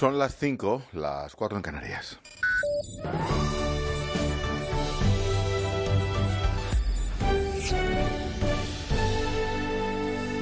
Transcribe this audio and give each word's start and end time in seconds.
Son 0.00 0.18
las 0.18 0.34
5, 0.34 0.84
las 0.94 1.34
4 1.34 1.58
en 1.58 1.62
Canarias. 1.62 2.18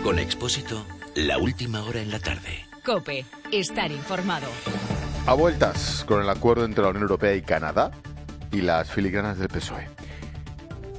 Con 0.04 0.20
Expósito, 0.20 0.86
la 1.16 1.38
última 1.38 1.82
hora 1.82 2.00
en 2.00 2.12
la 2.12 2.20
tarde. 2.20 2.68
Cope, 2.86 3.26
estar 3.50 3.90
informado. 3.90 4.46
A 5.26 5.34
vueltas 5.34 6.04
con 6.06 6.22
el 6.22 6.30
acuerdo 6.30 6.64
entre 6.64 6.84
la 6.84 6.90
Unión 6.90 7.02
Europea 7.02 7.34
y 7.34 7.42
Canadá 7.42 7.90
y 8.52 8.60
las 8.60 8.88
filigranas 8.88 9.38
del 9.38 9.48
PSOE. 9.48 9.88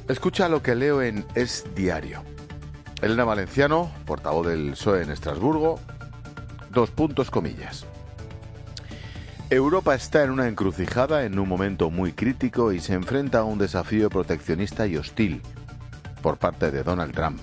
Escucha 0.09 0.49
lo 0.49 0.61
que 0.61 0.75
leo 0.75 1.01
en 1.01 1.25
Es 1.33 1.63
Diario. 1.75 2.25
Elena 3.01 3.23
Valenciano, 3.23 3.89
portavoz 4.05 4.47
del 4.47 4.71
PSOE 4.71 5.03
en 5.03 5.11
Estrasburgo, 5.11 5.79
dos 6.71 6.91
puntos 6.91 7.31
comillas. 7.31 7.85
Europa 9.51 9.95
está 9.95 10.23
en 10.23 10.29
una 10.29 10.47
encrucijada 10.47 11.23
en 11.25 11.39
un 11.39 11.49
momento 11.49 11.89
muy 11.89 12.13
crítico 12.13 12.71
y 12.71 12.79
se 12.79 12.93
enfrenta 12.93 13.39
a 13.39 13.43
un 13.45 13.57
desafío 13.57 14.07
proteccionista 14.11 14.85
y 14.85 14.95
hostil 14.95 15.41
por 16.21 16.37
parte 16.37 16.69
de 16.69 16.83
Donald 16.83 17.15
Trump. 17.15 17.39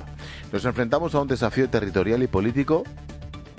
Nos 0.53 0.65
enfrentamos 0.65 1.17
a 1.17 1.21
un 1.21 1.27
desafío 1.27 1.69
territorial 1.69 2.23
y 2.23 2.29
político 2.29 2.85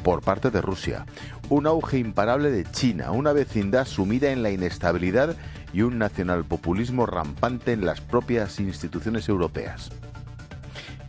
por 0.02 0.22
parte 0.22 0.50
de 0.50 0.62
Rusia, 0.62 1.06
un 1.50 1.68
auge 1.68 1.98
imparable 1.98 2.50
de 2.50 2.64
China, 2.72 3.12
una 3.12 3.34
vecindad 3.34 3.86
sumida 3.86 4.32
en 4.32 4.44
la 4.44 4.50
inestabilidad 4.50 5.36
y 5.74 5.82
un 5.82 5.98
nacionalpopulismo 5.98 7.06
rampante 7.06 7.74
en 7.74 7.86
las 7.86 8.00
propias 8.00 8.62
instituciones 8.62 9.28
europeas. 9.28 9.92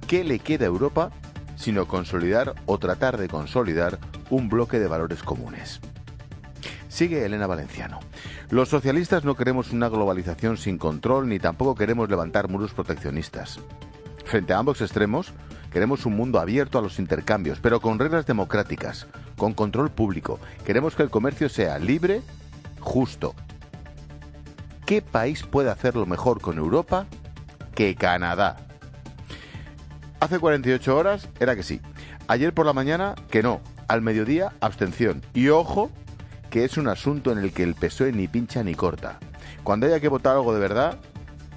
¿Qué 0.09 0.25
le 0.25 0.41
queda 0.41 0.65
a 0.65 0.69
Europa 0.69 1.11
sino 1.55 1.87
consolidar 1.87 2.57
o 2.67 2.79
tratar 2.79 3.17
de 3.17 3.29
consolidar 3.29 4.01
un 4.29 4.49
bloque 4.49 4.81
de 4.81 4.89
valores 4.89 5.23
comunes? 5.23 5.81
Sigue 6.89 7.25
Elena 7.25 7.47
Valenciano. 7.47 8.01
Los 8.51 8.71
socialistas 8.71 9.25
no 9.25 9.37
queremos 9.37 9.73
una 9.73 9.89
globalización 9.89 10.57
sin 10.57 10.79
control 10.79 11.29
ni 11.29 11.39
tampoco 11.39 11.75
queremos 11.75 12.09
levantar 12.09 12.49
muros 12.49 12.73
proteccionistas. 12.73 13.61
Frente 14.25 14.53
a 14.53 14.59
ambos 14.59 14.81
extremos, 14.81 15.33
queremos 15.71 16.07
un 16.07 16.17
mundo 16.17 16.41
abierto 16.41 16.79
a 16.79 16.83
los 16.83 16.99
intercambios, 16.99 17.61
pero 17.61 17.81
con 17.81 17.99
reglas 17.99 18.27
democráticas, 18.27 19.07
con 19.37 19.55
control 19.55 19.91
público. 19.91 20.39
Queremos 20.65 20.95
que 20.95 21.03
el 21.03 21.11
comercio 21.11 21.49
sea 21.49 21.79
libre, 21.79 22.23
justo. 22.81 23.35
¿Qué 24.87 25.03
país 25.03 25.43
puede 25.43 25.71
hacerlo 25.71 26.07
mejor 26.07 26.41
con 26.41 26.57
Europa 26.59 27.07
que 27.75 27.95
Canadá? 27.95 28.57
Hace 30.21 30.39
48 30.39 30.97
horas 30.97 31.29
era 31.39 31.55
que 31.55 31.63
sí. 31.63 31.81
Ayer 32.27 32.53
por 32.53 32.67
la 32.67 32.73
mañana 32.73 33.15
que 33.31 33.43
no. 33.43 33.61
Al 33.87 34.03
mediodía 34.03 34.53
abstención. 34.61 35.23
Y 35.33 35.49
ojo 35.49 35.91
que 36.51 36.65
es 36.65 36.77
un 36.77 36.89
asunto 36.89 37.33
en 37.33 37.39
el 37.39 37.53
que 37.53 37.63
el 37.63 37.75
PSOE 37.75 38.13
ni 38.13 38.29
pincha 38.29 38.63
ni 38.63 38.75
corta. 38.75 39.19
Cuando 39.63 39.87
haya 39.87 40.01
que 40.01 40.09
votar 40.09 40.35
algo 40.35 40.55
de 40.55 40.61
verdad, 40.61 40.99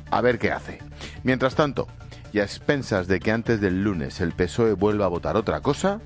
a 0.09 0.22
ver 0.22 0.39
qué 0.39 0.52
hace. 0.52 0.80
Mientras 1.23 1.56
tanto, 1.56 1.88
y 2.33 2.39
a 2.39 2.44
expensas 2.44 3.08
de 3.08 3.20
que 3.20 3.31
antes 3.31 3.61
del 3.61 3.83
lunes 3.83 4.22
el 4.22 4.33
PSOE 4.33 4.73
vuelva 4.73 5.06
a 5.06 5.09
votar 5.09 5.36
otra 5.36 5.61
cosa, 5.61 6.02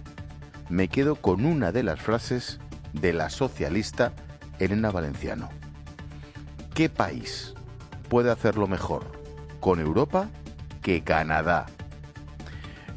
me 0.70 0.88
quedo 0.88 1.16
con 1.16 1.46
una 1.46 1.72
de 1.72 1.84
las 1.84 2.02
frases 2.02 2.60
de 2.94 3.14
la 3.14 3.30
socialista 3.30 4.14
Elena 4.60 4.92
Valenciano. 4.92 5.50
¿Qué 6.74 6.90
país 6.90 7.54
puede 8.10 8.32
hacerlo 8.32 8.68
mejor 8.68 9.12
con 9.60 9.80
Europa 9.80 10.30
que 10.82 11.04
Canadá? 11.04 11.68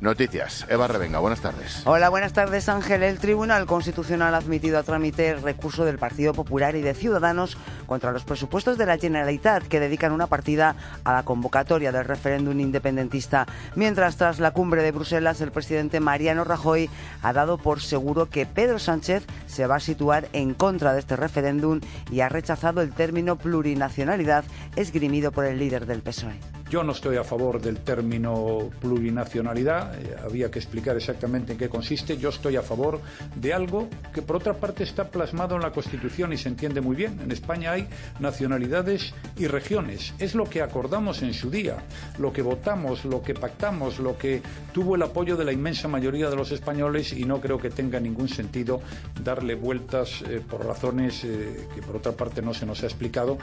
Noticias. 0.01 0.65
Eva 0.69 0.87
Revenga, 0.87 1.19
buenas 1.19 1.41
tardes. 1.41 1.83
Hola, 1.85 2.09
buenas 2.09 2.33
tardes 2.33 2.69
Ángel. 2.69 3.03
El 3.03 3.19
Tribunal 3.19 3.67
Constitucional 3.67 4.33
ha 4.35 4.39
admitido 4.39 4.79
a 4.79 4.85
trámite 4.85 5.31
el 5.31 5.43
recurso 5.43 5.85
del 5.85 5.99
Partido 5.99 6.35
Popular 6.35 6.77
y 6.77 6.83
de 6.83 6.95
Ciudadanos 6.95 7.57
contra 7.87 8.13
los 8.13 8.23
presupuestos 8.23 8.79
de 8.79 8.87
la 8.87 8.97
Generalitat 8.97 9.65
que 9.65 9.81
dedican 9.81 10.13
una 10.13 10.29
partida 10.29 10.77
a 11.03 11.13
la 11.13 11.25
convocatoria 11.25 11.91
del 11.91 12.05
referéndum 12.05 12.61
independentista. 12.61 13.47
Mientras, 13.75 14.17
tras 14.17 14.39
la 14.39 14.53
cumbre 14.53 14.83
de 14.83 14.93
Bruselas, 14.93 15.41
el 15.41 15.51
presidente 15.51 15.99
Mariano 15.99 16.45
Rajoy 16.45 16.89
ha 17.23 17.33
dado 17.33 17.59
por 17.59 17.81
seguro 17.81 18.31
que 18.31 18.47
Pedro 18.47 18.79
Sánchez 18.79 19.27
se 19.47 19.67
va 19.67 19.77
a 19.77 19.81
situar 19.81 20.29
en 20.33 20.55
contra 20.55 20.93
de 20.93 21.01
este 21.01 21.17
referéndum 21.17 21.81
y 22.11 22.21
ha 22.21 22.29
rechazado 22.29 22.83
el 22.83 22.93
término 22.93 23.37
plurinacionalidad 23.37 24.45
esgrimido 24.77 25.33
por 25.33 25.45
el 25.45 25.59
líder 25.59 25.87
del 25.87 26.03
PSOE. 26.03 26.58
Yo 26.71 26.83
no 26.83 26.93
estoy 26.93 27.17
a 27.17 27.25
favor 27.25 27.63
del 27.63 27.79
término 27.79 28.69
plurinacionalidad, 28.79 29.99
eh, 29.99 30.17
había 30.23 30.51
que 30.51 30.59
explicar 30.59 30.99
exactamente 30.99 31.53
en 31.53 31.59
qué 31.59 31.71
consiste. 31.71 32.19
Yo 32.19 32.29
estoy 32.29 32.57
a 32.57 32.63
favor 32.63 33.01
de 33.35 33.55
algo 33.55 33.89
que 34.13 34.21
por 34.21 34.37
otra 34.37 34.53
parte 34.53 34.85
está 34.85 35.09
plasmado 35.09 35.57
en 35.57 35.63
la 35.63 35.73
Constitución 35.73 36.35
y 36.35 36.37
se 36.37 36.51
entiende 36.51 36.83
muy 36.83 36.95
bien. 36.95 37.21
En 37.21 37.33
España 37.33 37.73
hay 37.73 37.89
nacionalidades 38.21 39.15
y 39.39 39.47
regiones. 39.47 40.13
Es 40.19 40.35
lo 40.35 40.45
que 40.45 40.61
acordamos 40.61 41.23
en 41.23 41.33
su 41.33 41.51
día, 41.51 41.79
lo 42.19 42.35
que 42.35 42.43
votamos, 42.43 43.07
lo 43.07 43.23
que 43.23 43.33
pactamos, 43.33 43.99
lo 43.99 44.19
que 44.19 44.43
tuvo 44.75 44.95
el 44.95 45.03
apoyo 45.03 45.39
de 45.39 45.47
la 45.47 45.53
inmensa 45.53 45.89
mayoría 45.89 46.29
de 46.29 46.37
los 46.37 46.53
españoles 46.53 47.15
y 47.15 47.25
no 47.25 47.41
creo 47.41 47.57
que 47.57 47.71
tenga 47.71 47.99
ningún 47.99 48.29
sentido 48.29 48.83
darle 49.25 49.55
vueltas 49.55 50.23
eh, 50.29 50.43
por 50.47 50.67
razones 50.67 51.25
eh, 51.25 51.67
que 51.75 51.81
por 51.81 51.97
otra 51.97 52.13
parte 52.13 52.43
no 52.43 52.53
se 52.53 52.67
nos 52.67 52.83
ha 52.83 52.87
explicado. 52.87 53.39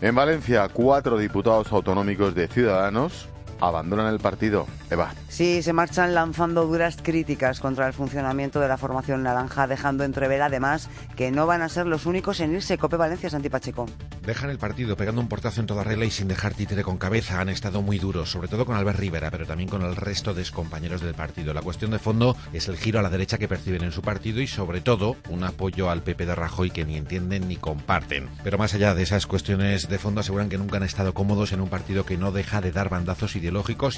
En 0.00 0.14
Valencia, 0.14 0.68
cuatro 0.68 1.18
diputados 1.18 1.72
autonómicos 1.72 2.32
de 2.32 2.46
Ciudadanos 2.46 3.28
abandonan 3.60 4.12
el 4.12 4.18
partido. 4.18 4.66
Eva. 4.90 5.12
Sí, 5.28 5.62
se 5.62 5.72
marchan 5.72 6.14
lanzando 6.14 6.66
duras 6.66 6.96
críticas 7.00 7.60
contra 7.60 7.86
el 7.86 7.92
funcionamiento 7.92 8.58
de 8.58 8.68
la 8.68 8.78
formación 8.78 9.22
naranja, 9.22 9.66
dejando 9.66 10.04
entrever 10.04 10.42
además 10.42 10.88
que 11.14 11.30
no 11.30 11.46
van 11.46 11.62
a 11.62 11.68
ser 11.68 11.86
los 11.86 12.06
únicos 12.06 12.40
en 12.40 12.54
irse. 12.54 12.78
Cope 12.78 12.96
Valencia, 12.96 13.30
Santi 13.30 13.48
Pacheco. 13.48 13.86
Dejan 14.24 14.50
el 14.50 14.58
partido 14.58 14.96
pegando 14.96 15.20
un 15.20 15.28
portazo 15.28 15.60
en 15.60 15.66
toda 15.66 15.84
regla 15.84 16.04
y 16.04 16.10
sin 16.10 16.28
dejar 16.28 16.54
títere 16.54 16.82
con 16.82 16.98
cabeza. 16.98 17.40
Han 17.40 17.48
estado 17.48 17.82
muy 17.82 17.98
duros, 17.98 18.30
sobre 18.30 18.48
todo 18.48 18.66
con 18.66 18.76
Albert 18.76 18.98
Rivera, 18.98 19.30
pero 19.30 19.46
también 19.46 19.68
con 19.68 19.82
el 19.82 19.94
resto 19.94 20.34
de 20.34 20.48
compañeros 20.50 21.00
del 21.00 21.14
partido. 21.14 21.52
La 21.52 21.62
cuestión 21.62 21.90
de 21.90 21.98
fondo 21.98 22.36
es 22.52 22.68
el 22.68 22.76
giro 22.76 22.98
a 22.98 23.02
la 23.02 23.10
derecha 23.10 23.38
que 23.38 23.48
perciben 23.48 23.82
en 23.82 23.92
su 23.92 24.02
partido 24.02 24.40
y 24.40 24.46
sobre 24.46 24.80
todo 24.80 25.16
un 25.28 25.44
apoyo 25.44 25.90
al 25.90 26.02
PP 26.02 26.26
de 26.26 26.34
Rajoy 26.34 26.70
que 26.70 26.84
ni 26.84 26.96
entienden 26.96 27.48
ni 27.48 27.56
comparten. 27.56 28.28
Pero 28.42 28.58
más 28.58 28.74
allá 28.74 28.94
de 28.94 29.02
esas 29.02 29.26
cuestiones 29.26 29.88
de 29.88 29.98
fondo 29.98 30.20
aseguran 30.20 30.48
que 30.48 30.58
nunca 30.58 30.76
han 30.76 30.82
estado 30.84 31.14
cómodos 31.14 31.52
en 31.52 31.60
un 31.60 31.68
partido 31.68 32.04
que 32.04 32.16
no 32.16 32.32
deja 32.32 32.60
de 32.60 32.72
dar 32.72 32.88
bandazos 32.88 33.36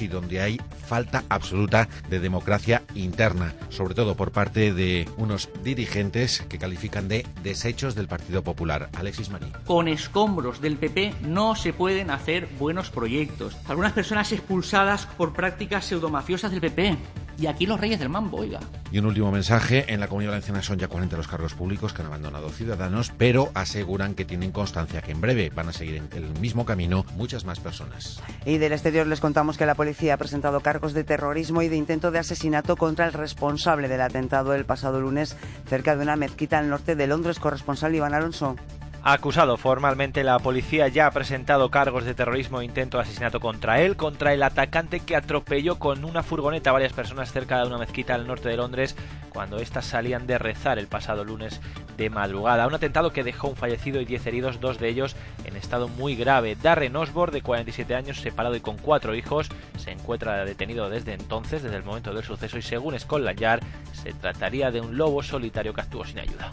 y 0.01 0.07
donde 0.07 0.41
hay 0.41 0.59
falta 0.87 1.23
absoluta 1.29 1.87
de 2.09 2.19
democracia 2.19 2.83
interna, 2.95 3.53
sobre 3.69 3.95
todo 3.95 4.15
por 4.15 4.31
parte 4.31 4.73
de 4.73 5.07
unos 5.17 5.49
dirigentes 5.63 6.41
que 6.49 6.57
califican 6.57 7.07
de 7.07 7.25
desechos 7.43 7.95
del 7.95 8.07
Partido 8.07 8.43
Popular. 8.43 8.89
Alexis 8.97 9.29
Marí. 9.29 9.51
Con 9.65 9.87
escombros 9.87 10.61
del 10.61 10.77
PP 10.77 11.13
no 11.21 11.55
se 11.55 11.73
pueden 11.73 12.11
hacer 12.11 12.47
buenos 12.59 12.89
proyectos. 12.89 13.57
Algunas 13.67 13.93
personas 13.93 14.31
expulsadas 14.31 15.05
por 15.17 15.33
prácticas 15.33 15.85
pseudomafiosas 15.85 16.51
del 16.51 16.61
PP. 16.61 16.97
Y 17.41 17.47
aquí 17.47 17.65
los 17.65 17.81
reyes 17.81 17.97
del 17.97 18.09
mambo, 18.09 18.37
oiga. 18.37 18.59
Y 18.91 18.99
un 18.99 19.07
último 19.07 19.31
mensaje. 19.31 19.91
En 19.91 19.99
la 19.99 20.07
Comunidad 20.07 20.33
Valenciana 20.33 20.61
son 20.61 20.77
ya 20.77 20.87
40 20.87 21.17
los 21.17 21.27
cargos 21.27 21.55
públicos 21.55 21.91
que 21.91 22.03
han 22.03 22.07
abandonado 22.07 22.49
ciudadanos, 22.49 23.11
pero 23.17 23.49
aseguran 23.55 24.13
que 24.13 24.25
tienen 24.25 24.51
constancia 24.51 25.01
que 25.01 25.11
en 25.11 25.21
breve 25.21 25.49
van 25.49 25.67
a 25.67 25.73
seguir 25.73 25.95
en 25.95 26.07
el 26.15 26.39
mismo 26.39 26.65
camino 26.65 27.03
muchas 27.15 27.43
más 27.43 27.59
personas. 27.59 28.21
Y 28.45 28.59
del 28.59 28.73
exterior 28.73 29.07
les 29.07 29.19
contamos 29.19 29.57
que 29.57 29.65
la 29.65 29.73
policía 29.73 30.13
ha 30.13 30.17
presentado 30.17 30.59
cargos 30.59 30.93
de 30.93 31.03
terrorismo 31.03 31.63
y 31.63 31.67
de 31.67 31.77
intento 31.77 32.11
de 32.11 32.19
asesinato 32.19 32.75
contra 32.75 33.07
el 33.07 33.13
responsable 33.13 33.87
del 33.87 34.01
atentado 34.01 34.53
el 34.53 34.65
pasado 34.65 35.01
lunes 35.01 35.35
cerca 35.67 35.95
de 35.95 36.03
una 36.03 36.17
mezquita 36.17 36.59
al 36.59 36.69
norte 36.69 36.95
de 36.95 37.07
Londres. 37.07 37.39
Corresponsal 37.39 37.95
Iván 37.95 38.13
Alonso. 38.13 38.55
Acusado 39.03 39.57
formalmente, 39.57 40.23
la 40.23 40.37
policía 40.37 40.87
ya 40.87 41.07
ha 41.07 41.11
presentado 41.11 41.71
cargos 41.71 42.05
de 42.05 42.13
terrorismo 42.13 42.61
e 42.61 42.65
intento 42.65 42.97
de 42.97 43.03
asesinato 43.03 43.39
contra 43.39 43.81
él, 43.81 43.95
contra 43.95 44.31
el 44.31 44.43
atacante 44.43 44.99
que 44.99 45.15
atropelló 45.15 45.79
con 45.79 46.05
una 46.05 46.21
furgoneta 46.21 46.69
a 46.69 46.73
varias 46.73 46.93
personas 46.93 47.31
cerca 47.31 47.59
de 47.59 47.65
una 47.65 47.79
mezquita 47.79 48.13
al 48.13 48.27
norte 48.27 48.49
de 48.49 48.57
Londres 48.57 48.95
cuando 49.29 49.57
éstas 49.57 49.85
salían 49.85 50.27
de 50.27 50.37
rezar 50.37 50.77
el 50.77 50.85
pasado 50.85 51.23
lunes 51.23 51.61
de 51.97 52.11
madrugada. 52.11 52.67
Un 52.67 52.75
atentado 52.75 53.11
que 53.11 53.23
dejó 53.23 53.47
un 53.47 53.55
fallecido 53.55 54.01
y 54.01 54.05
10 54.05 54.27
heridos, 54.27 54.59
dos 54.59 54.77
de 54.77 54.89
ellos 54.89 55.15
en 55.45 55.55
estado 55.55 55.87
muy 55.87 56.15
grave. 56.15 56.55
Darren 56.55 56.95
Osborne, 56.95 57.33
de 57.33 57.41
47 57.41 57.95
años, 57.95 58.21
separado 58.21 58.55
y 58.55 58.61
con 58.61 58.77
cuatro 58.77 59.15
hijos, 59.15 59.49
se 59.77 59.89
encuentra 59.89 60.45
detenido 60.45 60.91
desde 60.91 61.13
entonces, 61.13 61.63
desde 61.63 61.77
el 61.77 61.83
momento 61.83 62.13
del 62.13 62.23
suceso, 62.23 62.59
y 62.59 62.61
según 62.61 62.99
Scotland 62.99 63.39
Yard, 63.39 63.63
se 63.93 64.13
trataría 64.13 64.69
de 64.69 64.81
un 64.81 64.95
lobo 64.95 65.23
solitario 65.23 65.73
que 65.73 65.81
actuó 65.81 66.05
sin 66.05 66.19
ayuda. 66.19 66.51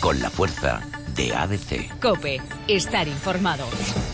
Con 0.00 0.20
la 0.20 0.30
fuerza 0.30 0.80
de 1.16 1.34
ABC. 1.34 1.98
Cope, 2.00 2.40
estar 2.68 3.08
informado. 3.08 3.64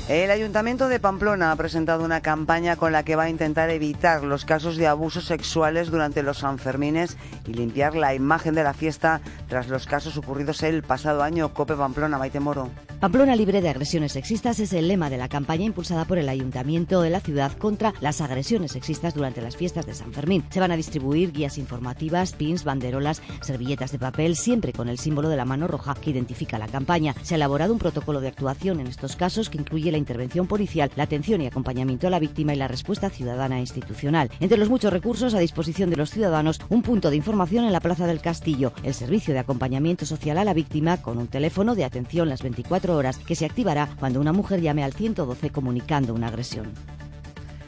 El 0.09 0.31
Ayuntamiento 0.31 0.89
de 0.89 1.01
Pamplona 1.01 1.53
ha 1.53 1.57
presentado 1.57 2.05
una 2.05 2.21
campaña 2.21 2.77
con 2.77 2.93
la 2.93 3.05
que 3.05 3.17
va 3.17 3.25
a 3.25 3.31
intentar 3.31 3.71
evitar 3.71 4.23
los 4.23 4.45
casos 4.45 4.77
de 4.77 4.87
abusos 4.87 5.25
sexuales 5.25 5.91
durante 5.91 6.23
los 6.23 6.39
Sanfermines 6.39 7.17
y 7.47 7.55
limpiar 7.55 7.95
la 7.95 8.15
imagen 8.15 8.55
de 8.55 8.65
la 8.65 8.75
fiesta 8.75 9.21
tras 9.49 9.69
los 9.69 9.87
casos 9.87 10.17
ocurridos 10.17 10.63
el 10.63 10.83
pasado 10.83 11.23
año. 11.23 11.53
Cope 11.53 11.75
Pamplona, 11.75 12.19
Maite 12.19 12.41
Moro. 12.41 12.71
Pamplona 13.03 13.35
libre 13.35 13.61
de 13.61 13.69
agresiones 13.69 14.13
sexistas 14.13 14.61
es 14.61 14.73
el 14.73 14.87
lema 14.87 15.11
de 15.11 15.17
la 15.17 15.29
campaña 15.29 15.65
impulsada 15.65 16.05
por 16.05 16.19
el 16.19 16.29
Ayuntamiento 16.29 17.03
de 17.03 17.11
la 17.11 17.19
ciudad 17.19 17.51
contra 17.51 17.93
las 18.01 18.21
agresiones 18.21 18.71
sexistas 18.71 19.13
durante 19.13 19.43
las 19.43 19.57
fiestas 19.57 19.87
de 19.87 19.95
San 19.95 20.13
Fermín. 20.13 20.45
Se 20.51 20.61
van 20.61 20.71
a 20.71 20.77
distribuir 20.77 21.33
guías 21.33 21.59
informativas, 21.59 22.33
pins, 22.33 22.63
banderolas, 22.63 23.21
servilletas 23.41 23.91
de 23.91 23.99
papel, 23.99 24.37
siempre 24.37 24.73
con 24.73 24.89
el 24.89 25.01
símbolo 25.01 25.29
de 25.31 25.37
la 25.37 25.45
mano 25.45 25.67
roja 25.67 25.97
que 25.97 26.11
identifica 26.11 26.61
la 26.61 26.69
campaña. 26.69 27.17
Se 27.23 27.35
ha 27.35 27.39
elaborado 27.39 27.73
un 27.73 27.81
protocolo 27.81 28.21
de 28.21 28.29
actuación 28.29 28.79
en 28.79 28.87
estos 28.87 29.17
casos 29.17 29.51
que 29.51 29.59
incluye 29.59 29.91
la 29.91 29.99
intervención 29.99 30.47
policial, 30.47 30.93
la 30.95 31.03
atención 31.03 31.41
y 31.41 31.49
acompañamiento 31.49 32.07
a 32.07 32.11
la 32.11 32.21
víctima 32.21 32.55
y 32.55 32.57
la 32.57 32.69
respuesta 32.69 33.11
ciudadana 33.11 33.57
e 33.57 33.63
institucional. 33.63 34.31
Entre 34.39 34.59
los 34.59 34.71
muchos 34.71 34.93
recursos 34.93 35.35
a 35.35 35.41
disposición 35.41 35.91
de 35.91 35.97
los 35.97 36.13
ciudadanos, 36.13 36.61
un 36.69 36.83
punto 36.83 37.11
de 37.11 37.17
información 37.17 37.65
en 37.65 37.73
la 37.73 37.81
Plaza 37.81 38.07
del 38.07 38.21
Castillo, 38.21 38.73
el 38.85 38.95
servicio 38.95 39.35
de 39.35 39.41
acompañamiento 39.41 40.07
social 40.07 40.39
a 40.39 40.45
la 40.45 40.55
víctima 40.55 41.03
con 41.03 41.19
un 41.19 41.27
teléfono 41.27 41.75
de 41.75 41.85
atención 41.85 42.29
las 42.29 42.43
24 42.43 42.92
horas 42.97 43.19
que 43.19 43.35
se 43.35 43.47
activará 43.47 43.89
cuando 43.99 44.21
una 44.21 44.33
mujer 44.33 44.61
llame 44.61 44.85
al 44.85 44.93
112 44.93 45.51
comunicando 45.51 46.15
una 46.15 46.29
agresión. 46.29 46.73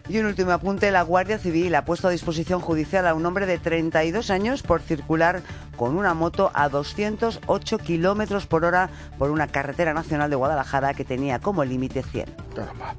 Y 0.07 0.19
un 0.19 0.27
último 0.27 0.53
apunte, 0.53 0.91
la 0.91 1.01
Guardia 1.01 1.39
Civil 1.39 1.75
ha 1.75 1.87
puesto 1.87 2.09
a 2.09 2.11
disposición 2.11 2.61
judicial 2.61 3.07
a 3.07 3.15
un 3.15 3.25
hombre 3.25 3.47
de 3.47 3.57
32 3.57 4.29
años 4.29 4.63
por 4.63 4.83
circular 4.83 5.41
con 5.77 5.97
una 5.97 6.13
moto 6.13 6.51
a 6.53 6.69
208 6.69 7.79
kilómetros 7.79 8.47
por 8.47 8.67
hora 8.67 8.91
por 9.19 9.31
una 9.31 9.47
carretera 9.47 9.95
nacional 9.95 10.29
de 10.29 10.37
Guadalajara 10.37 10.93
que 10.93 11.07
tenía 11.07 11.39
como 11.39 11.65
límite 11.65 12.03
100. 12.03 12.27
Caramba. 12.55 12.95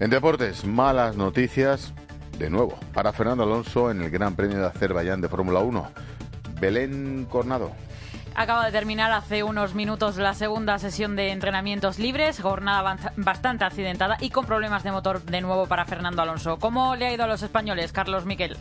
En 0.00 0.10
deportes, 0.10 0.66
malas 0.66 1.16
noticias 1.16 1.94
de 2.38 2.50
nuevo 2.50 2.78
para 2.92 3.14
Fernando 3.14 3.44
Alonso 3.44 3.90
en 3.90 4.02
el 4.02 4.10
Gran 4.10 4.36
Premio 4.36 4.58
de 4.58 4.66
Azerbaiyán 4.66 5.22
de 5.22 5.28
Fórmula 5.30 5.60
1. 5.60 5.90
Belén 6.60 7.26
Cornado. 7.30 7.72
Acaba 8.34 8.64
de 8.64 8.72
terminar 8.72 9.12
hace 9.12 9.42
unos 9.42 9.74
minutos 9.74 10.16
la 10.16 10.34
segunda 10.34 10.78
sesión 10.78 11.16
de 11.16 11.30
entrenamientos 11.30 11.98
libres, 11.98 12.40
jornada 12.40 12.96
bastante 13.16 13.64
accidentada 13.64 14.16
y 14.20 14.30
con 14.30 14.46
problemas 14.46 14.82
de 14.82 14.92
motor 14.92 15.22
de 15.22 15.40
nuevo 15.40 15.66
para 15.66 15.84
Fernando 15.84 16.22
Alonso. 16.22 16.58
¿Cómo 16.58 16.96
le 16.96 17.06
ha 17.06 17.12
ido 17.12 17.24
a 17.24 17.26
los 17.26 17.42
españoles, 17.42 17.92
Carlos 17.92 18.24
Miquel? 18.24 18.56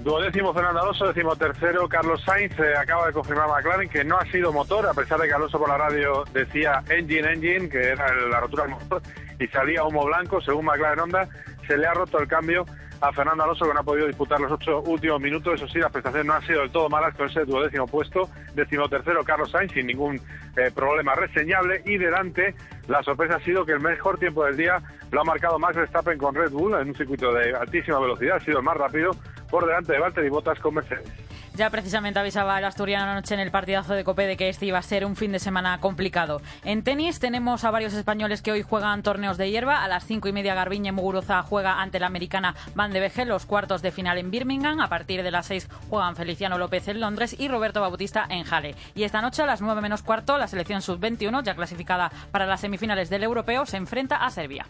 Duodécimo 0.00 0.52
Fernando 0.52 0.80
Alonso, 0.82 1.06
décimo 1.06 1.34
tercero 1.36 1.88
Carlos 1.88 2.22
Sainz. 2.24 2.58
Eh, 2.58 2.76
acaba 2.76 3.06
de 3.06 3.12
confirmar 3.12 3.48
McLaren 3.48 3.88
que 3.88 4.04
no 4.04 4.18
ha 4.18 4.24
sido 4.26 4.52
motor, 4.52 4.86
a 4.86 4.92
pesar 4.92 5.18
de 5.18 5.28
que 5.28 5.34
Alonso 5.34 5.58
por 5.58 5.68
la 5.68 5.78
radio 5.78 6.24
decía 6.32 6.82
engine, 6.90 7.32
engine, 7.32 7.68
que 7.68 7.90
era 7.90 8.12
la 8.14 8.40
rotura 8.40 8.64
del 8.64 8.72
motor, 8.72 9.00
y 9.38 9.46
salía 9.46 9.84
humo 9.84 10.04
blanco, 10.04 10.40
según 10.42 10.66
McLaren 10.66 11.00
Honda, 11.00 11.28
se 11.66 11.78
le 11.78 11.86
ha 11.86 11.94
roto 11.94 12.18
el 12.18 12.28
cambio 12.28 12.66
a 13.00 13.12
Fernando 13.12 13.44
Alonso, 13.44 13.66
que 13.66 13.74
no 13.74 13.80
ha 13.80 13.84
podido 13.84 14.06
disputar 14.06 14.40
los 14.40 14.52
ocho 14.52 14.80
últimos 14.82 15.20
minutos. 15.20 15.54
Eso 15.54 15.68
sí, 15.68 15.78
las 15.78 15.92
prestaciones 15.92 16.26
no 16.26 16.34
han 16.34 16.42
sido 16.46 16.60
del 16.60 16.70
todo 16.70 16.88
malas 16.88 17.14
con 17.14 17.28
ese 17.28 17.44
duodécimo 17.44 17.86
puesto. 17.86 18.28
Décimo 18.54 18.88
tercero, 18.88 19.24
Carlos 19.24 19.50
Sainz, 19.50 19.72
sin 19.72 19.86
ningún 19.86 20.20
eh, 20.56 20.70
problema 20.74 21.14
reseñable. 21.14 21.82
Y 21.84 21.98
delante, 21.98 22.54
la 22.88 23.02
sorpresa 23.02 23.36
ha 23.36 23.40
sido 23.40 23.64
que 23.64 23.72
el 23.72 23.80
mejor 23.80 24.18
tiempo 24.18 24.44
del 24.44 24.56
día 24.56 24.82
lo 25.10 25.20
ha 25.20 25.24
marcado 25.24 25.58
Max 25.58 25.76
Verstappen 25.76 26.18
con 26.18 26.34
Red 26.34 26.50
Bull 26.50 26.74
en 26.74 26.88
un 26.88 26.94
circuito 26.94 27.32
de 27.32 27.54
altísima 27.54 27.98
velocidad. 27.98 28.36
Ha 28.36 28.40
sido 28.40 28.58
el 28.58 28.64
más 28.64 28.76
rápido 28.76 29.12
por 29.50 29.66
delante 29.66 29.92
de 29.92 29.98
Valtteri 29.98 30.28
Bottas 30.28 30.58
con 30.58 30.74
Mercedes. 30.74 31.23
Ya 31.56 31.70
precisamente 31.70 32.18
avisaba 32.18 32.58
el 32.58 32.64
asturiano 32.64 33.12
anoche 33.12 33.32
en 33.32 33.38
el 33.38 33.52
partidazo 33.52 33.94
de 33.94 34.02
Cope 34.02 34.26
de 34.26 34.36
que 34.36 34.48
este 34.48 34.66
iba 34.66 34.78
a 34.78 34.82
ser 34.82 35.04
un 35.04 35.14
fin 35.14 35.30
de 35.30 35.38
semana 35.38 35.78
complicado. 35.78 36.42
En 36.64 36.82
tenis 36.82 37.20
tenemos 37.20 37.62
a 37.62 37.70
varios 37.70 37.94
españoles 37.94 38.42
que 38.42 38.50
hoy 38.50 38.62
juegan 38.62 39.04
torneos 39.04 39.38
de 39.38 39.52
hierba. 39.52 39.84
A 39.84 39.88
las 39.88 40.04
cinco 40.04 40.26
y 40.26 40.32
media 40.32 40.56
Garbiñe 40.56 40.90
Muguruza 40.90 41.42
juega 41.44 41.80
ante 41.80 42.00
la 42.00 42.08
americana 42.08 42.56
Van 42.74 42.92
de 42.92 42.98
Veje 42.98 43.24
los 43.24 43.46
cuartos 43.46 43.82
de 43.82 43.92
final 43.92 44.18
en 44.18 44.32
Birmingham. 44.32 44.80
A 44.80 44.88
partir 44.88 45.22
de 45.22 45.30
las 45.30 45.46
seis 45.46 45.68
juegan 45.88 46.16
Feliciano 46.16 46.58
López 46.58 46.88
en 46.88 46.98
Londres 46.98 47.36
y 47.38 47.46
Roberto 47.46 47.80
Bautista 47.80 48.26
en 48.28 48.42
Jale. 48.42 48.74
Y 48.96 49.04
esta 49.04 49.22
noche 49.22 49.42
a 49.42 49.46
las 49.46 49.60
nueve 49.60 49.80
menos 49.80 50.02
cuarto 50.02 50.36
la 50.38 50.48
selección 50.48 50.82
sub-21, 50.82 51.44
ya 51.44 51.54
clasificada 51.54 52.10
para 52.32 52.46
las 52.46 52.62
semifinales 52.62 53.10
del 53.10 53.22
Europeo, 53.22 53.64
se 53.64 53.76
enfrenta 53.76 54.16
a 54.16 54.30
Serbia. 54.30 54.66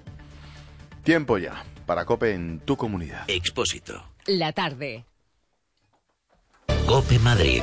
Tiempo 1.02 1.38
ya 1.38 1.64
para 1.86 2.04
Cope 2.04 2.34
en 2.34 2.60
tu 2.60 2.76
comunidad. 2.76 3.24
Expósito. 3.26 4.04
La 4.26 4.52
tarde. 4.52 5.06
Cope 6.86 7.18
Madrid. 7.18 7.62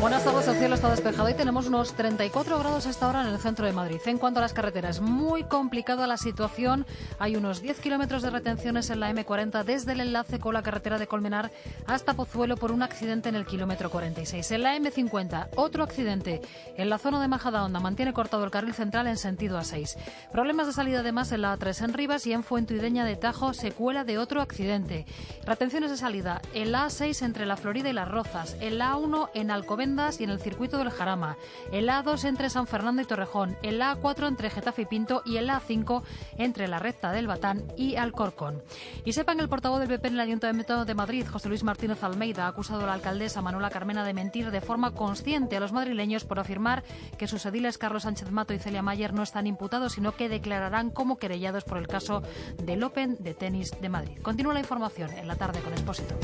Buenas 0.00 0.24
tardes, 0.24 0.48
el 0.48 0.56
cielo 0.56 0.74
está 0.76 0.88
despejado 0.88 1.28
y 1.28 1.34
tenemos 1.34 1.66
unos 1.66 1.92
34 1.92 2.58
grados 2.58 2.86
hasta 2.86 3.04
ahora 3.04 3.20
en 3.20 3.26
el 3.34 3.38
centro 3.38 3.66
de 3.66 3.72
Madrid. 3.72 4.00
En 4.06 4.16
cuanto 4.16 4.40
a 4.40 4.42
las 4.42 4.54
carreteras, 4.54 5.02
muy 5.02 5.44
complicada 5.44 6.06
la 6.06 6.16
situación. 6.16 6.86
Hay 7.18 7.36
unos 7.36 7.60
10 7.60 7.80
kilómetros 7.80 8.22
de 8.22 8.30
retenciones 8.30 8.88
en 8.88 9.00
la 9.00 9.12
M40 9.12 9.62
desde 9.62 9.92
el 9.92 10.00
enlace 10.00 10.38
con 10.38 10.54
la 10.54 10.62
carretera 10.62 10.98
de 10.98 11.06
Colmenar 11.06 11.50
hasta 11.86 12.14
Pozuelo 12.14 12.56
por 12.56 12.72
un 12.72 12.82
accidente 12.82 13.28
en 13.28 13.34
el 13.34 13.44
kilómetro 13.44 13.90
46. 13.90 14.50
En 14.52 14.62
la 14.62 14.74
M50, 14.74 15.48
otro 15.56 15.84
accidente 15.84 16.40
en 16.78 16.88
la 16.88 16.96
zona 16.96 17.20
de 17.20 17.28
Majadahonda 17.28 17.78
mantiene 17.78 18.14
cortado 18.14 18.42
el 18.44 18.50
carril 18.50 18.72
central 18.72 19.06
en 19.06 19.18
sentido 19.18 19.58
A6. 19.58 19.98
Problemas 20.32 20.66
de 20.66 20.72
salida 20.72 21.00
además 21.00 21.30
en 21.32 21.42
la 21.42 21.54
A3 21.58 21.84
en 21.84 21.92
Rivas 21.92 22.26
y 22.26 22.32
en 22.32 22.42
Fuentuideña 22.42 23.04
de 23.04 23.16
Tajo, 23.16 23.52
secuela 23.52 24.04
de 24.04 24.16
otro 24.16 24.40
accidente. 24.40 25.04
Retenciones 25.44 25.90
de 25.90 25.98
salida 25.98 26.40
en 26.54 26.72
la 26.72 26.86
A6 26.86 27.22
entre 27.22 27.44
la 27.44 27.58
Florida 27.58 27.90
y 27.90 27.92
las 27.92 28.08
Rozas, 28.08 28.56
en 28.60 28.78
la 28.78 28.94
A1 28.94 29.28
en 29.34 29.50
Alcobendas 29.50 29.89
y 29.90 30.24
en 30.24 30.30
el 30.30 30.40
circuito 30.40 30.78
del 30.78 30.90
Jarama, 30.90 31.36
el 31.72 31.88
A2 31.88 32.24
entre 32.24 32.48
San 32.48 32.68
Fernando 32.68 33.02
y 33.02 33.06
Torrejón, 33.06 33.56
el 33.60 33.80
A4 33.80 34.28
entre 34.28 34.48
Getafe 34.48 34.82
y 34.82 34.84
Pinto 34.84 35.22
y 35.24 35.36
el 35.36 35.48
A5 35.50 36.02
entre 36.38 36.68
la 36.68 36.78
recta 36.78 37.10
del 37.10 37.26
Batán 37.26 37.64
y 37.76 37.96
Alcorcón. 37.96 38.62
Y 39.04 39.14
sepan 39.14 39.40
el 39.40 39.48
portavoz 39.48 39.80
del 39.80 39.88
PP 39.88 40.08
en 40.08 40.14
el 40.14 40.20
Ayuntamiento 40.20 40.84
de 40.84 40.94
Madrid, 40.94 41.26
José 41.26 41.48
Luis 41.48 41.64
Martínez 41.64 42.04
Almeida, 42.04 42.44
ha 42.44 42.48
acusado 42.48 42.84
a 42.84 42.86
la 42.86 42.92
alcaldesa 42.92 43.42
Manuela 43.42 43.68
Carmena 43.68 44.04
de 44.04 44.14
mentir 44.14 44.52
de 44.52 44.60
forma 44.60 44.92
consciente 44.92 45.56
a 45.56 45.60
los 45.60 45.72
madrileños 45.72 46.24
por 46.24 46.38
afirmar 46.38 46.84
que 47.18 47.26
sus 47.26 47.44
ediles 47.46 47.76
Carlos 47.76 48.04
Sánchez 48.04 48.30
Mato 48.30 48.54
y 48.54 48.60
Celia 48.60 48.82
Mayer 48.82 49.12
no 49.12 49.24
están 49.24 49.48
imputados, 49.48 49.94
sino 49.94 50.14
que 50.14 50.28
declararán 50.28 50.90
como 50.90 51.18
querellados 51.18 51.64
por 51.64 51.78
el 51.78 51.88
caso 51.88 52.22
del 52.62 52.84
Open 52.84 53.16
de 53.18 53.34
tenis 53.34 53.72
de 53.80 53.88
Madrid. 53.88 54.18
Continúa 54.22 54.54
la 54.54 54.60
información 54.60 55.10
en 55.10 55.26
la 55.26 55.34
tarde 55.34 55.60
con 55.60 55.72
Expósito. 55.72 56.14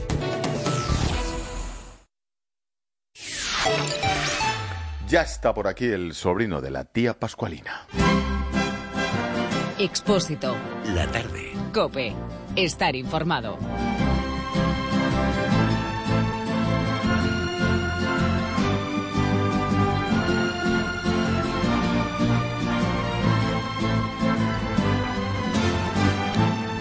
Ya 5.09 5.23
está 5.23 5.55
por 5.55 5.69
aquí 5.69 5.85
el 5.85 6.15
sobrino 6.15 6.61
de 6.61 6.71
la 6.73 6.85
tía 6.85 7.15
Pascualina. 7.15 7.87
Expósito. 9.79 10.57
La 10.95 11.07
tarde. 11.07 11.53
Cope. 11.73 12.13
Estar 12.57 12.97
informado. 12.97 13.57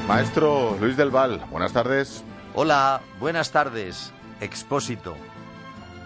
Maestro 0.08 0.78
Luis 0.80 0.98
del 0.98 1.12
Val, 1.12 1.44
buenas 1.52 1.74
tardes. 1.74 2.24
Hola, 2.56 3.02
buenas 3.20 3.52
tardes. 3.52 4.14
Expósito. 4.40 5.16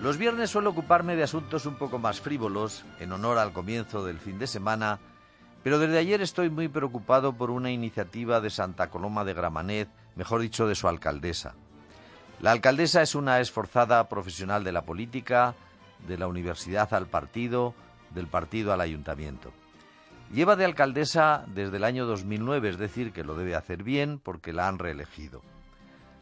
Los 0.01 0.17
viernes 0.17 0.49
suelo 0.49 0.69
ocuparme 0.69 1.17
de 1.17 1.23
asuntos 1.23 1.65
un 1.65 1.75
poco 1.75 1.99
más 1.99 2.21
frívolos, 2.21 2.85
en 3.01 3.11
honor 3.11 3.37
al 3.37 3.51
comienzo 3.51 4.05
del 4.05 4.17
fin 4.17 4.39
de 4.39 4.47
semana, 4.47 4.97
pero 5.61 5.77
desde 5.77 5.97
ayer 5.97 6.21
estoy 6.21 6.49
muy 6.49 6.69
preocupado 6.69 7.33
por 7.33 7.51
una 7.51 7.69
iniciativa 7.69 8.39
de 8.39 8.49
Santa 8.49 8.89
Coloma 8.89 9.25
de 9.25 9.33
Gramanet, 9.33 9.89
mejor 10.15 10.39
dicho, 10.39 10.67
de 10.67 10.75
su 10.75 10.87
alcaldesa. 10.87 11.53
La 12.39 12.51
alcaldesa 12.51 13.01
es 13.01 13.13
una 13.13 13.41
esforzada 13.41 14.07
profesional 14.07 14.63
de 14.63 14.71
la 14.71 14.85
política, 14.85 15.53
de 16.07 16.17
la 16.17 16.27
universidad 16.27 16.93
al 16.93 17.07
partido, 17.07 17.73
del 18.11 18.27
partido 18.27 18.71
al 18.71 18.79
ayuntamiento. 18.79 19.51
Lleva 20.31 20.55
de 20.55 20.63
alcaldesa 20.63 21.43
desde 21.47 21.75
el 21.75 21.83
año 21.83 22.05
2009, 22.05 22.69
es 22.69 22.77
decir, 22.77 23.11
que 23.11 23.25
lo 23.25 23.35
debe 23.35 23.53
hacer 23.53 23.83
bien 23.83 24.17
porque 24.17 24.53
la 24.53 24.69
han 24.69 24.79
reelegido. 24.79 25.41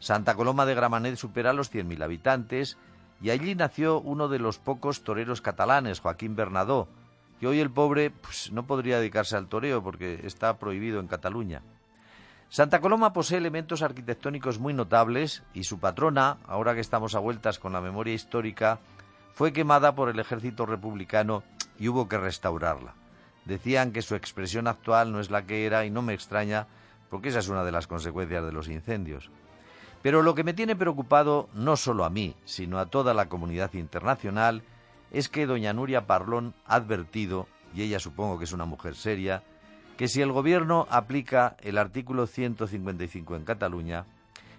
Santa 0.00 0.34
Coloma 0.34 0.66
de 0.66 0.74
Gramanet 0.74 1.14
supera 1.14 1.52
los 1.52 1.72
100.000 1.72 2.02
habitantes 2.02 2.76
y 3.20 3.30
allí 3.30 3.54
nació 3.54 4.00
uno 4.00 4.28
de 4.28 4.38
los 4.38 4.58
pocos 4.58 5.02
toreros 5.02 5.40
catalanes, 5.40 6.00
Joaquín 6.00 6.36
Bernadó, 6.36 6.88
que 7.40 7.46
hoy 7.46 7.60
el 7.60 7.70
pobre 7.70 8.10
pues, 8.10 8.52
no 8.52 8.66
podría 8.66 8.98
dedicarse 8.98 9.36
al 9.36 9.48
toreo 9.48 9.82
porque 9.82 10.20
está 10.24 10.58
prohibido 10.58 11.00
en 11.00 11.08
Cataluña. 11.08 11.62
Santa 12.50 12.80
Coloma 12.80 13.12
posee 13.12 13.38
elementos 13.38 13.82
arquitectónicos 13.82 14.58
muy 14.58 14.72
notables 14.72 15.42
y 15.52 15.64
su 15.64 15.78
patrona, 15.78 16.38
ahora 16.46 16.74
que 16.74 16.80
estamos 16.80 17.14
a 17.14 17.18
vueltas 17.18 17.58
con 17.58 17.72
la 17.72 17.80
memoria 17.80 18.14
histórica, 18.14 18.78
fue 19.34 19.52
quemada 19.52 19.94
por 19.94 20.08
el 20.08 20.18
ejército 20.18 20.64
republicano 20.64 21.42
y 21.78 21.88
hubo 21.88 22.08
que 22.08 22.18
restaurarla. 22.18 22.94
Decían 23.44 23.92
que 23.92 24.02
su 24.02 24.14
expresión 24.14 24.66
actual 24.66 25.12
no 25.12 25.20
es 25.20 25.30
la 25.30 25.44
que 25.44 25.66
era 25.66 25.84
y 25.84 25.90
no 25.90 26.02
me 26.02 26.14
extraña 26.14 26.66
porque 27.10 27.28
esa 27.28 27.38
es 27.38 27.48
una 27.48 27.64
de 27.64 27.72
las 27.72 27.86
consecuencias 27.86 28.44
de 28.44 28.52
los 28.52 28.68
incendios. 28.68 29.30
Pero 30.02 30.22
lo 30.22 30.34
que 30.34 30.44
me 30.44 30.54
tiene 30.54 30.76
preocupado, 30.76 31.48
no 31.54 31.76
solo 31.76 32.04
a 32.04 32.10
mí, 32.10 32.34
sino 32.44 32.78
a 32.78 32.86
toda 32.86 33.14
la 33.14 33.28
comunidad 33.28 33.72
internacional, 33.74 34.62
es 35.10 35.28
que 35.28 35.46
doña 35.46 35.72
Nuria 35.72 36.06
Parlón 36.06 36.54
ha 36.66 36.76
advertido 36.76 37.48
y 37.74 37.82
ella 37.82 37.98
supongo 37.98 38.38
que 38.38 38.44
es 38.44 38.52
una 38.52 38.64
mujer 38.64 38.94
seria, 38.94 39.42
que 39.96 40.08
si 40.08 40.22
el 40.22 40.32
gobierno 40.32 40.86
aplica 40.90 41.56
el 41.60 41.76
artículo 41.76 42.26
155 42.26 43.36
en 43.36 43.44
Cataluña, 43.44 44.04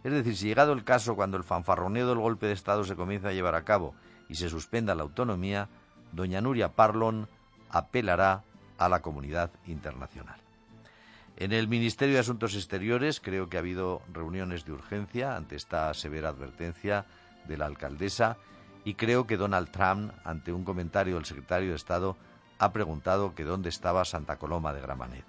es 0.03 0.11
decir, 0.11 0.35
si 0.35 0.47
llegado 0.47 0.73
el 0.73 0.83
caso 0.83 1.15
cuando 1.15 1.37
el 1.37 1.43
fanfarroneo 1.43 2.07
del 2.07 2.19
golpe 2.19 2.47
de 2.47 2.53
Estado 2.53 2.83
se 2.83 2.95
comienza 2.95 3.29
a 3.29 3.33
llevar 3.33 3.55
a 3.55 3.63
cabo 3.63 3.95
y 4.27 4.35
se 4.35 4.49
suspenda 4.49 4.95
la 4.95 5.03
autonomía, 5.03 5.69
doña 6.11 6.41
Nuria 6.41 6.69
Parlon 6.69 7.27
apelará 7.69 8.43
a 8.77 8.89
la 8.89 9.01
comunidad 9.01 9.51
internacional. 9.67 10.39
En 11.39 11.53
el 11.53 11.69
Ministerio 11.69 12.15
de 12.15 12.19
Asuntos 12.19 12.53
Exteriores 12.53 13.21
creo 13.21 13.47
que 13.47 13.55
ha 13.55 13.61
habido 13.61 14.01
reuniones 14.11 14.65
de 14.65 14.73
urgencia 14.73 15.37
ante 15.37 15.55
esta 15.55 15.93
severa 15.93 16.27
advertencia 16.27 17.05
de 17.47 17.55
la 17.55 17.65
alcaldesa 17.65 18.35
y 18.83 18.95
creo 18.95 19.25
que 19.25 19.37
Donald 19.37 19.71
Trump, 19.71 20.11
ante 20.25 20.51
un 20.51 20.65
comentario 20.65 21.15
del 21.15 21.23
secretario 21.23 21.69
de 21.69 21.77
Estado, 21.77 22.17
ha 22.57 22.73
preguntado 22.73 23.35
que 23.35 23.45
dónde 23.45 23.69
estaba 23.69 24.03
Santa 24.03 24.35
Coloma 24.35 24.73
de 24.73 24.81
Gramanet. 24.81 25.23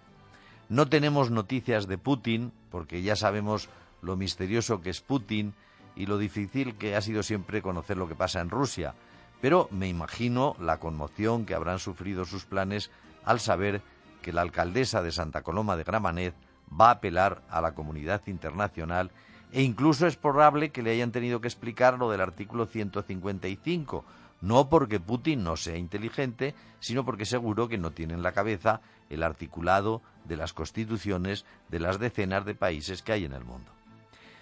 No 0.69 0.89
tenemos 0.89 1.31
noticias 1.31 1.87
de 1.87 1.97
Putin 1.97 2.51
porque 2.73 3.03
ya 3.03 3.15
sabemos 3.15 3.69
lo 4.03 4.17
misterioso 4.17 4.81
que 4.81 4.91
es 4.91 5.01
Putin 5.01 5.55
y 5.95 6.07
lo 6.07 6.19
difícil 6.19 6.75
que 6.75 6.97
ha 6.97 7.03
sido 7.03 7.23
siempre 7.23 7.63
conocer 7.63 7.97
lo 7.97 8.09
que 8.09 8.17
pasa 8.17 8.41
en 8.41 8.51
Rusia, 8.51 8.95
pero 9.41 9.69
me 9.71 9.87
imagino 9.87 10.57
la 10.59 10.79
conmoción 10.79 11.47
que 11.47 11.55
habrán 11.55 11.79
sufrido 11.79 12.25
sus 12.25 12.47
planes 12.47 12.91
al 13.25 13.39
saber 13.39 13.81
que 14.23 14.33
la 14.33 14.43
alcaldesa 14.43 15.03
de 15.03 15.13
Santa 15.13 15.43
Coloma 15.43 15.77
de 15.77 15.85
Gramanet 15.85 16.35
va 16.71 16.89
a 16.89 16.93
apelar 16.93 17.43
a 17.51 17.61
la 17.61 17.73
comunidad 17.73 18.23
internacional 18.27 19.11
e 19.53 19.63
incluso 19.63 20.07
es 20.07 20.17
probable 20.17 20.71
que 20.71 20.83
le 20.83 20.93
hayan 20.93 21.11
tenido 21.11 21.41
que 21.41 21.49
explicar 21.49 21.99
lo 21.99 22.11
del 22.11 22.21
artículo 22.21 22.67
155, 22.67 24.05
no 24.43 24.69
porque 24.69 25.01
Putin 25.01 25.43
no 25.43 25.57
sea 25.57 25.77
inteligente, 25.77 26.55
sino 26.79 27.05
porque 27.05 27.25
seguro 27.25 27.69
que 27.69 27.79
no 27.79 27.91
tiene 27.91 28.15
en 28.15 28.23
la 28.23 28.33
cabeza 28.33 28.81
el 29.09 29.23
articulado 29.23 30.03
de 30.25 30.37
las 30.37 30.53
constituciones 30.53 31.45
de 31.69 31.81
las 31.81 31.99
decenas 31.99 32.45
de 32.45 32.55
países 32.55 33.03
que 33.03 33.13
hay 33.13 33.25
en 33.25 33.33
el 33.33 33.45
mundo. 33.45 33.73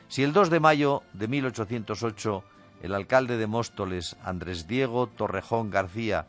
Si 0.09 0.23
el 0.23 0.33
2 0.33 0.51
de 0.51 0.61
mayo 0.61 1.03
de 1.15 1.29
1808 1.29 2.45
el 2.83 2.95
alcalde 2.95 3.37
de 3.37 3.47
Móstoles, 3.47 4.17
Andrés 4.23 4.69
Diego 4.69 5.09
Torrejón 5.09 5.71
García, 5.71 6.27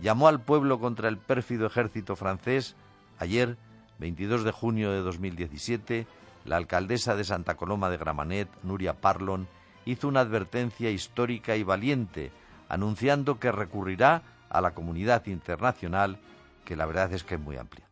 llamó 0.00 0.28
al 0.28 0.40
pueblo 0.40 0.80
contra 0.80 1.08
el 1.08 1.18
pérfido 1.18 1.66
ejército 1.66 2.16
francés, 2.16 2.74
ayer, 3.22 3.56
22 3.98 4.44
de 4.44 4.50
junio 4.50 4.90
de 4.92 5.00
2017, 5.00 6.06
la 6.44 6.56
alcaldesa 6.56 7.16
de 7.16 7.24
Santa 7.24 7.56
Coloma 7.56 7.88
de 7.88 7.96
Gramanet, 7.96 8.48
Nuria 8.62 9.00
Parlon, 9.00 9.48
hizo 9.84 10.08
una 10.08 10.20
advertencia 10.20 10.90
histórica 10.90 11.56
y 11.56 11.62
valiente, 11.62 12.32
anunciando 12.68 13.38
que 13.38 13.52
recurrirá 13.52 14.22
a 14.50 14.60
la 14.60 14.72
comunidad 14.72 15.26
internacional, 15.26 16.18
que 16.64 16.76
la 16.76 16.86
verdad 16.86 17.12
es 17.12 17.24
que 17.24 17.36
es 17.36 17.40
muy 17.40 17.56
amplia. 17.56 17.88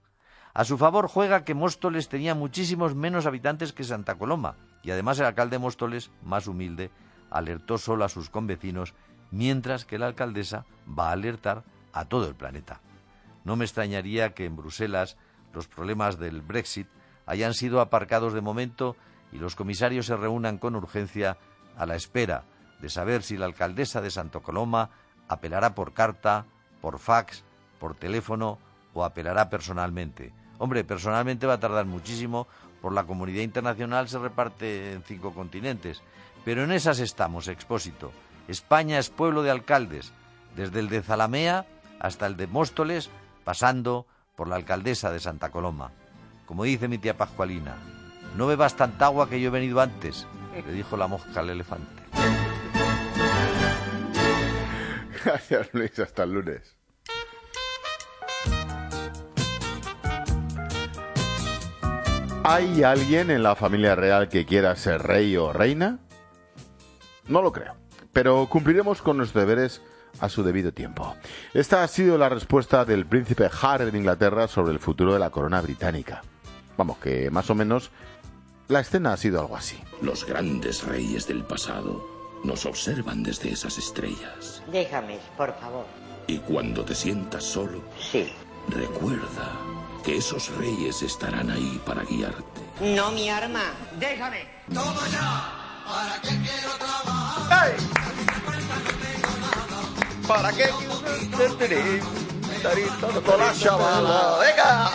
A 0.53 0.65
su 0.65 0.77
favor 0.77 1.09
juega 1.09 1.45
que 1.45 1.55
Móstoles 1.55 2.09
tenía 2.09 2.35
muchísimos 2.35 2.95
menos 2.95 3.27
habitantes 3.27 3.73
que 3.73 3.85
Santa 3.85 4.17
Coloma, 4.17 4.57
y 4.83 4.91
además 4.91 5.19
el 5.21 5.27
alcalde 5.27 5.57
de 5.57 5.61
Móstoles, 5.61 6.11
más 6.25 6.49
humilde, 6.49 6.91
alertó 7.31 7.79
solo 7.79 8.05
a 8.05 8.09
sus 8.09 8.31
convecinos, 8.31 8.95
mientras 9.31 9.85
que 9.85 9.99
la 9.99 10.07
alcaldesa 10.07 10.67
va 10.87 11.11
a 11.11 11.13
alertar 11.13 11.63
a 11.93 12.05
todo 12.05 12.27
el 12.27 12.35
planeta. 12.35 12.81
No 13.45 13.57
me 13.57 13.65
extrañaría 13.65 14.35
que 14.35 14.45
en 14.45 14.57
Bruselas 14.57 15.17
los 15.53 15.69
problemas 15.69 16.19
del 16.19 16.43
Brexit 16.43 16.89
hayan 17.27 17.55
sido 17.55 17.81
aparcados 17.81 18.33
de 18.33 18.41
momento 18.41 18.97
y 19.33 19.39
los 19.39 19.57
comisarios 19.57 20.07
se 20.07 20.17
reúnan 20.17 20.59
con 20.59 20.77
urgencia 20.77 21.39
a 21.77 21.87
la 21.87 21.97
espera 21.97 22.45
de 22.81 22.89
saber 22.89 23.23
si 23.23 23.37
la 23.37 23.47
alcaldesa 23.47 24.01
de 24.01 24.11
Santo 24.11 24.43
Coloma 24.43 24.91
apelará 25.29 25.75
por 25.75 25.93
carta, 25.93 26.47
por 26.81 26.99
fax, 26.99 27.45
por 27.79 27.95
teléfono 27.95 28.59
o 28.95 29.05
apelará 29.05 29.49
personalmente. 29.49 30.33
Hombre, 30.59 30.85
personalmente 30.85 31.47
va 31.47 31.55
a 31.55 31.61
tardar 31.61 31.87
muchísimo, 31.87 32.47
por 32.81 32.93
la 32.93 33.05
comunidad 33.05 33.43
internacional 33.43 34.09
se 34.09 34.19
reparte 34.19 34.93
en 34.93 35.03
cinco 35.03 35.33
continentes. 35.33 36.03
Pero 36.45 36.65
en 36.65 36.73
esas 36.73 36.99
estamos, 36.99 37.49
expósito. 37.49 38.13
España 38.49 38.99
es 38.99 39.11
pueblo 39.11 39.43
de 39.43 39.51
alcaldes, 39.51 40.13
desde 40.57 40.81
el 40.81 40.89
de 40.89 41.03
Zalamea 41.03 41.67
hasta 42.01 42.27
el 42.27 42.37
de 42.37 42.47
Móstoles, 42.47 43.11
pasando 43.51 44.07
por 44.37 44.47
la 44.47 44.55
alcaldesa 44.55 45.11
de 45.11 45.19
Santa 45.19 45.51
Coloma. 45.51 45.91
Como 46.47 46.63
dice 46.63 46.87
mi 46.87 46.99
tía 46.99 47.17
Pascualina, 47.17 47.75
no 48.37 48.47
bebas 48.47 48.77
tanta 48.77 49.07
agua 49.07 49.29
que 49.29 49.41
yo 49.41 49.49
he 49.49 49.51
venido 49.51 49.81
antes, 49.81 50.25
le 50.55 50.73
dijo 50.73 50.97
la 50.97 51.09
mosca 51.09 51.41
al 51.41 51.51
elefante. 51.51 52.01
Gracias 55.25 55.69
Luis, 55.73 55.99
hasta 55.99 56.23
el 56.23 56.33
lunes. 56.33 56.77
¿Hay 62.45 62.85
alguien 62.85 63.33
en 63.33 63.43
la 63.43 63.57
familia 63.57 63.97
real 63.97 64.29
que 64.29 64.47
quiera 64.47 64.77
ser 64.77 65.03
rey 65.03 65.37
o 65.37 65.53
reina? 65.53 65.99
No 67.27 67.43
lo 67.43 67.51
creo, 67.51 67.75
pero 68.13 68.47
cumpliremos 68.49 69.03
con 69.03 69.17
nuestros 69.17 69.45
deberes 69.45 69.83
a 70.19 70.29
su 70.29 70.43
debido 70.43 70.73
tiempo. 70.73 71.15
Esta 71.55 71.83
ha 71.83 71.89
sido 71.89 72.19
la 72.19 72.29
respuesta 72.29 72.85
del 72.85 73.07
príncipe 73.07 73.49
Harry 73.63 73.91
de 73.91 73.99
Inglaterra 73.99 74.49
sobre 74.49 74.73
el 74.73 74.79
futuro 74.81 75.13
de 75.13 75.19
la 75.19 75.31
corona 75.31 75.61
británica. 75.61 76.23
Vamos, 76.77 76.99
que 76.99 77.31
más 77.31 77.49
o 77.51 77.55
menos 77.55 77.91
la 78.69 78.81
escena 78.81 79.13
ha 79.13 79.17
sido 79.17 79.41
algo 79.41 79.57
así. 79.57 79.79
Los 80.03 80.25
grandes 80.27 80.83
reyes 80.85 81.27
del 81.27 81.45
pasado 81.45 82.05
nos 82.45 82.65
observan 82.67 83.23
desde 83.23 83.53
esas 83.53 83.77
estrellas. 83.79 84.63
Déjame, 84.73 85.19
por 85.37 85.55
favor. 85.61 85.85
Y 86.27 86.39
cuando 86.39 86.85
te 86.85 86.95
sientas 86.95 87.45
solo, 87.45 87.83
Sí. 88.11 88.33
recuerda 88.69 89.51
que 90.05 90.17
esos 90.17 90.55
reyes 90.57 91.03
estarán 91.03 91.51
ahí 91.51 91.81
para 91.85 92.03
guiarte. 92.05 92.61
No 92.81 93.11
mi 93.13 93.29
arma. 93.29 93.63
Déjame. 93.99 94.47
Toma 94.73 95.09
ya. 95.11 95.57
¿Para 95.87 96.21
qué 96.23 96.29
quiero 96.29 96.71
trabajar? 96.79 97.73
¿Para 100.31 100.53
qué? 100.53 100.67
Con 103.27 103.41
la 103.41 103.53
chavala. 103.53 104.39
¡Venga! 104.39 104.91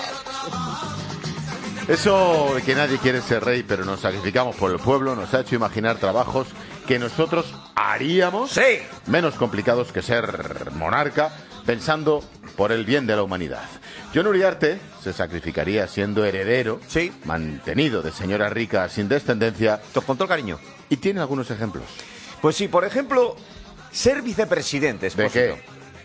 Eso 1.89 2.53
de 2.55 2.61
que 2.61 2.73
nadie 2.73 2.97
quiere 2.99 3.21
ser 3.21 3.43
rey, 3.43 3.61
pero 3.63 3.83
nos 3.83 3.99
sacrificamos 3.99 4.55
por 4.55 4.71
el 4.71 4.79
pueblo, 4.79 5.13
nos 5.13 5.33
ha 5.33 5.41
hecho 5.41 5.55
imaginar 5.55 5.97
trabajos 5.97 6.47
que 6.87 6.99
nosotros 6.99 7.53
haríamos 7.75 8.57
menos 9.07 9.35
complicados 9.35 9.91
que 9.91 10.01
ser 10.01 10.71
monarca, 10.71 11.33
pensando 11.65 12.23
por 12.55 12.71
el 12.71 12.85
bien 12.85 13.05
de 13.05 13.17
la 13.17 13.23
humanidad. 13.23 13.67
John 14.13 14.27
Uriarte 14.27 14.79
se 15.03 15.11
sacrificaría 15.11 15.85
siendo 15.89 16.23
heredero, 16.23 16.79
mantenido 17.25 18.01
de 18.01 18.13
señora 18.13 18.49
rica 18.49 18.87
sin 18.87 19.09
descendencia. 19.09 19.81
Con 20.07 20.17
todo 20.17 20.29
cariño. 20.29 20.59
Y 20.89 20.95
tiene 20.95 21.19
algunos 21.19 21.51
ejemplos. 21.51 21.83
Pues 22.41 22.55
sí, 22.55 22.67
por 22.69 22.85
ejemplo, 22.85 23.35
ser 23.95 24.21
vicepresidente. 24.21 25.09
¿De 25.09 25.29
qué? 25.29 25.55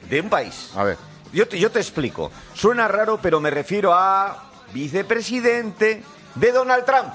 De 0.08 0.20
un 0.20 0.28
país. 0.28 0.70
A 0.76 0.84
ver. 0.84 0.96
Yo 1.32 1.46
te, 1.46 1.58
yo 1.58 1.70
te 1.70 1.80
explico. 1.80 2.30
Suena 2.54 2.88
raro, 2.88 3.18
pero 3.20 3.40
me 3.40 3.50
refiero 3.50 3.92
a 3.92 4.50
vicepresidente 4.72 6.02
de 6.34 6.52
Donald 6.52 6.84
Trump. 6.84 7.12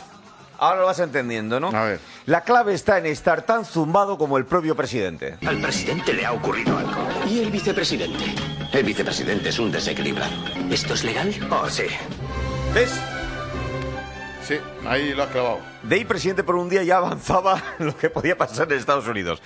Ahora 0.58 0.82
lo 0.82 0.86
vas 0.86 1.00
entendiendo, 1.00 1.60
¿no? 1.60 1.68
A 1.70 1.84
ver. 1.84 2.00
La 2.26 2.42
clave 2.42 2.74
está 2.74 2.98
en 2.98 3.06
estar 3.08 3.46
tan 3.46 3.66
zumbado 3.66 4.18
como 4.18 4.38
el 4.38 4.46
propio 4.46 4.76
presidente. 4.76 5.38
Al 5.46 5.60
presidente 5.62 6.14
le 6.14 6.26
ha 6.26 6.32
ocurrido 6.32 6.78
algo. 6.78 7.08
¿Y 7.30 7.40
el 7.40 7.52
vicepresidente? 7.52 8.24
El 8.72 8.84
vicepresidente 8.84 9.50
es 9.50 9.60
un 9.60 9.72
desequilibrado. 9.72 10.34
¿Esto 10.72 10.94
es 10.94 11.04
legal? 11.04 11.34
Oh, 11.52 11.70
sí. 11.70 11.84
¿Ves? 12.74 12.94
Sí, 14.48 14.56
ahí 14.88 15.14
lo 15.14 15.24
has 15.24 15.30
clavado. 15.30 15.60
De 15.84 15.96
ahí 15.96 16.06
presidente 16.06 16.44
por 16.44 16.56
un 16.56 16.70
día 16.70 16.84
ya 16.84 16.98
avanzaba 16.98 17.62
lo 17.80 17.98
que 17.98 18.10
podía 18.10 18.38
pasar 18.38 18.72
en 18.72 18.78
Estados 18.78 19.08
Unidos. 19.08 19.42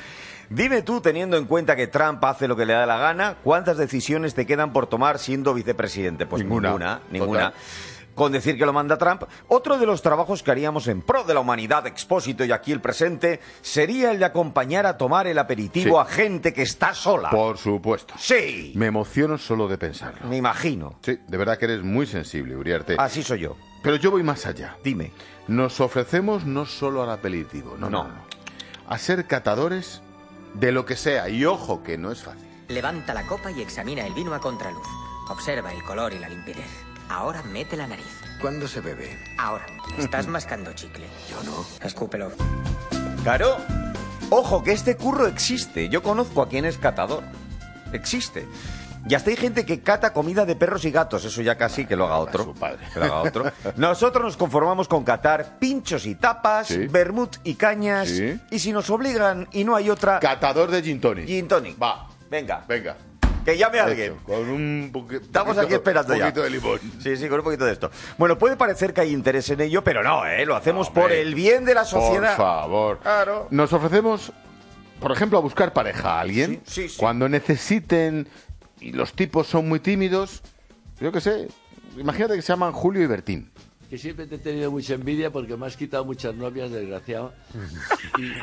Dime 0.49 0.81
tú, 0.81 0.99
teniendo 1.01 1.37
en 1.37 1.45
cuenta 1.45 1.75
que 1.75 1.87
Trump 1.87 2.23
hace 2.25 2.47
lo 2.47 2.55
que 2.55 2.65
le 2.65 2.73
da 2.73 2.85
la 2.85 2.97
gana, 2.97 3.35
¿cuántas 3.43 3.77
decisiones 3.77 4.33
te 4.33 4.45
quedan 4.47 4.73
por 4.73 4.87
tomar 4.87 5.19
siendo 5.19 5.53
vicepresidente? 5.53 6.25
Pues 6.25 6.43
Ninguna. 6.43 7.01
ninguna. 7.11 7.53
Con 8.15 8.31
decir 8.33 8.57
que 8.57 8.65
lo 8.65 8.73
manda 8.73 8.97
Trump, 8.97 9.23
otro 9.47 9.77
de 9.77 9.85
los 9.85 10.01
trabajos 10.01 10.43
que 10.43 10.51
haríamos 10.51 10.87
en 10.87 11.01
pro 11.03 11.23
de 11.23 11.33
la 11.33 11.39
humanidad, 11.39 11.87
expósito 11.87 12.43
y 12.43 12.51
aquí 12.51 12.73
el 12.73 12.81
presente, 12.81 13.39
sería 13.61 14.11
el 14.11 14.19
de 14.19 14.25
acompañar 14.25 14.85
a 14.85 14.97
tomar 14.97 15.27
el 15.27 15.37
aperitivo 15.37 16.03
Sí. 16.03 16.09
a 16.09 16.13
gente 16.13 16.51
que 16.53 16.63
está 16.63 16.93
sola. 16.93 17.29
Por 17.29 17.57
supuesto. 17.57 18.15
Sí. 18.17 18.73
Me 18.75 18.87
emociono 18.87 19.37
solo 19.37 19.69
de 19.69 19.77
pensarlo. 19.77 20.27
Me 20.27 20.35
imagino. 20.35 20.95
Sí, 21.01 21.17
de 21.25 21.37
verdad 21.37 21.57
que 21.57 21.65
eres 21.65 21.81
muy 21.83 22.07
sensible, 22.07 22.57
Uriarte. 22.57 22.95
Así 22.97 23.23
soy 23.23 23.39
yo. 23.39 23.55
Pero 23.83 23.95
yo 23.95 24.11
voy 24.11 24.23
más 24.23 24.45
allá. 24.47 24.75
Dime. 24.83 25.11
Nos 25.47 25.79
ofrecemos 25.79 26.43
no 26.45 26.65
solo 26.65 27.03
al 27.03 27.11
aperitivo, 27.11 27.77
no, 27.77 27.89
No. 27.89 28.03
no. 28.05 28.13
A 28.87 28.97
ser 28.97 29.27
catadores 29.27 30.01
de 30.53 30.71
lo 30.71 30.85
que 30.85 30.95
sea. 30.95 31.29
Y 31.29 31.45
ojo, 31.45 31.83
que 31.83 31.97
no 31.97 32.11
es 32.11 32.21
fácil. 32.21 32.47
Levanta 32.67 33.13
la 33.13 33.25
copa 33.25 33.51
y 33.51 33.61
examina 33.61 34.05
el 34.05 34.13
vino 34.13 34.33
a 34.33 34.39
contraluz. 34.39 34.87
Observa 35.29 35.73
el 35.73 35.83
color 35.83 36.13
y 36.13 36.19
la 36.19 36.29
limpidez. 36.29 36.69
Ahora 37.09 37.41
mete 37.43 37.75
la 37.75 37.87
nariz. 37.87 38.05
¿Cuándo 38.39 38.67
se 38.67 38.81
bebe? 38.81 39.17
Ahora, 39.37 39.65
estás 39.97 40.27
mascando 40.27 40.71
chicle. 40.73 41.07
Yo 41.29 41.43
no. 41.43 41.65
Escúpelo. 41.85 42.31
Claro. 43.23 43.57
Ojo, 44.29 44.63
que 44.63 44.71
este 44.71 44.95
curro 44.95 45.27
existe. 45.27 45.89
Yo 45.89 46.03
conozco 46.03 46.41
a 46.43 46.49
quien 46.49 46.65
es 46.65 46.77
catador. 46.77 47.23
Existe. 47.91 48.47
Y 49.07 49.15
hasta 49.15 49.29
hay 49.29 49.37
gente 49.37 49.65
que 49.65 49.79
cata 49.81 50.11
comida 50.13 50.45
de 50.45 50.55
perros 50.55 50.83
y 50.85 50.91
gatos. 50.91 51.23
Eso 51.25 51.41
ya 51.41 51.55
casi 51.57 51.85
que 51.85 51.95
lo 51.95 52.05
haga 52.05 52.17
otro. 52.17 52.43
Su 52.43 52.53
padre. 52.53 52.79
Que 52.93 52.99
lo 52.99 53.05
haga 53.05 53.21
otro. 53.21 53.51
Nosotros 53.77 54.23
nos 54.23 54.37
conformamos 54.37 54.87
con 54.87 55.03
catar 55.03 55.57
pinchos 55.59 56.05
y 56.05 56.15
tapas, 56.15 56.67
Sí. 56.67 56.87
vermut 56.87 57.37
y 57.43 57.55
cañas. 57.55 58.09
Sí. 58.09 58.39
Y 58.51 58.59
si 58.59 58.71
nos 58.71 58.89
obligan 58.89 59.47
y 59.51 59.63
no 59.63 59.75
hay 59.75 59.89
otra, 59.89 60.19
Catador 60.19 60.69
de 60.69 60.81
gin 60.83 60.99
tonic. 60.99 61.25
gin 61.27 61.47
tonic. 61.47 61.81
Va, 61.81 62.07
Venga, 62.29 62.63
venga. 62.67 62.95
que 63.45 63.57
llame 63.57 63.79
alguien. 63.79 64.13
Hecho, 64.13 64.23
con 64.25 64.49
un 64.49 64.91
poqui- 64.93 65.21
Estamos 65.21 65.55
poquito- 65.55 65.61
aquí 65.65 65.73
esperando 65.73 66.13
un 66.13 66.19
ya. 66.19 66.25
poquito 66.25 66.43
de 66.43 66.49
limón. 66.49 66.79
Sí, 67.01 67.15
sí, 67.17 67.27
con 67.29 67.39
un 67.39 67.43
poquito 67.45 67.65
de 67.65 67.71
esto. 67.71 67.89
Bueno, 68.17 68.37
puede 68.37 68.57
parecer 68.57 68.93
que 68.93 69.01
hay 69.01 69.11
interés 69.13 69.49
en 69.49 69.61
ello, 69.61 69.83
pero 69.83 70.03
no, 70.03 70.25
¿eh? 70.27 70.45
Lo 70.45 70.55
hacemos 70.55 70.87
Hombre, 70.89 71.01
por 71.03 71.11
el 71.13 71.33
bien 71.33 71.63
de 71.65 71.73
la 71.73 71.85
sociedad. 71.85 72.35
Por 72.35 72.45
favor. 72.45 72.99
Claro. 72.99 73.47
Nos 73.49 73.71
ofrecemos, 73.73 74.31
por 74.99 75.11
ejemplo, 75.13 75.37
a 75.39 75.41
buscar 75.41 75.73
pareja 75.73 76.17
a 76.17 76.19
alguien. 76.19 76.61
Sí, 76.65 76.83
sí, 76.83 76.89
sí. 76.89 76.97
Cuando 76.99 77.27
necesiten 77.29 78.27
y 78.81 78.91
los 78.91 79.13
tipos 79.13 79.47
son 79.47 79.67
muy 79.67 79.79
tímidos, 79.79 80.41
yo 80.99 81.11
qué 81.11 81.21
sé. 81.21 81.47
Imagínate 81.97 82.35
que 82.35 82.41
se 82.41 82.53
llaman 82.53 82.71
Julio 82.71 83.01
y 83.03 83.07
Bertín. 83.07 83.51
Que 83.89 83.97
siempre 83.97 84.27
te 84.27 84.35
he 84.35 84.39
tenido 84.39 84.69
mucha 84.71 84.93
envidia 84.93 85.31
porque 85.31 85.57
me 85.57 85.65
has 85.65 85.75
quitado 85.75 86.05
muchas 86.05 86.35
novias, 86.35 86.71
desgraciado. 86.71 87.33
Y, 88.17 88.23
y- 88.25 88.33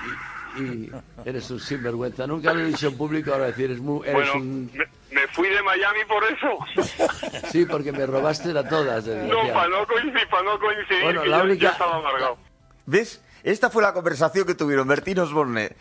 y 0.59 0.91
eres 1.27 1.51
un 1.51 1.61
sinvergüenza. 1.61 2.27
Nunca 2.27 2.55
lo 2.55 2.61
he 2.61 2.65
dicho 2.67 2.89
en 2.89 2.97
público, 2.97 3.31
ahora 3.33 3.47
decir, 3.47 3.67
eres, 3.67 3.79
muy, 3.79 4.01
eres 4.09 4.15
Bueno, 4.15 4.33
un... 4.37 4.71
me, 4.73 5.21
me 5.21 5.29
fui 5.29 5.49
de 5.51 5.63
Miami 5.63 5.99
por 6.09 6.25
eso. 6.25 7.47
Sí, 7.53 7.67
porque 7.67 7.93
me 7.93 8.07
robaste 8.07 8.57
a 8.59 8.67
todas, 8.67 9.07
No, 9.07 9.53
para 9.53 9.69
no 9.69 9.87
coincidir, 9.87 10.27
para 10.31 10.43
no 10.45 10.59
coincidir, 10.59 11.03
Bueno, 11.05 11.25
la 11.27 11.39
yo- 11.39 11.45
única- 11.45 11.63
yo 11.67 11.69
estaba 11.73 11.97
amargado. 11.97 12.39
¿Ves? 12.87 13.21
Esta 13.43 13.69
fue 13.69 13.83
la 13.83 13.93
conversación 13.93 14.47
que 14.47 14.55
tuvieron 14.55 14.89
Bertín 14.89 15.19
Osborne 15.19 15.77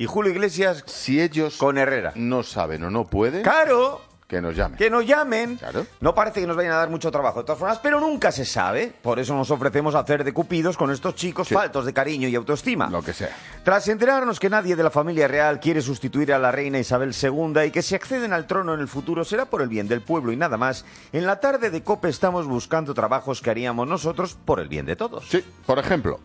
y 0.00 0.06
Julio 0.06 0.32
Iglesias 0.32 0.82
Si 0.86 1.20
ellos 1.20 1.56
con 1.58 1.76
Herrera. 1.78 2.12
no 2.16 2.42
saben 2.42 2.82
o 2.84 2.90
no 2.90 3.04
pueden, 3.06 3.42
Claro, 3.42 4.00
que 4.26 4.40
nos 4.40 4.54
llamen. 4.56 4.78
que 4.78 4.88
nos 4.88 5.04
llamen. 5.04 5.56
Claro. 5.56 5.84
No 6.00 6.14
parece 6.14 6.40
que 6.40 6.46
nos 6.46 6.56
vayan 6.56 6.72
a 6.72 6.76
dar 6.76 6.88
mucho 6.88 7.10
trabajo 7.10 7.40
de 7.40 7.44
todas 7.46 7.58
formas, 7.58 7.80
pero 7.82 7.98
nunca 8.00 8.30
se 8.32 8.44
sabe. 8.44 8.92
Por 9.02 9.18
eso 9.18 9.34
nos 9.34 9.50
ofrecemos 9.50 9.94
a 9.96 9.98
hacer 9.98 10.22
de 10.24 10.32
cupidos 10.32 10.76
con 10.78 10.90
estos 10.92 11.16
chicos 11.16 11.48
Sí. 11.48 11.54
faltos 11.54 11.84
de 11.84 11.92
cariño 11.92 12.28
y 12.28 12.34
autoestima. 12.36 12.88
Lo 12.88 13.02
que 13.02 13.12
sea. 13.12 13.36
Tras 13.64 13.88
enterarnos 13.88 14.38
que 14.40 14.48
nadie 14.48 14.74
de 14.76 14.82
la 14.84 14.90
familia 14.90 15.26
real 15.28 15.58
quiere 15.60 15.82
sustituir 15.82 16.32
a 16.32 16.38
la 16.38 16.50
reina 16.52 16.78
Isabel 16.78 17.12
II 17.12 17.60
y 17.66 17.70
que 17.72 17.82
si 17.82 17.94
acceden 17.96 18.32
al 18.32 18.46
trono 18.46 18.72
en 18.72 18.80
el 18.80 18.88
futuro 18.88 19.24
será 19.24 19.46
por 19.46 19.60
el 19.62 19.68
bien 19.68 19.86
del 19.88 20.00
pueblo 20.00 20.30
y 20.32 20.36
nada 20.36 20.56
más, 20.56 20.84
en 21.12 21.26
la 21.26 21.40
tarde 21.40 21.70
de 21.70 21.82
COPE 21.82 22.08
estamos 22.08 22.46
buscando 22.46 22.94
trabajos 22.94 23.42
que 23.42 23.50
haríamos 23.50 23.86
nosotros 23.88 24.38
por 24.44 24.60
el 24.60 24.68
bien 24.68 24.86
de 24.86 24.94
todos. 24.96 25.28
Sí, 25.28 25.44
por 25.66 25.78
ejemplo, 25.80 26.20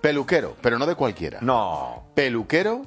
peluquero, 0.00 0.56
pero 0.62 0.78
no 0.78 0.86
de 0.86 0.94
cualquiera. 0.94 1.38
No. 1.42 2.04
Peluquero 2.14 2.82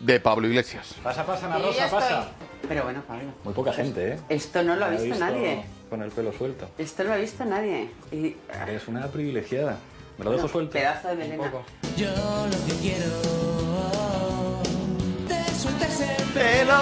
de 0.00 0.20
Pablo 0.20 0.46
Iglesias. 0.48 0.94
Pasa, 1.02 1.24
pasa, 1.26 1.46
Ana 1.46 1.58
Rosa, 1.58 1.90
pasa. 1.90 2.20
estoy. 2.20 2.68
Pero 2.68 2.84
bueno, 2.84 3.02
Pablo, 3.06 3.30
Muy 3.44 3.54
poca 3.54 3.72
gente, 3.72 4.12
¿eh? 4.14 4.18
esto 4.28 4.62
no 4.62 4.76
lo 4.76 4.84
ha 4.84 4.88
visto 4.90 5.18
nadie. 5.18 5.64
Con 5.88 6.02
el 6.02 6.10
pelo 6.10 6.32
suelto. 6.32 6.68
Esto 6.76 7.02
no 7.04 7.10
lo 7.10 7.14
ha 7.14 7.18
visto 7.18 7.44
nadie. 7.44 7.90
Y, 8.12 8.36
Eres 8.66 8.88
una 8.88 9.06
privilegiada. 9.08 9.78
Me 10.18 10.24
lo 10.24 10.32
dejo 10.32 10.48
suelto. 10.48 10.72
Pedazo 10.72 11.08
de 11.08 11.14
Un 11.14 11.18
melena. 11.20 11.44
poco. 11.50 11.64
Yo 11.96 12.08
lo 12.08 12.66
que 12.66 12.72
quiero 12.80 13.06
te 15.28 15.54
sueltes 15.54 16.00
el 16.00 16.24
¡Pelo! 16.34 16.80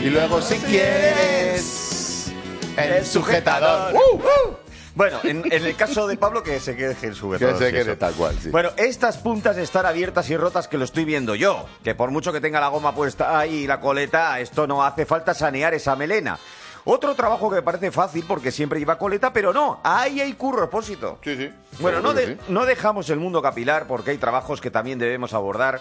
Y 0.00 0.10
luego, 0.10 0.40
si 0.40 0.56
quieres, 0.58 2.32
el 2.76 3.04
sujetador. 3.04 3.94
¡Uh, 3.94 4.16
uh! 4.16 4.56
Bueno, 4.98 5.20
en, 5.22 5.44
en 5.52 5.64
el 5.64 5.76
caso 5.76 6.08
de 6.08 6.16
Pablo, 6.16 6.42
que 6.42 6.58
se 6.58 6.74
quede 6.74 6.96
el 7.02 7.14
sujetador. 7.14 7.56
Que 7.56 7.64
se 7.66 7.72
quede 7.72 7.94
tal 7.94 8.14
cual, 8.14 8.36
sí. 8.42 8.50
Bueno, 8.50 8.70
estas 8.76 9.16
puntas 9.18 9.56
están 9.56 9.86
abiertas 9.86 10.28
y 10.28 10.36
rotas 10.36 10.66
que 10.66 10.76
lo 10.76 10.84
estoy 10.84 11.04
viendo 11.04 11.36
yo. 11.36 11.66
Que 11.84 11.94
por 11.94 12.10
mucho 12.10 12.32
que 12.32 12.40
tenga 12.40 12.58
la 12.58 12.66
goma 12.66 12.92
puesta 12.96 13.38
ahí 13.38 13.58
y 13.60 13.66
la 13.68 13.78
coleta, 13.78 14.40
esto 14.40 14.66
no 14.66 14.84
hace 14.84 15.06
falta 15.06 15.34
sanear 15.34 15.72
esa 15.72 15.94
melena. 15.94 16.36
Otro 16.84 17.14
trabajo 17.14 17.48
que 17.48 17.56
me 17.56 17.62
parece 17.62 17.92
fácil 17.92 18.24
porque 18.26 18.50
siempre 18.50 18.80
lleva 18.80 18.98
coleta, 18.98 19.32
pero 19.32 19.52
no, 19.52 19.78
ahí 19.84 20.20
hay 20.20 20.32
curro 20.32 20.64
opósito. 20.64 21.20
Sí, 21.22 21.36
sí. 21.36 21.48
Bueno, 21.78 22.00
no, 22.00 22.12
de- 22.12 22.26
sí. 22.26 22.36
no 22.48 22.66
dejamos 22.66 23.08
el 23.10 23.20
mundo 23.20 23.40
capilar 23.40 23.86
porque 23.86 24.10
hay 24.10 24.18
trabajos 24.18 24.60
que 24.60 24.72
también 24.72 24.98
debemos 24.98 25.32
abordar 25.32 25.80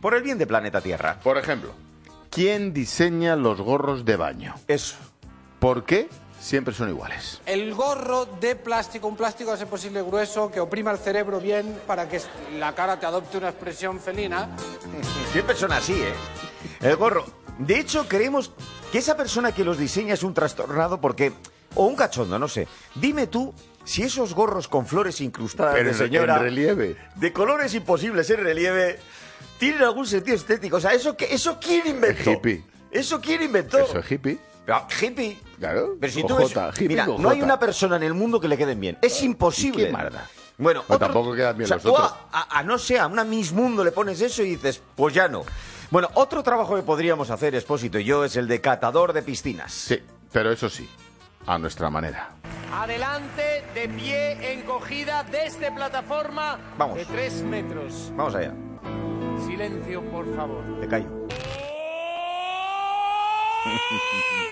por 0.00 0.14
el 0.14 0.22
bien 0.24 0.38
de 0.38 0.46
planeta 0.48 0.80
Tierra. 0.80 1.18
Por 1.22 1.38
ejemplo, 1.38 1.70
¿quién 2.30 2.72
diseña 2.72 3.36
los 3.36 3.60
gorros 3.60 4.04
de 4.04 4.16
baño? 4.16 4.54
Eso. 4.66 4.96
¿Por 5.60 5.84
qué 5.84 6.08
siempre 6.46 6.72
son 6.72 6.88
iguales? 6.88 7.40
El 7.44 7.74
gorro 7.74 8.26
de 8.26 8.54
plástico, 8.56 9.08
un 9.08 9.16
plástico 9.16 9.50
a 9.52 9.56
ser 9.56 9.66
posible 9.66 10.00
grueso, 10.02 10.50
que 10.50 10.60
oprima 10.60 10.92
el 10.92 10.98
cerebro 10.98 11.40
bien 11.40 11.80
para 11.86 12.08
que 12.08 12.20
la 12.58 12.74
cara 12.74 12.98
te 13.00 13.06
adopte 13.06 13.36
una 13.38 13.48
expresión 13.48 13.98
felina. 14.00 14.48
Siempre 15.32 15.56
son 15.56 15.72
así, 15.72 15.94
¿eh? 15.94 16.14
El 16.80 16.96
gorro. 16.96 17.24
De 17.58 17.78
hecho, 17.78 18.06
creemos 18.08 18.52
que 18.92 18.98
esa 18.98 19.16
persona 19.16 19.52
que 19.52 19.64
los 19.64 19.78
diseña 19.78 20.14
es 20.14 20.22
un 20.22 20.34
trastornado 20.34 21.00
porque... 21.00 21.32
O 21.74 21.84
un 21.86 21.96
cachondo, 21.96 22.38
no 22.38 22.48
sé. 22.48 22.66
Dime 22.94 23.26
tú 23.26 23.52
si 23.84 24.02
esos 24.02 24.32
gorros 24.34 24.66
con 24.68 24.86
flores 24.86 25.20
incrustadas 25.20 25.74
Pero 25.74 25.88
de 25.90 25.94
señora... 25.94 26.36
en 26.36 26.42
relieve. 26.42 26.96
De 27.16 27.32
colores 27.32 27.74
imposibles 27.74 28.30
en 28.30 28.40
relieve... 28.40 28.98
¿Tienen 29.58 29.82
algún 29.82 30.06
sentido 30.06 30.36
estético? 30.36 30.76
O 30.76 30.80
sea, 30.80 30.92
¿eso, 30.92 31.16
qué- 31.16 31.34
eso 31.34 31.58
quién 31.60 31.86
inventó? 31.86 32.30
hippie. 32.30 32.62
¿Eso 32.90 33.20
quién 33.20 33.42
inventó? 33.42 33.78
Eso 33.78 33.98
es 33.98 34.10
hippie. 34.12 34.38
Ah, 34.68 34.86
hippie. 35.00 35.38
Claro. 35.58 35.96
Pero 36.00 36.12
si 36.12 36.22
tú 36.24 36.36
ves- 36.36 36.52
J, 36.52 36.72
Mira, 36.80 37.06
no 37.06 37.30
hay 37.30 37.40
una 37.42 37.58
persona 37.58 37.96
en 37.96 38.02
el 38.02 38.14
mundo 38.14 38.38
que 38.40 38.48
le 38.48 38.56
queden 38.58 38.78
bien. 38.80 38.98
Es 39.02 39.22
imposible. 39.22 39.86
¿Qué 39.86 39.92
marda? 39.92 40.28
Bueno, 40.58 40.82
Pues 40.86 40.96
otro- 40.96 41.08
tampoco 41.08 41.34
quedan 41.34 41.56
bien 41.56 41.66
o 41.66 41.68
sea, 41.68 41.76
los 41.76 41.82
tú 41.84 41.92
otros. 41.94 42.12
A, 42.32 42.40
a- 42.56 42.58
a 42.58 42.62
no 42.62 42.78
ser 42.78 43.00
a 43.00 43.06
una 43.06 43.24
Miss 43.24 43.52
Mundo 43.52 43.84
le 43.84 43.92
pones 43.92 44.20
eso 44.20 44.42
y 44.42 44.50
dices, 44.56 44.80
pues 44.94 45.14
ya 45.14 45.28
no. 45.28 45.44
Bueno, 45.90 46.08
otro 46.14 46.42
trabajo 46.42 46.74
que 46.76 46.82
podríamos 46.82 47.30
hacer, 47.30 47.54
Espósito 47.54 47.98
y 47.98 48.04
yo, 48.04 48.24
es 48.24 48.36
el 48.36 48.48
de 48.48 48.60
catador 48.60 49.12
de 49.12 49.22
piscinas. 49.22 49.72
Sí, 49.72 49.98
pero 50.32 50.50
eso 50.50 50.68
sí, 50.68 50.88
a 51.46 51.58
nuestra 51.58 51.90
manera. 51.90 52.30
Adelante, 52.72 53.64
de 53.74 53.88
pie, 53.88 54.52
encogida, 54.54 55.22
desde 55.24 55.70
plataforma 55.72 56.58
Vamos. 56.76 56.96
de 56.96 57.04
tres 57.04 57.42
metros. 57.42 58.10
Vamos 58.16 58.34
allá, 58.34 58.52
Silencio, 59.46 60.02
por 60.10 60.34
favor. 60.34 60.64
te 60.80 60.88
callo. 60.88 61.06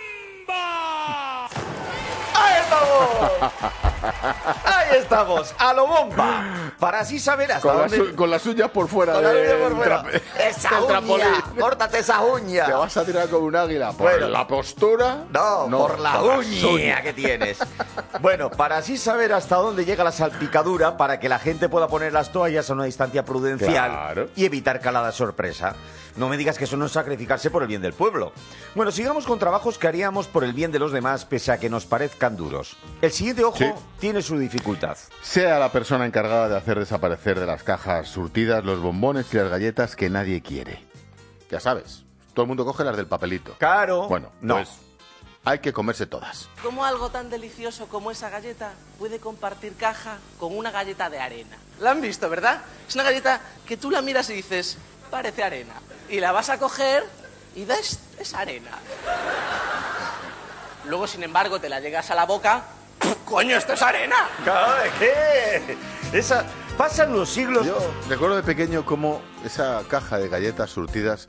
¡Ahí 2.64 3.00
estamos! 3.40 4.54
¡Ahí 4.64 4.96
estamos! 4.98 5.54
¡A 5.58 5.72
lo 5.74 5.86
bomba! 5.86 6.44
Para 6.78 7.00
así 7.00 7.18
saber 7.18 7.52
hasta 7.52 7.68
Con, 7.68 7.88
dónde... 7.88 8.14
con 8.14 8.30
las 8.30 8.44
uñas 8.46 8.70
por 8.70 8.88
fuera 8.88 9.14
Con 9.14 9.24
uña 9.26 9.56
por 9.62 9.76
fuera. 9.76 10.04
¡Esa 10.38 10.80
uña! 10.82 11.44
¡Córtate 11.58 11.98
esa 11.98 12.20
uña! 12.22 12.66
Te 12.66 12.72
vas 12.72 12.96
a 12.96 13.04
tirar 13.04 13.28
como 13.28 13.46
un 13.46 13.56
águila. 13.56 13.92
¿Por 13.92 14.10
Bueno. 14.10 14.28
la 14.28 14.46
postura? 14.46 15.24
No, 15.30 15.66
por 15.70 15.98
la 15.98 16.12
por 16.20 16.38
uña 16.38 17.02
que 17.02 17.12
tienes. 17.12 17.58
Bueno, 18.20 18.50
para 18.50 18.78
así 18.78 18.96
saber 18.96 19.32
hasta 19.32 19.56
dónde 19.56 19.84
llega 19.84 20.04
la 20.04 20.12
salpicadura, 20.12 20.96
para 20.96 21.18
que 21.20 21.28
la 21.28 21.38
gente 21.38 21.68
pueda 21.68 21.88
poner 21.88 22.12
las 22.12 22.30
toallas 22.32 22.68
a 22.70 22.72
una 22.74 22.84
distancia 22.84 23.24
prudencial 23.24 23.90
Claro. 23.90 24.28
y 24.36 24.44
evitar 24.44 24.80
calada 24.80 25.12
sorpresa. 25.12 25.74
No 26.16 26.28
me 26.28 26.36
digas 26.36 26.58
que 26.58 26.64
eso 26.64 26.76
no 26.76 26.86
es 26.86 26.92
sacrificarse 26.92 27.50
por 27.50 27.62
el 27.62 27.68
bien 27.68 27.82
del 27.82 27.92
pueblo. 27.92 28.32
Bueno, 28.76 28.92
sigamos 28.92 29.26
con 29.26 29.38
trabajos 29.40 29.78
que 29.78 29.88
haríamos 29.88 30.28
por 30.28 30.44
el 30.44 30.52
bien 30.52 30.70
de 30.70 30.78
los 30.78 30.92
demás, 30.92 31.24
pese 31.24 31.50
a 31.50 31.58
que 31.58 31.68
nos 31.68 31.86
parezcan 31.86 32.36
duros. 32.36 32.76
El 33.02 33.10
siguiente 33.10 33.42
ojo 33.42 33.58
Sí. 33.58 33.72
tiene 33.98 34.22
su 34.22 34.38
dificultad. 34.38 34.96
Sea 35.22 35.58
la 35.58 35.72
persona 35.72 36.06
encargada 36.06 36.48
de 36.48 36.56
hacer 36.56 36.78
desaparecer 36.78 37.40
de 37.40 37.46
las 37.46 37.64
cajas 37.64 38.08
surtidas 38.08 38.64
los 38.64 38.78
bombones 38.80 39.26
y 39.34 39.38
las 39.38 39.48
galletas 39.50 39.96
que 39.96 40.08
nadie 40.08 40.40
quiere. 40.40 40.84
Ya 41.50 41.58
sabes, 41.58 42.04
todo 42.32 42.44
el 42.44 42.48
mundo 42.48 42.64
coge 42.64 42.84
las 42.84 42.96
del 42.96 43.06
papelito. 43.06 43.56
Claro. 43.58 44.06
Bueno, 44.08 44.30
no. 44.40 44.54
pues 44.56 44.70
hay 45.44 45.58
que 45.58 45.72
comerse 45.72 46.06
todas. 46.06 46.48
¿Cómo 46.62 46.84
algo 46.84 47.10
tan 47.10 47.28
delicioso 47.28 47.86
como 47.88 48.10
esa 48.12 48.30
galleta 48.30 48.72
puede 49.00 49.18
compartir 49.18 49.74
caja 49.74 50.18
con 50.38 50.56
una 50.56 50.70
galleta 50.70 51.10
de 51.10 51.18
arena? 51.18 51.56
La 51.80 51.90
han 51.90 52.00
visto, 52.00 52.30
¿verdad? 52.30 52.62
Es 52.88 52.94
una 52.94 53.02
galleta 53.04 53.40
que 53.66 53.76
tú 53.76 53.90
la 53.90 54.00
miras 54.00 54.30
y 54.30 54.34
dices, 54.34 54.78
parece 55.10 55.42
arena. 55.42 55.74
Y 56.08 56.20
la 56.20 56.32
vas 56.32 56.50
a 56.50 56.58
coger 56.58 57.04
y 57.54 57.64
ves, 57.64 57.98
es 58.18 58.34
arena. 58.34 58.70
Luego, 60.86 61.06
sin 61.06 61.22
embargo, 61.22 61.60
te 61.60 61.68
la 61.68 61.80
llegas 61.80 62.10
a 62.10 62.14
la 62.14 62.26
boca, 62.26 62.62
¡coño, 63.24 63.56
esto 63.56 63.72
es 63.72 63.82
arena! 63.82 64.28
Claro, 64.44 64.82
¿de 64.82 64.90
qué? 64.98 65.76
Esa... 66.12 66.44
Pasan 66.76 67.12
los 67.12 67.30
siglos... 67.30 67.64
Yo 67.64 67.78
recuerdo 68.08 68.34
de 68.34 68.42
pequeño 68.42 68.84
cómo 68.84 69.22
esa 69.44 69.82
caja 69.88 70.18
de 70.18 70.28
galletas 70.28 70.70
surtidas 70.70 71.28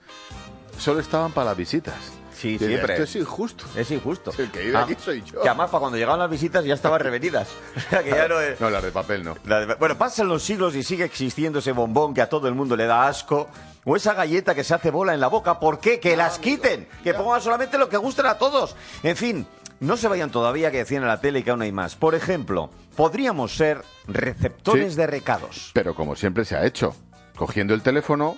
solo 0.80 1.00
estaban 1.00 1.32
para 1.34 1.50
las 1.50 1.58
visitas. 1.58 1.94
Sí, 2.36 2.58
siempre. 2.58 2.94
Esto 2.94 3.04
es 3.04 3.16
injusto. 3.16 3.66
Es 3.76 3.90
injusto. 3.92 4.32
El 4.38 4.52
que 4.52 4.60
vive 4.60 4.78
Ah, 4.78 4.82
aquí 4.84 4.96
soy 5.00 5.22
yo. 5.24 5.42
Que 5.42 5.48
además, 5.48 5.70
para 5.70 5.80
cuando 5.80 5.98
llegaban 5.98 6.20
las 6.20 6.30
visitas 6.30 6.64
ya 6.66 6.74
estaban. 6.74 7.02
O 7.06 7.90
sea, 7.90 8.04
que 8.04 8.10
ya 8.10 8.28
no 8.28 8.40
es... 8.42 8.60
No, 8.60 8.70
las 8.70 8.84
de 8.84 8.92
papel 8.92 9.24
no. 9.24 9.36
De- 9.44 9.76
Bueno, 9.76 9.98
pasan 9.98 10.28
los 10.28 10.44
siglos 10.44 10.76
y 10.76 10.84
sigue 10.84 11.04
existiendo 11.06 11.60
ese 11.60 11.72
bombón 11.72 12.14
que 12.14 12.22
a 12.22 12.30
todo 12.30 12.48
el 12.48 12.56
mundo 12.56 12.76
le 12.76 12.86
da 12.86 13.08
asco. 13.08 13.48
O 13.86 13.96
esa 13.96 14.14
galleta 14.14 14.54
que 14.56 14.64
se 14.64 14.74
hace 14.74 14.90
bola 14.92 15.14
en 15.14 15.20
la 15.20 15.28
boca. 15.28 15.60
¿Por 15.60 15.80
qué? 15.80 16.00
Que 16.00 16.16
las 16.18 16.40
quiten. 16.40 16.88
Que 17.04 17.14
pongan 17.14 17.42
solamente 17.42 17.78
lo 17.78 17.88
que 17.90 17.98
gusten 17.98 18.26
a 18.26 18.38
todos. 18.38 18.76
En 19.04 19.16
fin, 19.16 19.46
no 19.80 19.96
se 19.98 20.08
vayan 20.08 20.32
todavía 20.32 20.72
que 20.72 20.78
decían 20.80 21.04
en 21.04 21.10
la 21.10 21.22
tele 21.22 21.44
que 21.44 21.52
aún 21.52 21.62
hay 21.62 21.72
más. 21.72 21.96
Por 21.96 22.16
ejemplo, 22.16 22.70
podríamos 22.96 23.56
ser 23.56 23.82
receptores 24.08 24.94
Sí. 24.94 24.98
de 24.98 25.08
recados. 25.08 25.72
Pero 25.74 25.94
como 25.96 26.16
siempre 26.16 26.46
se 26.46 26.56
ha 26.56 26.66
hecho, 26.66 26.96
cogiendo 27.36 27.74
el 27.74 27.82
teléfono 27.84 28.38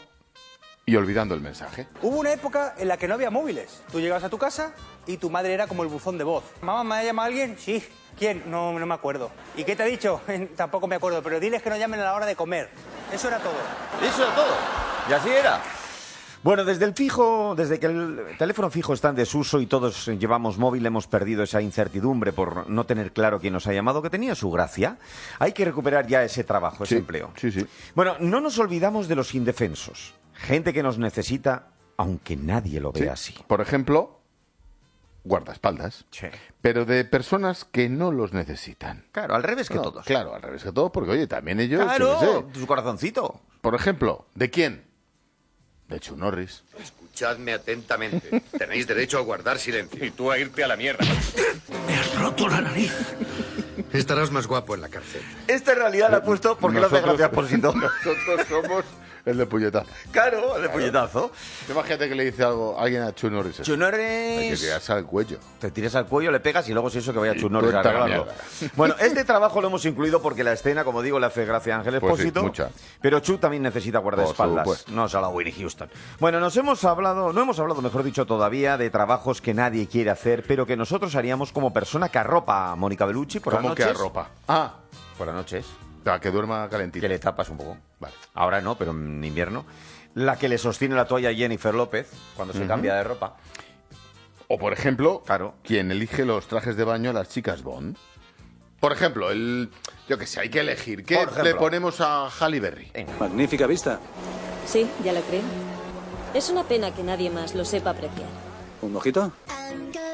y 0.90 0.96
olvidando 0.96 1.36
el 1.36 1.42
mensaje. 1.42 1.86
Hubo 2.02 2.18
una 2.18 2.32
época 2.32 2.74
en 2.78 2.88
la 2.88 2.96
que 2.96 3.10
no 3.10 3.16
había 3.16 3.30
móviles. 3.30 3.84
Tú 3.92 4.00
llegabas 4.00 4.24
a 4.24 4.30
tu 4.30 4.38
casa 4.38 4.74
y 5.06 5.18
tu 5.18 5.30
madre 5.30 5.54
era 5.54 5.68
como 5.68 5.84
el 5.84 5.90
buzón 5.90 6.18
de 6.18 6.24
voz. 6.24 6.46
Mamá, 6.62 6.82
¿me 6.86 6.96
ha 6.96 7.04
llamado 7.04 7.28
alguien? 7.28 7.58
Sí. 7.60 7.84
¿Quién? 8.18 8.44
No, 8.50 8.72
no 8.80 8.86
me 8.86 8.94
acuerdo. 8.94 9.30
¿Y 9.58 9.66
qué 9.66 9.76
te 9.76 9.84
ha 9.84 9.86
dicho? 9.86 10.22
Tampoco 10.56 10.88
me 10.88 10.96
acuerdo, 10.96 11.22
pero 11.22 11.42
diles 11.42 11.62
que 11.62 11.70
no 11.70 11.76
llamen 11.76 12.00
a 12.00 12.04
la 12.06 12.14
hora 12.14 12.26
de 12.26 12.38
comer. 12.38 12.70
Eso 13.12 13.28
era 13.28 13.38
todo. 13.40 13.52
Eso 14.02 14.24
era 14.24 14.34
todo. 14.34 14.56
Y 15.10 15.14
así 15.14 15.30
era. 15.30 15.62
Bueno, 16.42 16.64
desde 16.64 16.86
el 16.86 16.94
fijo, 16.94 17.54
desde 17.58 17.82
que 17.82 17.88
el 17.88 18.38
teléfono 18.38 18.70
fijo 18.70 18.94
está 18.94 19.10
en 19.10 19.16
desuso 19.16 19.60
y 19.60 19.66
todos 19.68 20.06
llevamos 20.08 20.58
móvil, 20.58 20.86
hemos 20.86 21.06
perdido 21.06 21.44
esa 21.44 21.62
incertidumbre 21.62 22.32
por 22.32 22.70
no 22.70 22.86
tener 22.86 23.12
claro 23.12 23.42
quién 23.42 23.52
nos 23.52 23.68
ha 23.68 23.74
llamado, 23.74 24.02
que 24.02 24.10
tenía 24.10 24.36
su 24.36 24.50
gracia. 24.52 24.98
Hay 25.40 25.52
que 25.52 25.66
recuperar 25.66 26.08
ya 26.08 26.24
ese 26.24 26.46
trabajo, 26.46 26.86
ese 26.86 26.96
Sí, 26.96 27.00
empleo. 27.00 27.34
Sí, 27.36 27.52
sí. 27.52 27.68
Bueno, 27.94 28.16
no 28.22 28.40
nos 28.40 28.58
olvidamos 28.60 29.10
de 29.10 29.16
los 29.16 29.36
indefensos. 29.36 30.14
Gente 30.38 30.74
que 30.74 30.84
nos 30.84 30.98
necesita, 30.98 31.70
aunque 31.98 32.36
nadie 32.36 32.80
lo 32.80 32.92
vea 32.92 33.14
así. 33.14 33.36
Por 33.48 33.60
ejemplo, 33.62 34.22
guardaespaldas. 35.24 36.06
Pero 36.62 36.86
de 36.86 37.06
personas 37.06 37.66
que 37.66 37.90
no 37.90 38.12
los 38.12 38.34
necesitan. 38.34 39.06
Claro, 39.12 39.36
al 39.36 39.44
revés 39.44 39.70
que 39.70 39.76
No, 39.76 39.82
todos. 39.84 40.06
Claro, 40.06 40.34
al 40.36 40.42
revés 40.42 40.64
que 40.64 40.72
todos, 40.72 40.92
porque 40.92 41.12
oye, 41.12 41.28
también 41.28 41.60
ellos. 41.60 41.82
Claro, 41.84 42.22
yo 42.22 42.48
qué 42.48 42.54
sé. 42.54 42.60
su 42.62 42.68
corazoncito. 42.68 43.42
Por 43.62 43.76
ejemplo, 43.76 44.28
¿de 44.36 44.50
quién? 44.50 44.86
De 45.88 46.00
Chu 46.00 46.16
Norris. 46.18 46.64
Escuchadme 46.80 47.54
atentamente. 47.54 48.42
Tenéis 48.58 48.88
derecho 48.88 49.18
a 49.18 49.22
guardar 49.22 49.58
silencio. 49.58 50.04
Y 50.06 50.12
tú 50.12 50.32
a 50.32 50.38
irte 50.38 50.64
a 50.64 50.68
la 50.68 50.76
mierda. 50.76 51.06
roto 52.20 52.48
la 52.48 52.62
nariz. 52.62 52.94
Estarás 53.94 54.32
más 54.32 54.48
guapo 54.48 54.76
en 54.76 54.82
la 54.82 54.90
cárcel. 54.90 55.22
Esta 55.48 55.74
en 55.74 55.80
realidad 55.80 56.12
la 56.12 56.18
ha 56.18 56.24
puesto 56.24 56.58
porque 56.58 56.80
lo 56.80 56.88
hace 56.88 57.02
gracia 57.02 57.26
a 57.26 57.32
propósito. 57.32 57.74
Nosotros 57.74 58.48
somos 58.50 58.86
el 59.28 59.38
de 59.38 59.46
puñetazo. 59.46 59.88
Claro, 60.12 60.56
el 60.56 60.64
de 60.64 60.70
puñetazo. 60.70 61.32
Imagínate 61.70 62.10
que 62.10 62.16
le 62.16 62.26
dice 62.26 62.44
algo 62.44 62.78
a 62.80 62.84
alguien 62.84 63.04
a 63.04 63.14
Chu 63.14 63.30
Norris. 63.30 63.56
eso. 63.56 63.64
Chu 63.64 63.78
Norris. 63.78 64.00
Hay 64.40 64.50
que 64.52 64.58
tirarse 64.58 64.94
al 64.94 65.06
cuello. 65.06 65.38
Te 65.60 65.70
tires 65.72 65.94
al 65.96 66.06
cuello, 66.06 66.32
le 66.32 66.40
pegas 66.40 66.68
y 66.70 66.74
luego 66.74 66.90
si 66.90 67.00
eso 67.00 67.12
que 67.14 67.20
vaya 67.20 67.34
Y 67.36 67.40
Chu 67.40 67.50
Norris 67.50 67.74
a 67.74 67.82
te 67.82 67.90
la 67.94 68.00
arreglarlo. 68.00 68.26
mierda. 68.26 68.72
Bueno, 68.76 68.96
este 69.00 69.24
trabajo 69.26 69.62
lo 69.62 69.68
hemos 69.68 69.86
incluido 69.86 70.22
porque 70.22 70.44
la 70.44 70.54
escena, 70.54 70.84
como 70.84 71.02
digo, 71.02 71.20
le 71.20 71.26
hace 71.28 71.46
gracia 71.46 71.76
a 71.76 71.80
Ángel 71.80 72.00
Pues 72.00 72.16
sí, 72.16 72.28
Espósito. 72.28 72.44
mucha. 72.44 72.70
Pero 73.02 73.20
Chu 73.20 73.38
también 73.38 73.64
necesita 73.64 74.00
guardaespaldas. 74.00 74.64
Supuesto. 74.64 74.92
No 74.92 75.08
solo 75.10 75.26
a 75.28 75.30
Winnie 75.30 75.54
Houston. 75.54 75.90
Bueno, 76.20 76.40
nos 76.40 76.56
hemos 76.58 76.84
hablado, 76.86 77.34
no 77.34 77.42
hemos 77.42 77.60
hablado, 77.60 77.82
mejor 77.82 78.04
dicho, 78.04 78.26
todavía 78.26 78.78
de 78.78 78.90
trabajos 78.90 79.42
que 79.42 79.54
nadie 79.54 79.88
quiere 79.88 80.10
hacer, 80.10 80.44
pero 80.48 80.66
que 80.66 80.78
nosotros 80.78 81.16
haríamos 81.16 81.52
como 81.52 81.74
persona 81.74 82.10
que 82.10 82.18
arropa 82.18 82.72
a 82.72 82.76
Mónica 82.76 83.06
Bellucci 83.06 83.40
por 83.40 83.54
¿Cómo 83.56 83.70
las 83.70 83.76
que 83.78 83.84
noches. 83.84 83.98
arropa? 84.00 84.30
Ah, 84.48 84.74
Por 85.18 85.28
las 85.28 85.36
noches. 85.36 85.66
Para 86.12 86.20
que 86.22 86.32
duerma 86.32 86.68
calentito. 86.70 87.02
Que 87.02 87.10
le 87.10 87.20
tapas 87.20 87.50
un 87.50 87.58
poco. 87.58 87.78
Vale. 88.00 88.14
Ahora 88.34 88.62
no, 88.62 88.78
pero 88.78 88.92
en 88.92 89.24
invierno. 89.24 89.66
La 90.16 90.38
que 90.38 90.50
le 90.50 90.58
sostiene 90.58 90.96
la 90.96 91.06
toalla 91.06 91.30
a 91.30 91.34
Jennifer 91.34 91.74
López 91.76 92.10
cuando 92.36 92.54
se 92.54 92.66
cambia 92.66 92.96
de 92.96 93.04
ropa. 93.04 93.38
O 94.48 94.58
por 94.58 94.74
ejemplo, 94.74 95.22
Claro. 95.26 95.56
quien 95.64 95.92
elige 95.92 96.26
los 96.26 96.48
trajes 96.48 96.76
de 96.78 96.84
baño 96.86 97.10
a 97.10 97.14
las 97.14 97.30
chicas 97.30 97.62
Bond. 97.62 97.98
Por 98.80 98.94
ejemplo, 98.94 99.32
el. 99.32 99.70
Yo 100.08 100.18
qué 100.18 100.26
sé, 100.26 100.40
hay 100.40 100.50
que 100.50 100.62
elegir. 100.62 101.04
¿Qué 101.04 101.28
le 101.44 101.56
ponemos 101.56 102.00
a 102.00 102.30
Halle 102.30 102.60
Berry? 102.60 102.92
Magnífica 103.20 103.68
vista. 103.68 104.00
Sí, 104.66 104.90
ya 105.04 105.12
lo 105.14 105.22
creo. 105.22 105.42
Es 106.34 106.50
una 106.50 106.64
pena 106.64 106.94
que 106.94 107.04
nadie 107.04 107.30
más 107.30 107.54
lo 107.56 107.66
sepa 107.66 107.90
apreciar. 107.92 108.28
¿Un 108.82 108.94
mojito? 108.94 109.32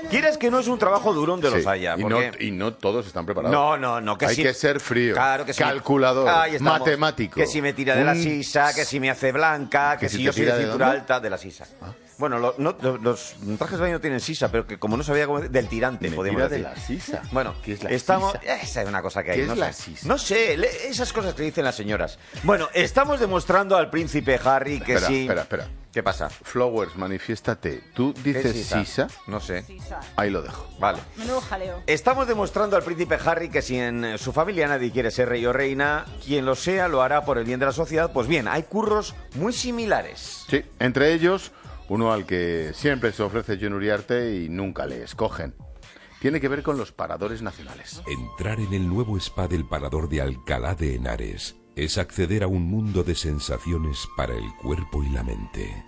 ¿Quieres 0.09 0.37
que 0.37 0.51
no 0.51 0.59
es 0.59 0.67
un 0.67 0.77
trabajo 0.77 1.13
durón 1.13 1.39
de 1.41 1.49
los 1.49 1.63
Sí, 1.63 1.67
haya? 1.67 1.95
y, 1.97 2.03
no, 2.03 2.17
porque- 2.17 2.45
y 2.45 2.51
no 2.51 2.73
todos 2.73 3.07
están 3.07 3.25
preparados. 3.25 3.53
No, 3.53 3.77
no, 3.77 3.99
no, 4.01 4.17
que 4.17 4.25
Hay 4.25 4.35
sí. 4.35 4.43
que 4.43 4.53
ser 4.53 4.79
frío. 4.79 5.13
Claro 5.15 5.45
que 5.45 5.53
sí. 5.53 5.63
Calculador. 5.63 6.27
Ahí 6.29 6.55
estamos. 6.55 6.79
matemático. 6.79 7.35
Que 7.35 7.47
si 7.47 7.61
me 7.61 7.73
tira 7.73 7.95
de 7.95 8.03
la 8.03 8.11
Un- 8.11 8.21
sisa, 8.21 8.73
que 8.73 8.85
si 8.85 8.99
me 8.99 9.09
hace 9.09 9.31
blanca, 9.31 9.97
que, 9.97 10.05
¿Que 10.05 10.09
si, 10.09 10.17
si 10.17 10.23
yo 10.23 10.33
soy 10.33 10.41
de 10.41 10.47
tira 10.47 10.57
de 10.57 10.63
cintura 10.65 10.85
dónde? 10.87 10.99
alta, 11.01 11.19
de 11.19 11.29
la 11.29 11.37
sisa. 11.37 11.65
Bueno, 12.17 12.37
lo- 12.37 12.53
no- 12.57 12.75
lo- 12.79 12.97
los 12.97 13.35
trajes 13.57 13.77
de 13.79 13.83
baño 13.85 13.99
tienen 13.99 14.19
sisa, 14.19 14.49
pero 14.51 14.67
que 14.67 14.77
como 14.77 14.95
no 14.97 15.03
sabía 15.03 15.25
cómo... 15.25 15.41
Del 15.41 15.67
tirante, 15.67 16.09
Me 16.09 16.15
podríamos 16.15 16.43
tira 16.43 16.49
de 16.49 16.63
decir. 16.63 16.77
la 16.77 16.85
sisa. 17.19 17.21
Bueno, 17.31 17.55
¿Qué 17.63 17.73
es 17.73 17.83
la 17.83 17.89
estamos... 17.89 18.33
sisa? 18.39 18.53
Esa 18.55 18.81
es 18.83 18.87
una 18.87 19.01
cosa 19.01 19.23
que 19.23 19.31
hay, 19.31 19.39
¿Qué 19.39 19.45
no 19.47 19.53
es 19.53 19.59
la 19.59 19.73
sé. 19.73 19.83
sisa? 19.83 20.07
No 20.07 20.17
sé, 20.17 20.57
le- 20.57 20.87
esas 20.87 21.11
cosas 21.11 21.33
que 21.33 21.41
dicen 21.43 21.63
las 21.65 21.75
señoras. 21.75 22.19
Bueno, 22.43 22.69
estamos 22.73 23.19
demostrando 23.19 23.75
al 23.77 23.89
príncipe 23.89 24.39
Harry 24.43 24.79
que 24.79 24.93
Espera, 24.93 25.07
sí... 25.07 25.21
espera, 25.21 25.41
espera. 25.41 25.67
¿Qué 25.93 26.01
pasa? 26.01 26.27
Flowers, 26.27 26.95
manifiéstate. 26.95 27.83
¿Tú 27.93 28.15
¿Qué 28.15 28.33
dices 28.33 28.53
sisa? 28.53 28.79
sisa? 28.83 29.07
No 29.27 29.39
sé. 29.39 29.63
Ahí 30.15 30.31
lo 30.31 30.41
dejo. 30.41 30.67
Vale. 30.79 30.99
Menudo 31.17 31.39
jaleo. 31.39 31.83
Estamos 31.85 32.27
demostrando 32.27 32.75
al 32.75 32.81
príncipe 32.81 33.19
Harry 33.23 33.49
que 33.49 33.61
si 33.61 33.77
en 33.77 34.03
eh, 34.03 34.17
su 34.17 34.33
familia 34.33 34.67
nadie 34.67 34.91
quiere 34.91 35.11
ser 35.11 35.29
rey 35.29 35.45
o 35.45 35.53
reina, 35.53 36.05
quien 36.25 36.45
lo 36.45 36.55
sea 36.55 36.87
lo 36.87 37.03
hará 37.03 37.25
por 37.25 37.37
el 37.37 37.45
bien 37.45 37.59
de 37.59 37.67
la 37.67 37.71
sociedad. 37.71 38.11
Pues 38.11 38.27
bien, 38.27 38.47
hay 38.47 38.63
curros 38.63 39.13
muy 39.35 39.53
similares. 39.53 40.45
Sí, 40.49 40.63
entre 40.79 41.13
ellos, 41.13 41.51
uno 41.89 42.11
al 42.11 42.25
que 42.25 42.71
siempre 42.73 43.11
se 43.11 43.21
ofrece 43.21 43.59
John 43.61 43.73
Uriarte 43.73 44.33
y 44.35 44.49
nunca 44.49 44.87
le 44.87 45.03
escogen. 45.03 45.53
Tiene 46.19 46.41
que 46.41 46.47
ver 46.47 46.63
con 46.63 46.75
los 46.75 46.91
paradores 46.91 47.43
nacionales. 47.43 48.01
Entrar 48.07 48.59
en 48.59 48.73
el 48.73 48.87
nuevo 48.87 49.15
spa 49.17 49.47
del 49.47 49.67
Parador 49.67 50.09
de 50.09 50.21
Alcalá 50.21 50.73
de 50.73 50.95
Henares 50.95 51.55
es 51.75 51.97
acceder 51.97 52.43
a 52.43 52.47
un 52.47 52.63
mundo 52.69 53.03
de 53.03 53.15
sensaciones 53.15 54.07
para 54.15 54.33
el 54.33 54.55
cuerpo 54.61 55.03
y 55.03 55.09
la 55.09 55.23
mente. 55.23 55.85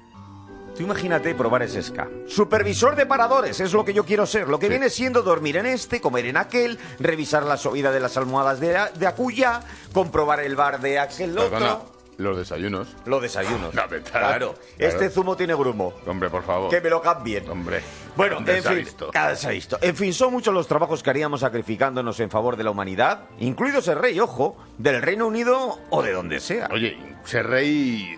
Tú 0.76 0.84
imagínate 0.84 1.34
probar 1.36 1.64
ese 1.64 1.82
ska. 1.82 2.10
Supervisor 2.28 2.98
de 2.98 3.06
paradores 3.06 3.62
es 3.62 3.72
lo 3.72 3.86
que 3.86 3.94
yo 3.94 4.04
quiero 4.04 4.26
ser. 4.26 4.50
Lo 4.50 4.60
que 4.60 4.68
viene 4.68 4.90
siendo 4.90 5.22
dormir 5.22 5.56
en 5.56 5.66
este, 5.66 6.02
comer 6.02 6.26
en 6.26 6.36
aquel, 6.36 6.78
revisar 7.00 7.44
la 7.44 7.56
subida 7.56 7.94
de 7.94 8.02
las 8.02 8.18
almohadas 8.18 8.60
de, 8.60 8.78
de 9.00 9.08
acuya, 9.08 9.62
comprobar 9.94 10.42
el 10.42 10.58
bar 10.58 10.82
de 10.82 11.00
aquel 11.00 11.34
Perdona, 11.34 11.76
otro. 11.76 11.95
Los 12.18 12.38
desayunos. 12.38 12.96
Los 13.06 13.22
desayunos. 13.22 13.74
La 13.76 13.88
verdad. 13.88 14.12
Claro. 14.12 14.56
Este 14.78 15.10
zumo 15.10 15.36
tiene 15.36 15.54
grumo. 15.56 15.94
Hombre, 16.06 16.30
por 16.30 16.44
favor. 16.44 16.70
Que 16.70 16.82
me 16.82 16.90
lo 16.90 17.02
cambien. 17.02 17.50
Hombre. 17.50 17.82
Bueno, 18.16 18.36
¿dónde 18.36 18.58
en 18.58 18.64
fin, 18.64 18.76
visto? 18.78 19.12
cada 19.12 19.36
se 19.36 19.48
ha 19.48 19.52
visto. 19.52 19.78
En 19.82 19.96
fin, 19.96 20.14
son 20.14 20.32
muchos 20.32 20.54
los 20.54 20.68
trabajos 20.68 21.04
que 21.04 21.10
haríamos 21.10 21.42
sacrificándonos 21.42 22.20
en 22.20 22.30
favor 22.30 22.56
de 22.56 22.64
la 22.64 22.72
humanidad, 22.72 23.26
incluido 23.40 23.82
ser 23.82 23.98
rey, 24.00 24.20
ojo, 24.20 24.58
del 24.78 25.02
Reino 25.02 25.28
Unido 25.28 25.80
o 25.90 26.02
de 26.02 26.14
donde 26.14 26.40
sea. 26.40 26.70
Oye, 26.72 26.98
ser 27.26 27.48
rey 27.48 28.16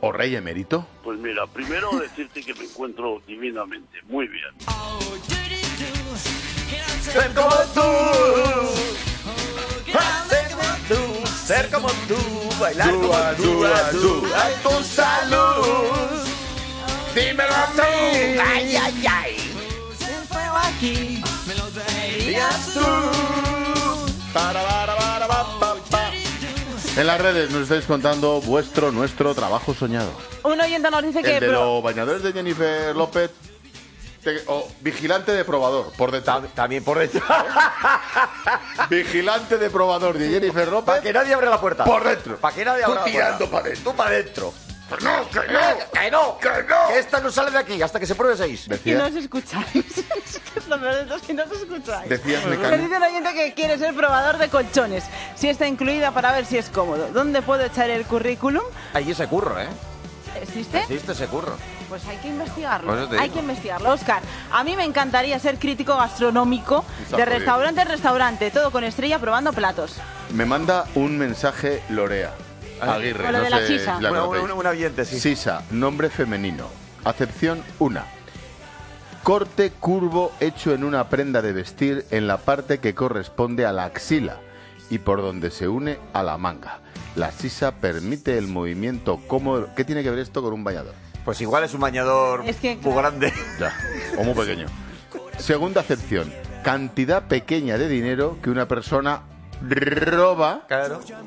o 0.00 0.12
rey 0.12 0.34
emérito. 0.36 0.86
Pues 1.04 1.18
mira, 1.18 1.46
primero 1.46 1.90
decirte 1.98 2.42
que 2.42 2.54
me 2.54 2.64
encuentro 2.64 3.20
divinamente 3.26 3.98
muy 4.08 4.26
bien. 4.28 4.54
Ser 7.00 7.32
como 7.34 7.56
tú, 7.74 7.80
ser 11.50 11.68
como 11.70 11.88
tú, 12.06 12.16
bailar 12.60 12.90
como 12.92 13.08
tú, 13.36 13.64
tú, 14.00 14.26
ay, 14.36 14.54
tu 14.62 14.84
salud. 14.84 16.22
Dímelo 17.12 17.52
a 17.52 17.66
mí. 17.74 18.38
Ay, 18.40 18.76
ay, 18.76 19.04
ay. 19.08 19.36
aquí, 20.62 21.20
me 21.48 21.54
lo 21.56 21.64
traerías 21.64 22.66
tú. 22.72 22.80
Para, 24.32 24.62
para, 24.62 24.96
para, 24.96 25.26
pa, 25.26 25.58
pa, 25.58 25.74
pa. 25.90 26.10
En 26.96 27.06
las 27.06 27.20
redes 27.20 27.50
nos 27.50 27.62
estáis 27.62 27.84
contando 27.84 28.40
vuestro, 28.42 28.92
nuestro 28.92 29.34
trabajo 29.34 29.74
soñado. 29.74 30.12
Un 30.44 30.60
oyente 30.60 30.88
nos 30.88 31.02
dice 31.02 31.20
que... 31.20 31.34
El 31.34 31.40
de 31.40 31.48
pro- 31.48 31.64
los 31.74 31.82
bañadores 31.82 32.22
de 32.22 32.32
Jennifer 32.32 32.94
López. 32.94 33.30
Te- 34.22 34.42
O 34.46 34.68
vigilante 34.80 35.32
de 35.32 35.44
probador, 35.44 35.92
por 35.96 36.10
detrás. 36.10 36.42
También 36.54 36.84
por 36.84 36.98
detrás. 36.98 37.24
vigilante 38.90 39.58
de 39.58 39.70
probador 39.70 40.16
de 40.18 40.28
Jennifer 40.28 40.68
López. 40.68 40.86
Para 40.86 41.00
que 41.02 41.12
nadie 41.12 41.34
abra 41.34 41.50
la 41.50 41.60
puerta. 41.60 41.84
Por 41.84 42.04
dentro. 42.04 42.36
Para 42.36 42.54
que 42.54 42.64
nadie 42.64 42.84
Tú 42.84 42.90
abra 42.90 43.00
la 43.00 43.06
tirando 43.10 43.38
puerta. 43.50 43.56
para 43.56 43.68
dentro. 43.68 43.90
Tú 43.90 43.96
para 43.96 44.10
adentro. 44.10 44.54
No, 45.02 45.30
que 45.30 45.38
no. 45.52 45.60
Que 45.92 46.10
no, 46.10 46.38
que 46.38 46.48
no. 46.68 46.88
Que 46.88 46.98
esta 46.98 47.20
no 47.20 47.30
sale 47.30 47.52
de 47.52 47.58
aquí 47.58 47.80
hasta 47.80 48.00
que 48.00 48.06
se 48.06 48.16
pruebe 48.16 48.36
seis. 48.36 48.66
Que 48.82 48.94
no 48.96 49.06
os 49.06 49.14
escucháis. 49.14 49.66
es 49.76 50.40
que 50.52 50.68
lo 50.68 50.80
peor 50.80 51.06
es 51.14 51.22
que 51.22 51.32
no 51.32 51.44
os 51.44 51.52
escucháis. 51.52 52.08
Decías, 52.08 52.44
Me 52.44 52.56
Mecano. 52.56 52.76
dice 52.82 52.96
un 52.96 53.02
oyente 53.04 53.34
que 53.34 53.54
quiere 53.54 53.78
ser 53.78 53.94
probador 53.94 54.38
de 54.38 54.48
colchones. 54.48 55.04
Si 55.36 55.48
está 55.48 55.68
incluida 55.68 56.10
para 56.10 56.32
ver 56.32 56.44
si 56.44 56.58
es 56.58 56.68
cómodo. 56.70 57.08
¿Dónde 57.12 57.40
puedo 57.40 57.62
echar 57.64 57.88
el 57.88 58.04
currículum? 58.04 58.64
Ahí 58.92 59.12
ese 59.12 59.28
curro, 59.28 59.60
¿eh? 59.60 59.68
¿Existe? 60.42 60.78
Existe 60.80 61.12
ese 61.12 61.26
curro. 61.28 61.56
Pues 61.90 62.06
hay 62.06 62.16
que 62.18 62.28
investigarlo. 62.28 62.92
Hay 63.18 63.28
que 63.30 63.40
investigarlo. 63.40 63.90
Oscar, 63.90 64.22
a 64.52 64.64
mí 64.64 64.76
me 64.76 64.84
encantaría 64.84 65.38
ser 65.40 65.58
crítico 65.58 65.96
gastronómico 65.96 66.84
de 67.14 67.24
restaurante 67.26 67.82
en 67.82 67.88
restaurante, 67.88 68.50
todo 68.52 68.70
con 68.70 68.84
estrella 68.84 69.18
probando 69.18 69.52
platos. 69.52 69.96
Me 70.32 70.46
manda 70.46 70.86
un 70.94 71.18
mensaje 71.18 71.82
Lorea. 71.90 72.32
Aguirre, 72.80 73.24
Con 73.24 73.32
lo 73.32 73.38
no 73.38 73.44
de 73.44 73.50
la 73.50 73.58
sé 73.58 73.66
sisa. 73.66 73.96
si 73.98 74.02
la 74.04 74.10
Una- 74.12 74.20
conocéis. 74.20 74.44
una- 74.44 74.54
una 74.54 74.70
oyente, 74.70 75.04
sí. 75.04 75.20
Sisa, 75.20 75.62
nombre 75.72 76.08
femenino. 76.08 76.64
Acepción 77.04 77.62
1. 77.78 78.00
Corte 79.22 79.70
curvo 79.70 80.32
hecho 80.40 80.72
en 80.72 80.84
una 80.84 81.08
prenda 81.08 81.42
de 81.42 81.52
vestir 81.52 82.06
en 82.10 82.26
la 82.26 82.38
parte 82.38 82.78
que 82.78 82.94
corresponde 82.94 83.66
a 83.66 83.72
la 83.72 83.84
axila 83.84 84.36
y 84.88 84.98
por 84.98 85.20
donde 85.20 85.50
se 85.50 85.68
une 85.68 85.98
a 86.14 86.22
la 86.22 86.38
manga. 86.38 86.78
La 87.16 87.32
sisa 87.32 87.72
permite 87.72 88.38
el 88.38 88.46
movimiento 88.46 89.18
cómodo. 89.26 89.68
¿Qué 89.76 89.84
tiene 89.84 90.02
que 90.02 90.10
ver 90.10 90.20
esto 90.20 90.40
con 90.42 90.52
un 90.54 90.64
bañador? 90.64 90.94
Pues 91.24 91.40
igual 91.40 91.64
es 91.64 91.74
un 91.74 91.80
bañador 91.80 92.42
Es 92.46 92.56
que, 92.56 92.76
muy 92.76 92.94
grande. 92.94 93.32
Ya, 93.58 93.74
o 94.18 94.24
muy 94.24 94.34
pequeño. 94.34 94.66
Segunda 95.38 95.80
acepción. 95.80 96.32
Cantidad 96.64 97.26
pequeña 97.28 97.78
de 97.78 97.88
dinero 97.88 98.38
que 98.42 98.50
una 98.50 98.68
persona 98.68 99.22
roba 99.62 100.62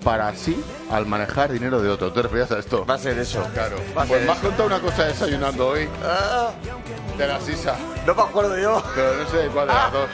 para 0.03 0.27
así 0.27 0.63
al 0.91 1.05
manejar 1.05 1.51
dinero 1.51 1.81
de 1.81 1.89
otro. 1.89 2.11
¿Te 2.11 2.21
referías 2.21 2.51
a 2.51 2.59
esto? 2.59 2.85
Va 2.85 2.95
a 2.95 2.97
ser 2.97 3.17
eso. 3.19 3.43
Claro. 3.53 3.77
Va 3.95 4.03
a 4.03 4.05
pues 4.05 4.19
ser 4.19 4.27
me 4.27 4.31
has 4.31 4.39
contado 4.39 4.65
una 4.65 4.79
cosa 4.79 5.05
desayunando 5.05 5.67
hoy. 5.67 5.87
De 7.17 7.27
la 7.27 7.39
sisa. 7.39 7.75
No 8.05 8.15
me 8.15 8.21
acuerdo 8.21 8.57
yo. 8.57 8.83
Pero 8.95 9.15
no 9.15 9.29
sé 9.29 9.37
de 9.37 9.47
cuál 9.49 9.67
de 9.67 9.73
las 9.73 9.91
dos. 9.91 10.09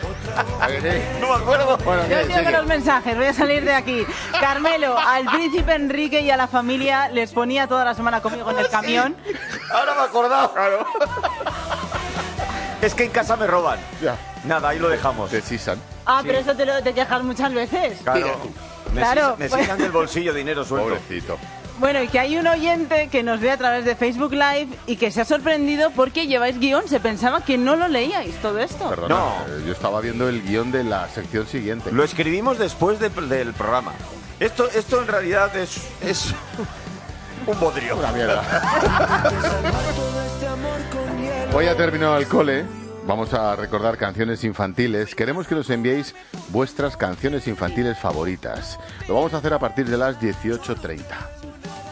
¿A 0.61 0.67
que 0.67 0.81
sí? 0.81 1.19
No 1.21 1.29
me 1.29 1.35
acuerdo. 1.35 1.77
Bueno, 1.77 2.03
Yo 2.07 2.51
los 2.51 2.65
mensajes, 2.65 3.15
voy 3.15 3.27
a 3.27 3.33
salir 3.33 3.63
de 3.63 3.73
aquí. 3.73 4.05
Carmelo, 4.39 4.97
al 4.97 5.25
príncipe 5.25 5.73
Enrique 5.73 6.21
y 6.21 6.29
a 6.29 6.37
la 6.37 6.47
familia 6.47 7.09
les 7.09 7.31
ponía 7.31 7.67
toda 7.67 7.85
la 7.85 7.93
semana 7.93 8.21
conmigo 8.21 8.51
en 8.51 8.59
el 8.59 8.69
camión. 8.69 9.15
Ahora 9.71 9.93
me 9.93 10.01
he 10.01 10.03
acordado. 10.03 10.53
Claro. 10.53 10.85
Es 12.81 12.93
que 12.93 13.05
en 13.05 13.11
casa 13.11 13.35
me 13.35 13.45
roban. 13.45 13.79
Ya. 14.01 14.15
Nada, 14.45 14.69
ahí 14.69 14.79
lo 14.79 14.89
dejamos. 14.89 15.29
Te 15.29 15.41
sisan. 15.41 15.79
Ah, 16.11 16.21
pero 16.25 16.39
eso 16.39 16.55
te 16.55 16.65
lo 16.65 16.81
te 16.81 16.93
quejas 16.93 17.21
muchas 17.23 17.53
veces. 17.53 17.99
Claro. 18.03 18.35
Me 18.93 19.01
Claro, 19.01 19.35
Me 19.37 19.47
pues- 19.47 19.77
del 19.77 19.91
bolsillo 19.91 20.33
dinero 20.33 20.65
suelto. 20.65 20.89
Pobrecito. 20.89 21.37
Bueno, 21.77 22.01
y 22.03 22.07
que 22.09 22.19
hay 22.19 22.35
un 22.37 22.45
oyente 22.47 23.07
que 23.09 23.21
nos 23.23 23.39
ve 23.39 23.51
a 23.51 23.57
través 23.57 23.85
de 23.85 23.95
Facebook 23.95 24.31
Live 24.33 24.67
y 24.87 24.97
que 24.97 25.11
se 25.11 25.21
ha 25.21 25.25
sorprendido 25.25 25.91
porque 25.91 26.27
lleváis 26.27 26.59
guion. 26.59 26.87
Se 26.89 26.99
pensaba 26.99 27.41
que 27.41 27.57
no 27.57 27.75
lo 27.77 27.87
leíais 27.87 28.35
todo 28.41 28.59
esto. 28.59 28.89
Perdona, 28.89 29.15
No. 29.15 29.33
eh, 29.47 29.63
yo 29.65 29.71
estaba 29.71 30.01
viendo 30.01 30.27
el 30.27 30.41
guion 30.41 30.71
de 30.71 30.83
la 30.83 31.07
sección 31.09 31.47
siguiente. 31.47 31.91
Lo 31.91 32.03
escribimos 32.03 32.57
después 32.57 32.99
de- 32.99 33.09
del 33.09 33.53
programa. 33.53 33.93
Esto, 34.41 34.67
esto 34.73 34.99
en 35.01 35.07
realidad 35.07 35.55
es, 35.55 35.77
es 36.01 36.33
un 37.45 37.57
bodrio. 37.59 37.95
Una 37.97 38.11
mierda. 38.11 38.43
Hoy 41.53 41.67
ha 41.67 41.77
terminado 41.77 42.17
el 42.17 42.27
cole. 42.27 42.65
Vamos 43.09 43.33
a 43.33 43.55
recordar 43.55 43.97
canciones 43.97 44.43
infantiles. 44.43 45.15
Queremos 45.15 45.47
que 45.47 45.55
nos 45.55 45.67
enviéis 45.71 46.13
vuestras 46.49 46.95
canciones 46.95 47.47
infantiles 47.47 47.97
favoritas. 47.97 48.79
Lo 49.07 49.15
vamos 49.15 49.33
a 49.33 49.37
hacer 49.37 49.51
a 49.51 49.57
partir 49.57 49.87
de 49.87 49.97
las 49.97 50.21
18.30. 50.21 51.01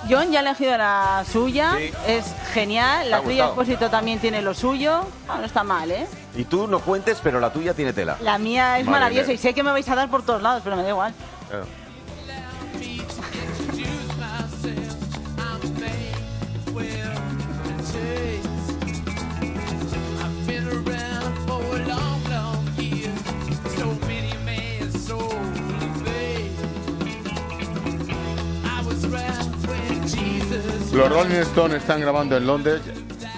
John 0.07 0.31
ya 0.31 0.37
ha 0.37 0.41
elegido 0.43 0.77
la 0.77 1.25
suya. 1.27 1.75
Es 2.05 2.35
genial. 2.53 3.09
La 3.09 3.17
¿Te 3.17 3.23
ha 3.23 3.25
tuya? 3.25 3.45
Expósito 3.47 3.89
también 3.89 4.19
tiene 4.19 4.43
lo 4.43 4.53
suyo. 4.53 5.05
Ah, 5.27 5.37
no 5.39 5.45
está 5.45 5.63
mal, 5.63 5.89
¿eh? 5.89 6.05
Y 6.35 6.43
tú 6.43 6.67
no 6.67 6.81
cuentes, 6.81 7.19
pero 7.23 7.39
la 7.39 7.51
tuya 7.51 7.73
tiene 7.73 7.93
tela. 7.93 8.17
La 8.21 8.37
mía 8.37 8.77
es 8.77 8.85
Madre 8.85 8.99
maravillosa 8.99 9.29
mía. 9.29 9.35
y 9.35 9.37
sé 9.39 9.55
que 9.55 9.63
me 9.63 9.71
vais 9.71 9.89
a 9.89 9.95
dar 9.95 10.11
por 10.11 10.21
todos 10.21 10.43
lados, 10.43 10.61
pero 10.63 10.75
me 10.75 10.83
da 10.83 10.89
igual. 10.89 11.13
Eh. 11.51 11.86
Los 30.93 31.09
Rolling 31.09 31.35
Stones 31.41 31.77
están 31.81 32.01
grabando 32.01 32.37
en 32.37 32.47
Londres 32.47 32.81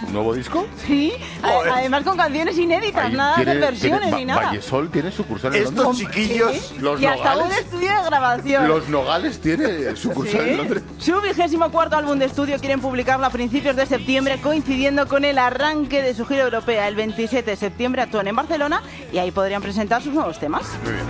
un 0.07 0.13
nuevo 0.13 0.33
disco. 0.33 0.65
Sí, 0.87 1.13
además 1.43 2.03
con 2.03 2.15
canciones 2.17 2.57
inéditas, 2.57 3.05
Ahí 3.05 3.13
nada 3.13 3.37
de 3.37 3.45
versiones 3.59 3.99
tiene- 4.01 4.15
ni 4.17 4.25
Va- 4.25 4.35
nada. 4.35 4.47
Vallesol 4.47 4.89
tiene 4.89 5.11
sucursal 5.11 5.55
en 5.55 5.63
Estos 5.63 5.75
Londres. 5.83 6.07
chiquillos, 6.07 6.73
Los 6.79 7.01
y 7.01 7.05
hasta 7.05 7.33
un 7.33 7.39
Nogales. 7.43 7.57
estudio 7.65 7.89
de 7.95 8.03
grabación. 8.05 8.67
Los 8.67 8.89
Nogales 8.89 9.39
tiene 9.41 9.95
sucursal 9.95 10.41
Sí. 10.43 10.49
en 10.49 10.57
Londres. 10.57 10.83
Su 10.99 11.21
vigésimo 11.21 11.69
cuarto 11.69 11.97
álbum 11.97 12.17
de 12.17 12.25
estudio 12.25 12.57
quieren 12.59 12.79
publicarlo 12.81 13.25
a 13.25 13.29
principios 13.29 13.75
de 13.75 13.85
septiembre, 13.85 14.39
coincidiendo 14.41 15.07
con 15.07 15.25
el 15.25 15.37
arranque 15.37 16.01
de 16.01 16.13
su 16.13 16.25
gira 16.25 16.43
europea. 16.43 16.87
El 16.87 16.95
27 16.95 17.51
de 17.51 17.57
septiembre 17.57 18.01
actúan 18.01 18.27
en 18.27 18.35
Barcelona 18.35 18.81
y 19.11 19.17
ahí 19.17 19.31
podrían 19.31 19.61
presentar 19.61 20.01
sus 20.01 20.13
nuevos 20.13 20.39
temas. 20.39 20.63
Muy 20.83 20.93
bien. 20.93 21.05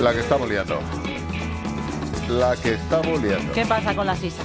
La 0.00 0.12
que 0.12 0.20
estamos 0.20 0.48
liando. 0.48 0.78
La 2.28 2.56
que 2.56 2.74
estamos 2.74 3.22
liando. 3.22 3.52
¿Qué 3.52 3.64
pasa 3.66 3.94
con 3.94 4.06
la 4.06 4.16
sisa? 4.16 4.42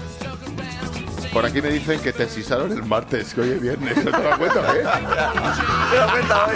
Por 1.34 1.46
aquí 1.46 1.62
me 1.62 1.70
dicen 1.70 2.00
que 2.02 2.12
te 2.12 2.28
sisaron 2.28 2.72
el 2.72 2.84
martes, 2.84 3.34
que 3.34 3.41
hoy 3.41 3.52
es 3.52 3.62
viernes. 3.62 4.04
No 4.04 4.12
te 4.12 4.22
das 4.22 4.38
cuenta, 4.38 4.60
¿eh? 4.60 4.84
Te 5.91 5.98
das 5.98 6.12
cuenta 6.12 6.46
hoy. 6.46 6.56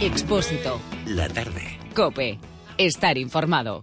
Expósito. 0.00 0.80
La 1.06 1.28
tarde. 1.28 1.78
Cope. 1.94 2.38
Estar 2.78 3.18
informado. 3.18 3.82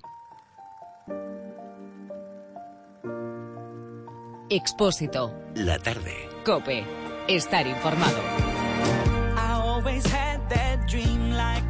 Expósito. 4.50 5.34
La 5.56 5.78
tarde. 5.80 6.30
Cope. 6.46 6.86
Estar 7.28 7.68
informado. 7.68 8.45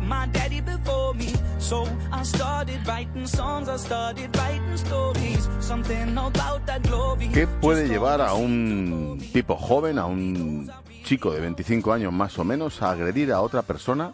My 0.06 0.28
daddy 0.32 0.62
before 0.62 1.14
me. 1.16 1.34
So 1.60 1.88
I 2.12 2.24
started 2.24 2.86
writing 2.88 3.28
songs, 3.28 3.68
I 3.68 3.78
started 3.78 4.36
writing 4.38 4.78
stories. 4.78 5.50
Something 5.60 6.18
about 6.18 6.66
that 6.66 6.82
glory. 6.84 7.30
¿Qué 7.30 7.48
puede 7.48 7.88
llevar 7.88 8.22
a 8.22 8.34
un 8.34 9.20
tipo 9.34 9.56
joven, 9.56 9.98
a 9.98 10.06
un 10.06 10.72
chico 11.04 11.32
de 11.34 11.42
25 11.42 11.94
años 11.94 12.14
más 12.14 12.38
o 12.38 12.44
menos, 12.44 12.82
a 12.82 12.92
agredir 12.92 13.32
a 13.32 13.42
otra 13.42 13.64
persona 13.64 14.14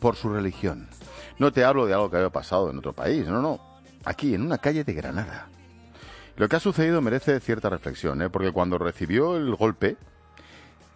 por 0.00 0.16
su 0.16 0.30
religión? 0.30 0.88
No 1.38 1.52
te 1.52 1.64
hablo 1.64 1.86
de 1.86 1.94
algo 1.94 2.10
que 2.10 2.16
haya 2.16 2.30
pasado 2.30 2.70
en 2.70 2.78
otro 2.78 2.92
país, 2.92 3.26
no, 3.26 3.42
no. 3.42 3.60
Aquí, 4.04 4.34
en 4.34 4.42
una 4.42 4.58
calle 4.58 4.84
de 4.84 4.92
Granada. 4.92 5.48
Lo 6.36 6.48
que 6.48 6.56
ha 6.56 6.60
sucedido 6.60 7.02
merece 7.02 7.38
cierta 7.40 7.68
reflexión, 7.68 8.22
¿eh? 8.22 8.30
porque 8.30 8.52
cuando 8.52 8.78
recibió 8.78 9.36
el 9.36 9.54
golpe, 9.54 9.96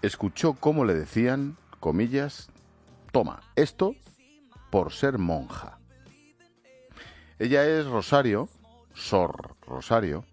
escuchó 0.03 0.55
cómo 0.55 0.85
le 0.85 0.95
decían, 0.95 1.57
comillas, 1.79 2.49
toma, 3.17 3.41
esto 3.57 3.95
por 4.71 4.93
ser 4.93 5.17
monja. 5.17 5.79
Ella 7.39 7.65
es 7.65 7.87
Rosario, 7.87 8.51
Sor 8.93 9.57
Rosario, 9.63 10.27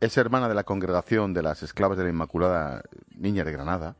es 0.00 0.16
hermana 0.16 0.48
de 0.48 0.54
la 0.54 0.64
congregación 0.64 1.34
de 1.34 1.42
las 1.42 1.62
esclavas 1.62 1.98
de 1.98 2.04
la 2.04 2.08
Inmaculada 2.08 2.84
Niña 3.14 3.44
de 3.44 3.52
Granada. 3.52 3.96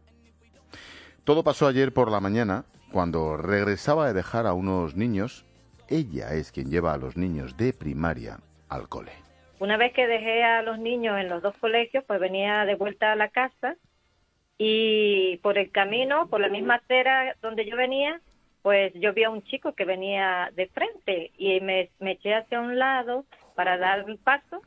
Todo 1.24 1.44
pasó 1.44 1.66
ayer 1.66 1.92
por 1.92 2.10
la 2.10 2.20
mañana, 2.20 2.64
cuando 2.90 3.36
regresaba 3.36 4.06
de 4.06 4.14
dejar 4.14 4.46
a 4.46 4.54
unos 4.54 4.96
niños. 4.96 5.44
Ella 5.86 6.32
es 6.32 6.52
quien 6.52 6.70
lleva 6.70 6.94
a 6.94 6.96
los 6.96 7.18
niños 7.18 7.58
de 7.58 7.74
primaria 7.74 8.38
al 8.70 8.88
cole. 8.88 9.12
Una 9.58 9.76
vez 9.76 9.92
que 9.92 10.06
dejé 10.06 10.42
a 10.42 10.62
los 10.62 10.78
niños 10.78 11.20
en 11.20 11.28
los 11.28 11.42
dos 11.42 11.54
colegios, 11.58 12.02
pues 12.06 12.18
venía 12.18 12.64
de 12.64 12.76
vuelta 12.76 13.12
a 13.12 13.14
la 13.14 13.28
casa 13.28 13.76
y 14.58 15.38
por 15.38 15.58
el 15.58 15.70
camino, 15.70 16.28
por 16.28 16.40
la 16.40 16.48
misma 16.48 16.76
acera 16.76 17.36
donde 17.42 17.66
yo 17.66 17.76
venía, 17.76 18.20
pues 18.62 18.92
yo 18.94 19.12
vi 19.12 19.24
a 19.24 19.30
un 19.30 19.42
chico 19.42 19.74
que 19.74 19.84
venía 19.84 20.50
de 20.54 20.68
frente 20.68 21.32
y 21.36 21.60
me, 21.60 21.90
eché 22.00 22.34
hacia 22.34 22.60
un 22.60 22.78
lado 22.78 23.24
para 23.54 23.76
dar 23.76 24.08
el 24.08 24.18
paso 24.18 24.62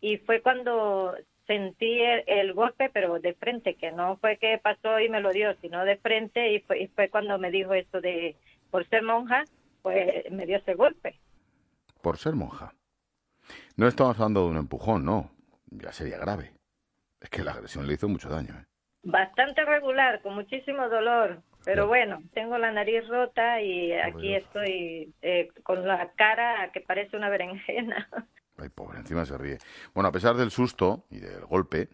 y 0.00 0.18
fue 0.18 0.40
cuando 0.40 1.14
sentí 1.46 2.00
el, 2.00 2.24
el 2.26 2.54
golpe, 2.54 2.90
pero 2.92 3.20
de 3.20 3.34
frente, 3.34 3.74
que 3.74 3.92
no 3.92 4.16
fue 4.16 4.36
que 4.38 4.58
pasó 4.58 4.98
y 4.98 5.08
me 5.08 5.20
lo 5.20 5.30
dio, 5.30 5.54
sino 5.60 5.84
de 5.84 5.96
frente 5.96 6.52
y 6.52 6.60
fue, 6.60 6.82
y 6.82 6.88
fue 6.88 7.08
cuando 7.08 7.38
me 7.38 7.50
dijo 7.50 7.72
esto 7.74 8.00
de, 8.00 8.36
por 8.70 8.88
ser 8.88 9.02
monja, 9.02 9.44
pues 9.82 10.30
me 10.32 10.46
dio 10.46 10.56
ese 10.56 10.74
golpe. 10.74 11.20
Por 12.02 12.18
ser 12.18 12.34
monja. 12.34 12.74
No 13.76 13.86
estamos 13.86 14.16
hablando 14.16 14.44
de 14.44 14.50
un 14.50 14.56
empujón, 14.56 15.04
no. 15.04 15.30
Ya 15.66 15.92
sería 15.92 16.18
grave. 16.18 16.52
Es 17.20 17.30
que 17.30 17.44
la 17.44 17.52
agresión 17.52 17.86
le 17.86 17.94
hizo 17.94 18.08
mucho 18.08 18.28
daño. 18.28 18.54
¿eh? 18.54 18.64
Bastante 19.08 19.64
regular, 19.64 20.20
con 20.20 20.34
muchísimo 20.34 20.88
dolor, 20.88 21.40
pero 21.64 21.86
bueno, 21.86 22.24
tengo 22.34 22.58
la 22.58 22.72
nariz 22.72 23.06
rota 23.06 23.60
y 23.62 23.92
aquí 23.92 24.34
estoy 24.34 25.14
eh, 25.22 25.48
con 25.62 25.86
la 25.86 26.10
cara 26.16 26.72
que 26.72 26.80
parece 26.80 27.16
una 27.16 27.28
berenjena. 27.28 28.08
Ay, 28.58 28.68
pobre, 28.68 28.98
encima 28.98 29.24
se 29.24 29.38
ríe. 29.38 29.58
Bueno, 29.94 30.08
a 30.08 30.12
pesar 30.12 30.34
del 30.34 30.50
susto 30.50 31.04
y 31.08 31.20
del 31.20 31.44
golpe, 31.44 31.88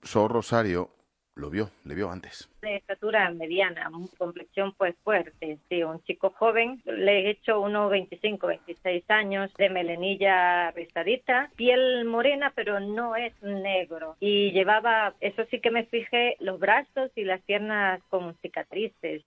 Sor 0.00 0.32
Rosario 0.32 0.88
lo 1.36 1.50
vio, 1.50 1.70
le 1.84 1.94
vio 1.94 2.10
antes. 2.10 2.48
De 2.62 2.76
estatura 2.76 3.28
mediana, 3.30 3.90
complexión 4.18 4.72
pues 4.76 4.94
fuerte, 5.02 5.58
sí, 5.68 5.82
un 5.82 6.02
chico 6.04 6.30
joven, 6.30 6.80
le 6.84 7.20
he 7.20 7.30
hecho 7.30 7.60
unos 7.60 7.90
25, 7.90 8.46
26 8.46 9.04
años, 9.10 9.50
de 9.58 9.68
melenilla 9.68 10.70
rizadita, 10.70 11.50
piel 11.56 12.04
morena, 12.04 12.52
pero 12.54 12.78
no 12.80 13.16
es 13.16 13.32
negro. 13.42 14.16
Y 14.20 14.52
llevaba, 14.52 15.14
eso 15.20 15.44
sí 15.50 15.60
que 15.60 15.70
me 15.70 15.86
fijé, 15.86 16.36
los 16.40 16.58
brazos 16.60 17.10
y 17.16 17.24
las 17.24 17.42
piernas 17.42 18.00
con 18.08 18.36
cicatrices. 18.38 19.22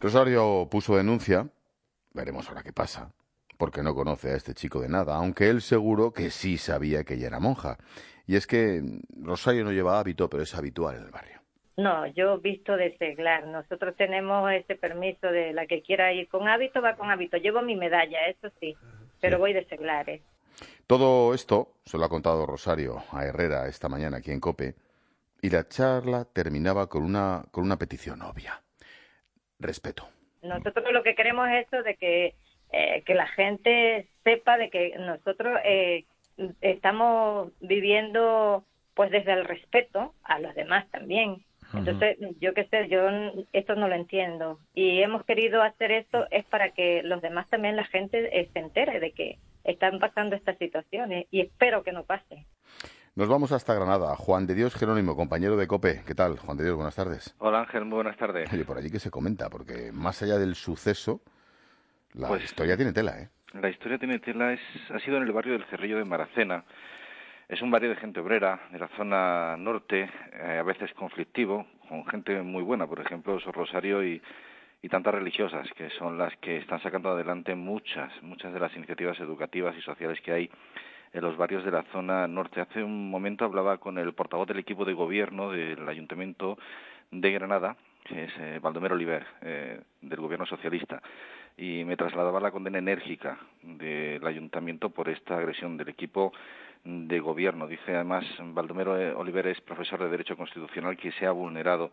Rosario 0.00 0.68
puso 0.70 0.96
denuncia, 0.96 1.48
veremos 2.12 2.48
ahora 2.48 2.62
qué 2.62 2.72
pasa, 2.72 3.12
porque 3.56 3.82
no 3.82 3.94
conoce 3.94 4.30
a 4.30 4.36
este 4.36 4.54
chico 4.54 4.80
de 4.80 4.88
nada, 4.88 5.16
aunque 5.16 5.48
él 5.48 5.62
seguro 5.62 6.12
que 6.12 6.30
sí 6.30 6.58
sabía 6.58 7.04
que 7.04 7.14
ella 7.14 7.28
era 7.28 7.40
monja. 7.40 7.78
Y 8.28 8.36
es 8.36 8.46
que 8.46 8.80
mm, 8.80 9.24
Rosario 9.24 9.64
no 9.64 9.72
lleva 9.72 9.98
hábito, 9.98 10.30
pero 10.30 10.44
es 10.44 10.54
habitual 10.54 10.96
en 10.96 11.04
el 11.04 11.10
barrio. 11.10 11.40
No, 11.76 12.06
yo 12.08 12.38
visto 12.38 12.76
de 12.76 12.96
seglar. 12.98 13.46
Nosotros 13.46 13.96
tenemos 13.96 14.52
ese 14.52 14.76
permiso 14.76 15.28
de 15.28 15.52
la 15.52 15.66
que 15.66 15.80
quiera 15.80 16.12
ir 16.12 16.28
con 16.28 16.46
hábito, 16.46 16.82
va 16.82 16.96
con 16.96 17.10
hábito. 17.10 17.38
Llevo 17.38 17.62
mi 17.62 17.74
medalla, 17.74 18.26
eso 18.26 18.50
sí, 18.60 18.76
pero 19.20 19.38
voy 19.38 19.52
de 19.52 19.64
seglares. 19.64 20.20
Todo 20.86 21.34
esto 21.34 21.68
se 21.84 21.98
lo 21.98 22.04
ha 22.04 22.08
contado 22.08 22.46
Rosario 22.46 23.02
a 23.12 23.24
Herrera 23.24 23.66
esta 23.68 23.88
mañana 23.88 24.18
aquí 24.18 24.30
en 24.30 24.40
Cope 24.40 24.74
y 25.40 25.50
la 25.50 25.68
charla 25.68 26.24
terminaba 26.24 26.88
con 26.88 27.04
una, 27.04 27.44
con 27.50 27.64
una 27.64 27.78
petición 27.78 28.22
obvia. 28.22 28.60
Respeto. 29.60 30.08
Nosotros 30.42 30.92
lo 30.92 31.02
que 31.02 31.14
queremos 31.14 31.48
es 31.48 31.66
eso 31.66 31.82
de 31.82 31.94
que, 31.94 32.34
eh, 32.72 33.02
que 33.06 33.14
la 33.14 33.28
gente 33.28 34.08
sepa 34.24 34.58
de 34.58 34.68
que 34.68 34.96
nosotros 34.98 35.58
eh, 35.64 36.04
estamos 36.60 37.50
viviendo 37.60 38.64
pues 38.94 39.10
desde 39.10 39.32
el 39.32 39.44
respeto 39.44 40.14
a 40.24 40.38
los 40.40 40.54
demás 40.54 40.88
también. 40.90 41.44
Entonces, 41.74 42.16
yo 42.40 42.54
qué 42.54 42.64
sé, 42.64 42.88
yo 42.88 43.00
esto 43.52 43.74
no 43.74 43.88
lo 43.88 43.94
entiendo. 43.94 44.58
Y 44.74 45.02
hemos 45.02 45.24
querido 45.26 45.62
hacer 45.62 45.92
esto 45.92 46.26
es 46.30 46.44
para 46.46 46.70
que 46.70 47.02
los 47.02 47.20
demás 47.20 47.46
también, 47.50 47.76
la 47.76 47.84
gente 47.84 48.40
eh, 48.40 48.48
se 48.54 48.58
entere 48.58 49.00
de 49.00 49.12
que 49.12 49.38
están 49.64 49.98
pasando 49.98 50.34
estas 50.34 50.56
situaciones 50.56 51.26
y 51.30 51.40
espero 51.42 51.82
que 51.82 51.92
no 51.92 52.04
pase. 52.04 52.46
Nos 53.16 53.28
vamos 53.28 53.52
hasta 53.52 53.74
Granada. 53.74 54.16
Juan 54.16 54.46
de 54.46 54.54
Dios 54.54 54.74
Jerónimo, 54.74 55.14
compañero 55.14 55.56
de 55.58 55.66
Cope. 55.66 56.02
¿Qué 56.06 56.14
tal, 56.14 56.38
Juan 56.38 56.56
de 56.56 56.64
Dios? 56.64 56.76
Buenas 56.76 56.96
tardes. 56.96 57.34
Hola 57.38 57.60
Ángel, 57.60 57.84
muy 57.84 57.96
buenas 57.96 58.16
tardes. 58.16 58.50
Oye, 58.52 58.64
por 58.64 58.78
allí 58.78 58.90
que 58.90 58.98
se 59.00 59.10
comenta, 59.10 59.50
porque 59.50 59.92
más 59.92 60.22
allá 60.22 60.38
del 60.38 60.54
suceso, 60.54 61.20
la 62.14 62.28
Pues- 62.28 62.44
historia 62.44 62.76
tiene 62.76 62.92
tela, 62.94 63.20
¿eh? 63.20 63.28
La 63.54 63.70
historia 63.70 63.96
tiene 63.96 64.18
tela, 64.18 64.52
es, 64.52 64.60
ha 64.90 64.98
sido 64.98 65.16
en 65.16 65.22
el 65.22 65.32
barrio 65.32 65.54
del 65.54 65.64
Cerrillo 65.64 65.96
de 65.96 66.04
Maracena. 66.04 66.64
Es 67.48 67.62
un 67.62 67.70
barrio 67.70 67.88
de 67.88 67.96
gente 67.96 68.20
obrera, 68.20 68.60
de 68.70 68.78
la 68.78 68.88
zona 68.88 69.56
norte, 69.56 70.10
eh, 70.34 70.58
a 70.58 70.62
veces 70.62 70.92
conflictivo, 70.92 71.66
con 71.88 72.06
gente 72.08 72.42
muy 72.42 72.62
buena, 72.62 72.86
por 72.86 73.00
ejemplo, 73.00 73.40
Sor 73.40 73.54
Rosario 73.54 74.04
y, 74.04 74.20
y 74.82 74.88
tantas 74.90 75.14
religiosas, 75.14 75.66
que 75.72 75.88
son 75.90 76.18
las 76.18 76.36
que 76.36 76.58
están 76.58 76.82
sacando 76.82 77.08
adelante 77.08 77.54
muchas, 77.54 78.12
muchas 78.22 78.52
de 78.52 78.60
las 78.60 78.76
iniciativas 78.76 79.18
educativas 79.18 79.74
y 79.78 79.80
sociales 79.80 80.20
que 80.20 80.32
hay 80.32 80.50
en 81.14 81.22
los 81.22 81.38
barrios 81.38 81.64
de 81.64 81.70
la 81.70 81.84
zona 81.84 82.28
norte. 82.28 82.60
Hace 82.60 82.84
un 82.84 83.08
momento 83.08 83.46
hablaba 83.46 83.78
con 83.78 83.96
el 83.96 84.12
portavoz 84.12 84.46
del 84.46 84.58
equipo 84.58 84.84
de 84.84 84.92
gobierno 84.92 85.52
del 85.52 85.88
Ayuntamiento 85.88 86.58
de 87.10 87.32
Granada, 87.32 87.78
que 88.04 88.24
es 88.24 88.32
eh, 88.38 88.58
Baldomero 88.60 88.94
Oliver, 88.94 89.26
eh, 89.40 89.80
del 90.02 90.20
gobierno 90.20 90.44
socialista, 90.44 91.00
y 91.58 91.84
me 91.84 91.96
trasladaba 91.96 92.38
la 92.38 92.52
condena 92.52 92.78
enérgica 92.78 93.36
del 93.62 94.24
ayuntamiento 94.24 94.90
por 94.90 95.08
esta 95.08 95.36
agresión 95.36 95.76
del 95.76 95.88
equipo 95.88 96.32
de 96.84 97.18
gobierno. 97.18 97.66
Dice 97.66 97.96
además, 97.96 98.24
Baldomero 98.38 98.96
eh, 98.96 99.12
Oliver 99.12 99.48
es 99.48 99.60
profesor 99.60 100.00
de 100.00 100.08
Derecho 100.08 100.36
Constitucional 100.36 100.96
que 100.96 101.10
se 101.12 101.26
ha 101.26 101.32
vulnerado 101.32 101.90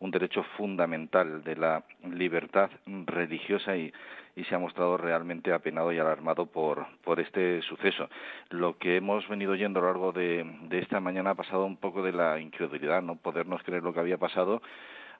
un 0.00 0.10
derecho 0.10 0.42
fundamental 0.58 1.42
de 1.42 1.56
la 1.56 1.82
libertad 2.04 2.68
religiosa 3.06 3.74
y, 3.74 3.90
y 4.36 4.44
se 4.44 4.54
ha 4.54 4.58
mostrado 4.58 4.98
realmente 4.98 5.50
apenado 5.50 5.90
y 5.90 5.98
alarmado 5.98 6.44
por, 6.44 6.86
por 7.02 7.18
este 7.18 7.62
suceso. 7.62 8.10
Lo 8.50 8.76
que 8.76 8.96
hemos 8.96 9.26
venido 9.28 9.52
oyendo 9.52 9.80
a 9.80 9.82
lo 9.84 9.88
largo 9.88 10.12
de, 10.12 10.44
de 10.68 10.78
esta 10.80 11.00
mañana 11.00 11.30
ha 11.30 11.34
pasado 11.34 11.64
un 11.64 11.78
poco 11.78 12.02
de 12.02 12.12
la 12.12 12.38
incredulidad, 12.38 13.00
no 13.00 13.16
podernos 13.16 13.62
creer 13.62 13.82
lo 13.82 13.94
que 13.94 14.00
había 14.00 14.18
pasado 14.18 14.60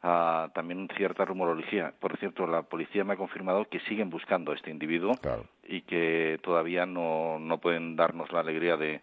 a 0.02 0.50
también 0.54 0.88
cierta 0.96 1.24
rumorología. 1.24 1.92
Por 1.98 2.16
cierto, 2.18 2.46
la 2.46 2.62
policía 2.62 3.04
me 3.04 3.14
ha 3.14 3.16
confirmado 3.16 3.66
que 3.68 3.80
siguen 3.80 4.10
buscando 4.10 4.52
a 4.52 4.54
este 4.54 4.70
individuo 4.70 5.12
y 5.66 5.82
que 5.82 6.38
todavía 6.42 6.86
no, 6.86 7.38
no 7.38 7.58
pueden 7.58 7.96
darnos 7.96 8.32
la 8.32 8.40
alegría 8.40 8.76
de, 8.76 9.00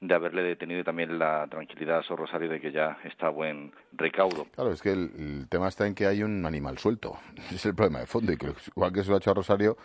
de 0.00 0.14
haberle 0.14 0.42
detenido 0.42 0.80
y 0.80 0.84
también 0.84 1.18
la 1.18 1.46
tranquilidad 1.48 1.98
a 1.98 2.02
Sor 2.02 2.18
Rosario 2.18 2.48
de 2.48 2.60
que 2.60 2.72
ya 2.72 2.98
está 3.04 3.28
a 3.28 3.30
buen 3.30 3.72
recaudo. 3.92 4.46
Claro, 4.54 4.70
es 4.72 4.82
que 4.82 4.92
el, 4.92 5.10
el 5.18 5.48
tema 5.48 5.68
está 5.68 5.86
en 5.86 5.94
que 5.94 6.06
hay 6.06 6.22
un 6.22 6.44
animal 6.44 6.78
suelto. 6.78 7.18
Es 7.52 7.64
el 7.66 7.74
problema 7.74 8.00
de 8.00 8.06
fondo. 8.06 8.32
Y 8.32 8.36
que 8.36 8.52
igual 8.74 8.92
que 8.92 9.02
se 9.02 9.08
lo 9.10 9.16
ha 9.16 9.18
hecho 9.18 9.30
a 9.30 9.34
Rosario, 9.34 9.76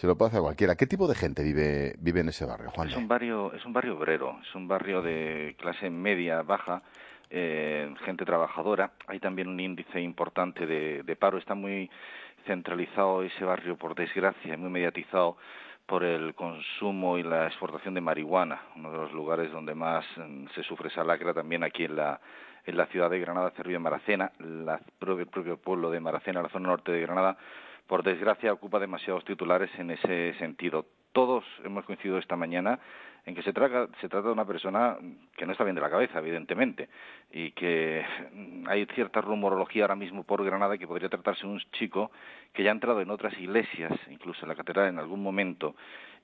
se 0.00 0.06
lo 0.06 0.16
puede 0.16 0.30
hacer 0.30 0.40
a 0.40 0.44
cualquiera. 0.44 0.76
¿Qué 0.76 0.86
tipo 0.86 1.06
de 1.06 1.14
gente 1.14 1.42
vive, 1.42 1.94
vive 1.98 2.20
en 2.20 2.30
ese 2.30 2.46
barrio, 2.46 2.70
Juan? 2.70 2.88
Es 2.88 2.96
un 2.96 3.06
barrio, 3.06 3.52
es 3.52 3.64
un 3.66 3.74
barrio 3.74 3.98
obrero, 3.98 4.38
es 4.42 4.54
un 4.54 4.66
barrio 4.66 5.02
de 5.02 5.54
clase 5.58 5.90
media 5.90 6.40
baja, 6.42 6.82
eh, 7.30 7.94
gente 8.04 8.24
trabajadora. 8.24 8.92
Hay 9.06 9.20
también 9.20 9.48
un 9.48 9.60
índice 9.60 10.00
importante 10.00 10.66
de, 10.66 11.16
paro. 11.16 11.38
Está 11.38 11.54
muy 11.54 11.88
centralizado 12.46 13.22
ese 13.22 13.44
barrio, 13.44 13.76
por 13.76 13.94
desgracia, 13.94 14.56
muy 14.56 14.70
mediatizado 14.70 15.36
por 15.86 16.04
el 16.04 16.34
consumo 16.34 17.18
y 17.18 17.22
la 17.22 17.46
exportación 17.46 17.94
de 17.94 18.00
marihuana, 18.00 18.60
uno 18.76 18.92
de 18.92 18.98
los 18.98 19.12
lugares 19.12 19.50
donde 19.50 19.74
más 19.74 20.04
mm, 20.16 20.46
se 20.54 20.62
sufre 20.62 20.88
esa 20.88 21.02
lacra 21.02 21.34
también 21.34 21.64
aquí 21.64 21.84
en 21.84 21.96
la 21.96 22.20
en 22.66 22.76
la 22.76 22.86
ciudad 22.86 23.10
de 23.10 23.18
Granada, 23.18 23.50
Cerrillo 23.50 23.78
de 23.78 23.82
Maracena, 23.82 24.32
la, 24.38 24.74
el 25.00 25.26
propio 25.26 25.56
pueblo 25.56 25.90
de 25.90 26.00
Maracena, 26.00 26.42
la 26.42 26.48
zona 26.48 26.68
norte 26.68 26.92
de 26.92 27.00
Granada, 27.00 27.36
por 27.86 28.02
desgracia 28.02 28.52
ocupa 28.52 28.78
demasiados 28.78 29.24
titulares 29.24 29.70
en 29.78 29.90
ese 29.90 30.34
sentido. 30.34 30.86
Todos 31.12 31.44
hemos 31.64 31.84
coincidido 31.84 32.18
esta 32.18 32.36
mañana 32.36 32.78
en 33.26 33.34
que 33.34 33.42
se 33.42 33.52
trata, 33.52 33.88
se 34.00 34.08
trata 34.08 34.28
de 34.28 34.32
una 34.32 34.44
persona 34.44 34.96
que 35.36 35.46
no 35.46 35.52
está 35.52 35.64
bien 35.64 35.74
de 35.74 35.80
la 35.80 35.90
cabeza, 35.90 36.18
evidentemente, 36.18 36.88
y 37.30 37.52
que 37.52 38.04
hay 38.66 38.86
cierta 38.94 39.20
rumorología 39.20 39.84
ahora 39.84 39.96
mismo 39.96 40.24
por 40.24 40.44
Granada 40.44 40.78
que 40.78 40.86
podría 40.86 41.08
tratarse 41.08 41.46
de 41.46 41.52
un 41.52 41.60
chico 41.72 42.10
que 42.52 42.62
ya 42.62 42.70
ha 42.70 42.72
entrado 42.72 43.00
en 43.00 43.10
otras 43.10 43.38
iglesias, 43.38 43.92
incluso 44.10 44.42
en 44.42 44.48
la 44.48 44.56
catedral 44.56 44.88
en 44.88 44.98
algún 44.98 45.22
momento, 45.22 45.74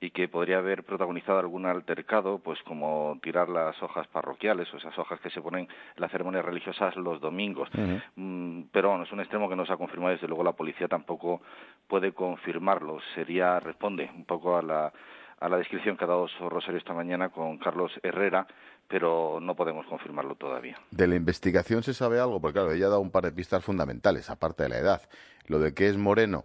y 0.01 0.11
que 0.11 0.29
podría 0.29 0.59
haber 0.59 0.85
protagonizado 0.85 1.39
algún 1.39 1.65
altercado, 1.65 2.39
pues 2.39 2.63
como 2.65 3.19
tirar 3.23 3.49
las 3.49 3.81
hojas 3.83 4.07
parroquiales 4.09 4.73
o 4.73 4.77
esas 4.77 4.99
hojas 4.99 5.21
que 5.21 5.31
se 5.31 5.41
ponen 5.41 5.63
en 5.63 5.69
las 5.97 6.11
ceremonias 6.11 6.45
religiosas 6.45 6.95
los 6.97 7.21
domingos. 7.21 7.71
Mm, 8.17 8.63
pero 8.73 8.91
bueno, 8.91 9.05
es 9.05 9.13
un 9.13 9.21
extremo 9.21 9.49
que 9.49 9.57
no 9.57 9.65
se 9.65 9.73
ha 9.73 9.77
confirmado 9.77 10.13
desde 10.13 10.29
luego 10.29 10.45
la 10.45 10.53
policía 10.53 10.89
tampoco 10.89 11.41
puede 11.89 12.13
confirmarlo. 12.13 12.99
Sería, 13.15 13.59
responde 13.61 14.11
un 14.15 14.27
poco 14.27 14.59
a 14.59 14.63
la, 14.63 14.93
a 15.41 15.49
la 15.49 15.59
descripción 15.59 15.97
que 15.97 16.05
ha 16.05 16.09
dado 16.09 16.27
Rosario 16.49 16.79
esta 16.79 16.95
mañana 16.95 17.29
con 17.29 17.59
Carlos 17.59 17.93
Herrera, 18.03 18.47
pero 18.89 19.39
no 19.41 19.55
podemos 19.55 19.87
confirmarlo 19.87 20.35
todavía. 20.37 20.79
¿De 20.91 21.07
la 21.07 21.17
investigación 21.17 21.83
se 21.83 21.95
sabe 21.95 22.19
algo? 22.21 22.41
Porque 22.41 22.55
claro, 22.55 22.73
ella 22.73 22.87
ha 22.87 22.91
dado 22.91 23.01
un 23.01 23.11
par 23.11 23.25
de 23.25 23.33
pistas 23.33 23.65
fundamentales, 23.65 24.31
aparte 24.31 24.63
de 24.63 24.69
la 24.71 24.79
edad. 24.79 25.03
Lo 25.47 25.59
de 25.59 25.75
que 25.75 25.89
es 25.89 25.97
moreno, 25.97 26.45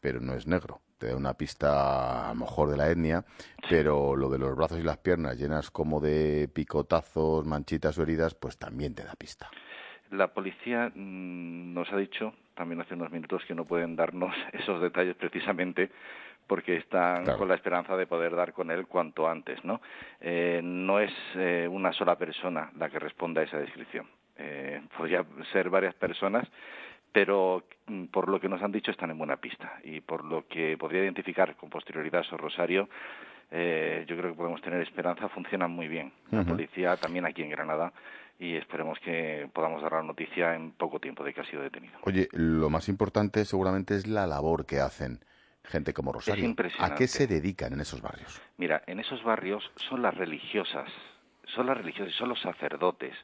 pero 0.00 0.20
no 0.20 0.34
es 0.34 0.46
negro. 0.46 0.80
Te 0.98 1.08
da 1.08 1.16
una 1.16 1.34
pista 1.34 2.30
a 2.30 2.34
lo 2.34 2.40
mejor 2.40 2.70
de 2.70 2.76
la 2.76 2.90
etnia, 2.90 3.24
pero 3.68 4.16
lo 4.16 4.28
de 4.30 4.38
los 4.38 4.56
brazos 4.56 4.78
y 4.78 4.82
las 4.82 4.98
piernas 4.98 5.38
llenas 5.38 5.70
como 5.70 6.00
de 6.00 6.48
picotazos, 6.52 7.46
manchitas 7.46 7.98
o 7.98 8.02
heridas, 8.02 8.34
pues 8.34 8.56
también 8.58 8.94
te 8.94 9.04
da 9.04 9.14
pista. 9.14 9.50
La 10.10 10.28
policía 10.28 10.92
mm, 10.94 11.74
nos 11.74 11.92
ha 11.92 11.96
dicho 11.96 12.34
también 12.54 12.80
hace 12.80 12.94
unos 12.94 13.10
minutos 13.10 13.42
que 13.46 13.54
no 13.54 13.64
pueden 13.64 13.96
darnos 13.96 14.34
esos 14.52 14.80
detalles 14.80 15.16
precisamente 15.16 15.90
porque 16.46 16.76
están 16.76 17.24
con 17.36 17.48
la 17.48 17.54
esperanza 17.54 17.96
de 17.96 18.06
poder 18.06 18.34
dar 18.34 18.52
con 18.52 18.70
él 18.70 18.86
cuanto 18.86 19.28
antes, 19.28 19.64
¿no? 19.64 19.80
Eh, 20.20 20.60
no 20.62 21.00
es 21.00 21.12
eh, 21.36 21.68
una 21.70 21.92
sola 21.92 22.16
persona 22.16 22.70
la 22.78 22.88
que 22.88 22.98
responda 22.98 23.40
a 23.40 23.44
esa 23.44 23.58
descripción. 23.58 24.06
Eh, 24.36 24.82
podría 24.96 25.24
ser 25.52 25.70
varias 25.70 25.94
personas, 25.94 26.46
pero 27.12 27.64
mm, 27.86 28.06
por 28.06 28.28
lo 28.28 28.40
que 28.40 28.48
nos 28.48 28.62
han 28.62 28.72
dicho 28.72 28.90
están 28.90 29.10
en 29.10 29.18
buena 29.18 29.36
pista 29.36 29.78
y 29.84 30.00
por 30.00 30.24
lo 30.24 30.46
que 30.48 30.76
podría 30.76 31.02
identificar 31.02 31.54
con 31.56 31.70
posterioridad 31.70 32.24
Sor 32.24 32.40
Rosario, 32.40 32.88
eh, 33.50 34.04
yo 34.08 34.16
creo 34.16 34.32
que 34.32 34.36
podemos 34.36 34.60
tener 34.62 34.80
esperanza. 34.80 35.28
Funciona 35.28 35.68
muy 35.68 35.86
bien 35.86 36.12
la 36.30 36.42
policía 36.42 36.96
también 36.96 37.24
aquí 37.24 37.42
en 37.42 37.50
Granada 37.50 37.92
y 38.38 38.56
esperemos 38.56 38.98
que 38.98 39.48
podamos 39.52 39.80
dar 39.82 39.92
la 39.92 40.02
noticia 40.02 40.56
en 40.56 40.72
poco 40.72 40.98
tiempo 40.98 41.22
de 41.22 41.32
que 41.32 41.42
ha 41.42 41.44
sido 41.44 41.62
detenido. 41.62 41.94
Oye, 42.02 42.28
lo 42.32 42.68
más 42.68 42.88
importante 42.88 43.44
seguramente 43.44 43.94
es 43.94 44.08
la 44.08 44.26
labor 44.26 44.66
que 44.66 44.80
hacen 44.80 45.20
gente 45.64 45.92
como 45.92 46.12
Rosario. 46.12 46.44
¿A 46.44 46.48
impresionante. 46.48 46.96
qué 46.96 47.08
se 47.08 47.26
dedican 47.26 47.72
en 47.72 47.80
esos 47.80 48.00
barrios? 48.00 48.40
Mira, 48.56 48.82
en 48.86 49.00
esos 49.00 49.22
barrios 49.22 49.70
son 49.88 50.02
las 50.02 50.14
religiosas, 50.14 50.90
son 51.46 51.66
las 51.66 51.76
religiosas, 51.76 52.14
son 52.14 52.28
los 52.28 52.40
sacerdotes 52.40 53.14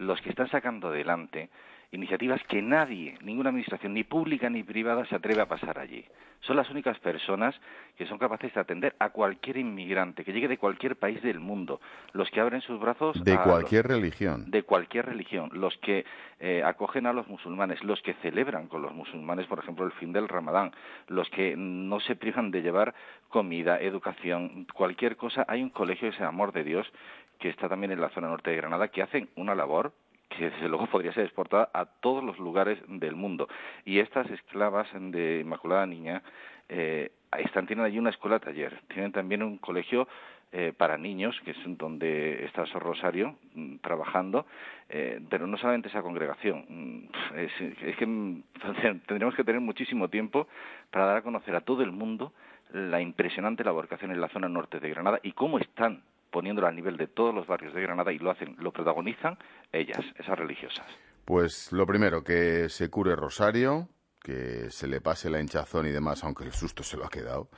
los 0.00 0.20
que 0.22 0.30
están 0.30 0.50
sacando 0.50 0.88
adelante 0.88 1.50
iniciativas 1.92 2.40
que 2.44 2.62
nadie, 2.62 3.16
ninguna 3.22 3.50
administración, 3.50 3.94
ni 3.94 4.04
pública 4.04 4.48
ni 4.48 4.62
privada, 4.62 5.04
se 5.06 5.16
atreve 5.16 5.40
a 5.42 5.46
pasar 5.48 5.78
allí. 5.78 6.04
Son 6.42 6.56
las 6.56 6.70
únicas 6.70 6.98
personas 7.00 7.54
que 7.98 8.06
son 8.06 8.16
capaces 8.16 8.54
de 8.54 8.60
atender 8.60 8.94
a 8.98 9.10
cualquier 9.10 9.58
inmigrante 9.58 10.24
que 10.24 10.32
llegue 10.32 10.48
de 10.48 10.56
cualquier 10.56 10.96
país 10.96 11.20
del 11.22 11.38
mundo, 11.40 11.80
los 12.12 12.30
que 12.30 12.40
abren 12.40 12.62
sus 12.62 12.80
brazos 12.80 13.22
De 13.24 13.34
a 13.34 13.42
cualquier 13.42 13.86
los- 13.86 13.96
religión. 13.96 14.50
de 14.50 14.62
cualquier 14.62 15.06
religión, 15.06 15.50
los 15.52 15.76
que 15.78 16.06
eh, 16.38 16.62
acogen 16.64 17.06
a 17.06 17.12
los 17.12 17.28
musulmanes, 17.28 17.82
los 17.84 18.00
que 18.02 18.14
celebran 18.22 18.68
con 18.68 18.80
los 18.80 18.94
musulmanes, 18.94 19.46
por 19.46 19.58
ejemplo, 19.58 19.84
el 19.84 19.92
fin 19.92 20.12
del 20.12 20.28
Ramadán, 20.28 20.70
los 21.08 21.28
que 21.28 21.54
no 21.56 22.00
se 22.00 22.16
privan 22.16 22.50
de 22.50 22.62
llevar 22.62 22.94
comida, 23.28 23.78
educación, 23.80 24.66
cualquier 24.72 25.16
cosa. 25.16 25.44
Hay 25.48 25.62
un 25.62 25.70
colegio 25.70 26.08
que 26.08 26.16
se 26.16 26.20
llama 26.22 26.30
Amor 26.30 26.52
de 26.52 26.64
Dios, 26.64 26.90
que 27.38 27.50
está 27.50 27.68
también 27.68 27.90
en 27.92 28.00
la 28.00 28.08
zona 28.10 28.28
norte 28.28 28.50
de 28.50 28.56
Granada, 28.56 28.88
que 28.88 29.02
hacen 29.02 29.28
una 29.36 29.54
labor 29.54 29.92
que 30.30 30.50
desde 30.50 30.68
luego 30.68 30.86
podría 30.90 31.12
ser 31.12 31.24
exportada 31.24 31.68
a 31.74 31.84
todos 31.84 32.24
los 32.24 32.38
lugares 32.38 32.78
del 32.88 33.14
mundo. 33.14 33.48
Y 33.84 33.98
estas 33.98 34.30
esclavas 34.30 34.88
de 34.94 35.40
Inmaculada 35.40 35.86
Niña 35.86 36.22
eh, 36.68 37.10
están, 37.38 37.66
tienen 37.66 37.84
allí 37.84 37.98
una 37.98 38.10
escuela 38.10 38.38
taller, 38.38 38.80
tienen 38.88 39.12
también 39.12 39.42
un 39.42 39.58
colegio 39.58 40.08
eh, 40.52 40.72
para 40.76 40.98
niños, 40.98 41.40
que 41.44 41.52
es 41.52 41.58
donde 41.78 42.44
está 42.44 42.66
Sor 42.66 42.82
Rosario 42.82 43.36
mm, 43.54 43.76
trabajando, 43.76 44.46
eh, 44.88 45.20
pero 45.28 45.46
no 45.46 45.56
solamente 45.56 45.88
esa 45.88 46.02
congregación. 46.02 46.64
mm, 46.68 47.36
Es, 47.36 47.52
es 47.60 47.96
que 47.96 48.06
tendremos 49.06 49.34
que 49.36 49.44
tener 49.44 49.60
muchísimo 49.60 50.08
tiempo 50.08 50.48
para 50.90 51.06
dar 51.06 51.16
a 51.18 51.22
conocer 51.22 51.54
a 51.54 51.60
todo 51.60 51.82
el 51.82 51.92
mundo 51.92 52.32
la 52.72 53.00
impresionante 53.00 53.64
labor 53.64 53.88
que 53.88 53.96
hacen 53.96 54.10
en 54.10 54.20
la 54.20 54.28
zona 54.28 54.48
norte 54.48 54.80
de 54.80 54.90
Granada 54.90 55.20
y 55.22 55.32
cómo 55.32 55.58
están 55.58 56.02
poniéndolo 56.30 56.66
a 56.68 56.72
nivel 56.72 56.96
de 56.96 57.06
todos 57.06 57.34
los 57.34 57.46
barrios 57.46 57.74
de 57.74 57.82
Granada 57.82 58.12
y 58.12 58.18
lo 58.18 58.30
hacen, 58.30 58.56
lo 58.58 58.72
protagonizan 58.72 59.38
ellas, 59.72 60.00
esas 60.16 60.38
religiosas. 60.38 60.86
Pues 61.24 61.72
lo 61.72 61.86
primero, 61.86 62.22
que 62.24 62.68
se 62.68 62.88
cure 62.90 63.14
Rosario, 63.16 63.88
que 64.22 64.70
se 64.70 64.86
le 64.86 65.00
pase 65.00 65.30
la 65.30 65.40
hinchazón 65.40 65.86
y 65.86 65.90
demás, 65.90 66.24
aunque 66.24 66.44
el 66.44 66.52
susto 66.52 66.82
se 66.82 66.96
lo 66.96 67.04
ha 67.06 67.08
quedado, 67.10 67.48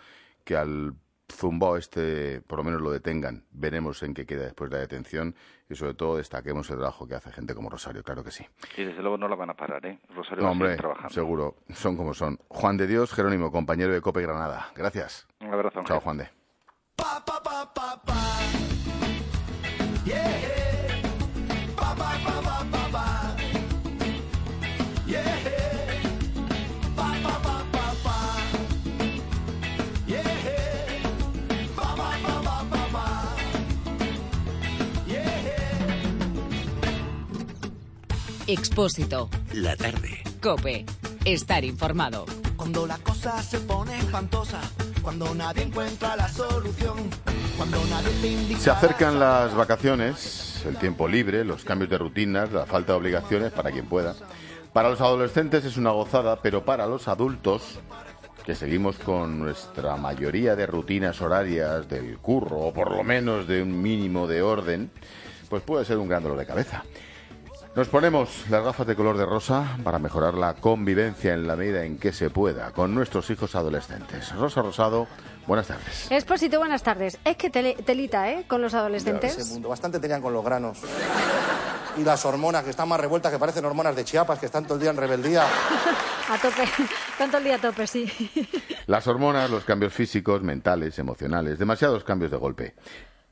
que 0.45 0.57
al 0.57 0.95
zumbao 1.31 1.79
este 1.79 2.43
por 2.43 2.59
lo 2.59 2.65
menos 2.65 2.83
lo 2.83 2.91
detengan, 2.91 3.45
veremos 3.53 4.03
en 4.03 4.13
qué 4.13 4.27
queda 4.27 4.43
después 4.45 4.69
de 4.71 4.77
la 4.77 4.81
detención 4.83 5.35
y 5.71 5.75
sobre 5.75 5.95
todo 5.95 6.19
destaquemos 6.19 6.69
el 6.69 6.77
trabajo 6.77 7.07
que 7.09 7.15
hace 7.15 7.33
gente 7.33 7.55
como 7.55 7.71
Rosario, 7.71 8.03
claro 8.03 8.23
que 8.23 8.31
sí. 8.31 8.45
Y 8.77 8.85
desde 8.85 9.01
luego 9.01 9.17
no 9.17 9.29
la 9.29 9.37
van 9.37 9.49
a 9.49 9.55
parar, 9.55 9.87
¿eh? 9.87 9.99
Rosario 10.15 10.39
No, 10.39 10.43
va 10.45 10.49
a 10.49 10.53
hombre, 10.53 10.69
seguir 10.69 10.81
trabajando. 10.81 11.09
seguro, 11.11 11.57
son 11.71 11.97
como 11.97 12.13
son. 12.13 12.39
Juan 12.49 12.77
de 12.77 12.87
Dios, 12.87 13.15
Jerónimo, 13.15 13.51
compañero 13.51 13.95
de 13.95 14.03
Cope 14.03 14.21
Granada. 14.21 14.71
Gracias. 14.77 15.27
Un 15.41 15.55
abrazo. 15.55 15.81
Chao, 15.85 16.01
Juan 16.01 16.19
de. 16.19 16.42
Expósito. 38.53 39.31
La 39.55 39.75
tarde. 39.77 40.23
Cope. 40.43 40.85
Estar 41.25 41.65
informado. 41.65 42.27
Cuando 42.55 42.87
la 42.87 42.99
cosa 42.99 43.43
se 43.43 43.59
pone 43.61 43.99
espantosa, 43.99 44.61
cuando 45.01 45.35
nadie 45.35 45.63
encuentra 45.63 46.17
la 46.17 46.29
solución, 46.29 46.99
cuando 47.57 47.83
nadie 47.87 48.11
te 48.21 48.27
indica. 48.27 48.61
Se 48.61 48.71
acercan 48.71 49.19
las 49.19 49.55
vacaciones, 49.55 50.63
el 50.67 50.77
tiempo 50.77 51.09
libre, 51.09 51.47
los 51.47 51.65
cambios 51.65 51.89
de 51.89 51.97
rutinas, 51.97 52.53
la 52.53 52.67
falta 52.67 52.93
de 52.93 52.99
obligaciones 52.99 53.53
para 53.53 53.71
quien 53.71 53.87
pueda. 53.87 54.15
Para 54.75 54.91
los 54.91 55.01
adolescentes 55.01 55.65
es 55.65 55.79
una 55.79 55.93
gozada, 55.93 56.43
pero 56.43 56.63
para 56.63 56.87
los 56.87 57.09
adultos, 57.09 57.81
que 58.45 58.55
seguimos 58.55 58.99
con 58.99 59.39
nuestra 59.39 59.97
mayoría 59.97 60.57
de 60.57 60.67
rutinas 60.67 61.23
horarias 61.23 61.89
del 61.89 62.19
curro, 62.19 62.59
o 62.59 62.75
por 62.75 62.91
lo 62.95 63.03
menos 63.03 63.49
de 63.49 63.63
un 63.63 63.81
mínimo 63.81 64.27
de 64.27 64.43
orden, 64.43 64.91
pues 65.49 65.63
puede 65.63 65.87
ser 65.87 65.97
un 65.97 66.09
gran 66.09 66.23
dolor 66.23 66.37
de 66.37 66.45
cabeza. 66.45 66.85
Nos 67.75 67.89
ponemos 67.89 68.29
las 68.51 68.63
gafas 68.63 68.87
de 68.87 68.95
color 68.95 69.17
de 69.17 69.25
rosa 69.25 69.79
para 69.83 69.99
mejorar 69.99 70.35
la 70.35 70.53
convivencia 70.55 71.33
en 71.33 71.47
la 71.47 71.57
medida 71.57 71.85
en 71.85 71.97
que 71.99 72.13
se 72.13 72.29
pueda 72.29 72.71
con 72.73 72.95
nuestros 72.95 73.31
hijos 73.31 73.55
adolescentes. 73.55 74.31
Rosa 74.37 74.61
Rosado, 74.61 75.07
buenas 75.47 75.69
tardes. 75.69 76.11
Expósito, 76.11 76.59
buenas 76.59 76.83
tardes. 76.83 77.19
Es 77.25 77.37
que 77.39 77.49
tele- 77.51 77.77
telita, 77.83 78.31
¿eh? 78.31 78.45
Con 78.47 78.61
los 78.61 78.73
Ese 78.73 78.79
adolescentes. 78.79 79.49
mundo. 79.49 79.71
Bastante 79.71 79.99
tenían 80.01 80.21
con 80.21 80.35
los 80.35 80.45
granos. 80.45 80.81
Y 81.97 82.05
las 82.05 82.23
hormonas 82.27 82.63
que 82.63 82.71
están 82.71 82.91
más 82.91 83.01
revueltas, 83.01 83.33
que 83.33 83.39
parecen 83.39 83.65
hormonas 83.65 83.97
de 83.97 84.05
Chiapas, 84.05 84.39
que 84.39 84.47
están 84.47 84.65
todo 84.65 84.75
el 84.75 84.81
día 84.83 84.91
en 84.91 84.97
rebeldía. 84.99 85.45
A 86.29 86.37
tope. 86.39 86.69
Tanto 87.17 87.39
el 87.39 87.45
día 87.45 87.57
a 87.57 87.59
tope, 87.59 87.87
sí. 87.87 88.07
Las 88.87 89.07
hormonas, 89.07 89.51
los 89.51 89.65
cambios 89.65 89.93
físicos, 89.93 90.41
mentales, 90.43 90.99
emocionales, 90.99 91.59
demasiados 91.59 92.05
cambios 92.05 92.31
de 92.31 92.37
golpe. 92.37 92.75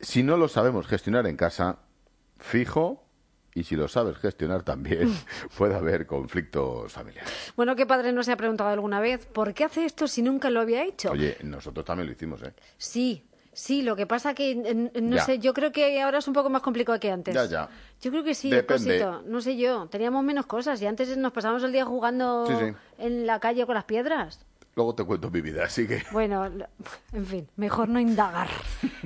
Si 0.00 0.22
no 0.22 0.36
los 0.36 0.52
sabemos 0.52 0.86
gestionar 0.86 1.26
en 1.26 1.36
casa, 1.36 1.78
fijo, 2.38 3.04
y 3.54 3.64
si 3.64 3.76
lo 3.76 3.88
sabes 3.88 4.16
gestionar 4.18 4.62
también, 4.62 5.12
puede 5.58 5.74
haber 5.74 6.06
conflictos 6.06 6.92
familiares. 6.92 7.30
Bueno, 7.56 7.74
¿qué 7.76 7.86
padre 7.86 8.12
no 8.12 8.22
se 8.22 8.32
ha 8.32 8.36
preguntado 8.36 8.70
alguna 8.70 9.00
vez 9.00 9.26
por 9.26 9.52
qué 9.54 9.64
hace 9.64 9.84
esto 9.84 10.06
si 10.08 10.22
nunca 10.22 10.50
lo 10.50 10.60
había 10.60 10.84
hecho? 10.84 11.10
Oye, 11.12 11.36
nosotros 11.42 11.84
también 11.84 12.06
lo 12.06 12.12
hicimos, 12.12 12.42
¿eh? 12.42 12.52
Sí, 12.78 13.24
sí, 13.52 13.82
lo 13.82 13.96
que 13.96 14.06
pasa 14.06 14.34
que, 14.34 14.54
no 14.94 15.16
Ya. 15.16 15.24
sé, 15.24 15.38
yo 15.38 15.52
creo 15.52 15.72
que 15.72 16.00
ahora 16.00 16.18
es 16.18 16.28
un 16.28 16.34
poco 16.34 16.48
más 16.50 16.62
complicado 16.62 16.98
que 17.00 17.10
antes. 17.10 17.34
Ya, 17.34 17.44
ya. 17.46 17.68
Yo 18.00 18.10
creo 18.10 18.24
que 18.24 18.34
sí. 18.34 18.52
Expósito. 18.54 19.22
No 19.26 19.40
sé 19.40 19.56
yo, 19.56 19.86
teníamos 19.88 20.22
menos 20.24 20.46
cosas 20.46 20.80
y 20.80 20.86
antes 20.86 21.16
nos 21.16 21.32
pasábamos 21.32 21.62
el 21.64 21.72
día 21.72 21.84
jugando 21.84 22.46
Sí, 22.46 22.54
sí. 22.58 22.72
en 22.98 23.26
la 23.26 23.40
calle 23.40 23.66
con 23.66 23.74
las 23.74 23.84
piedras. 23.84 24.46
Luego 24.80 24.94
te 24.94 25.04
cuento 25.04 25.30
mi 25.30 25.42
vida, 25.42 25.64
así 25.66 25.86
que... 25.86 26.02
Bueno, 26.10 26.50
en 27.12 27.26
fin, 27.26 27.46
mejor 27.56 27.90
no 27.90 28.00
indagar. 28.00 28.48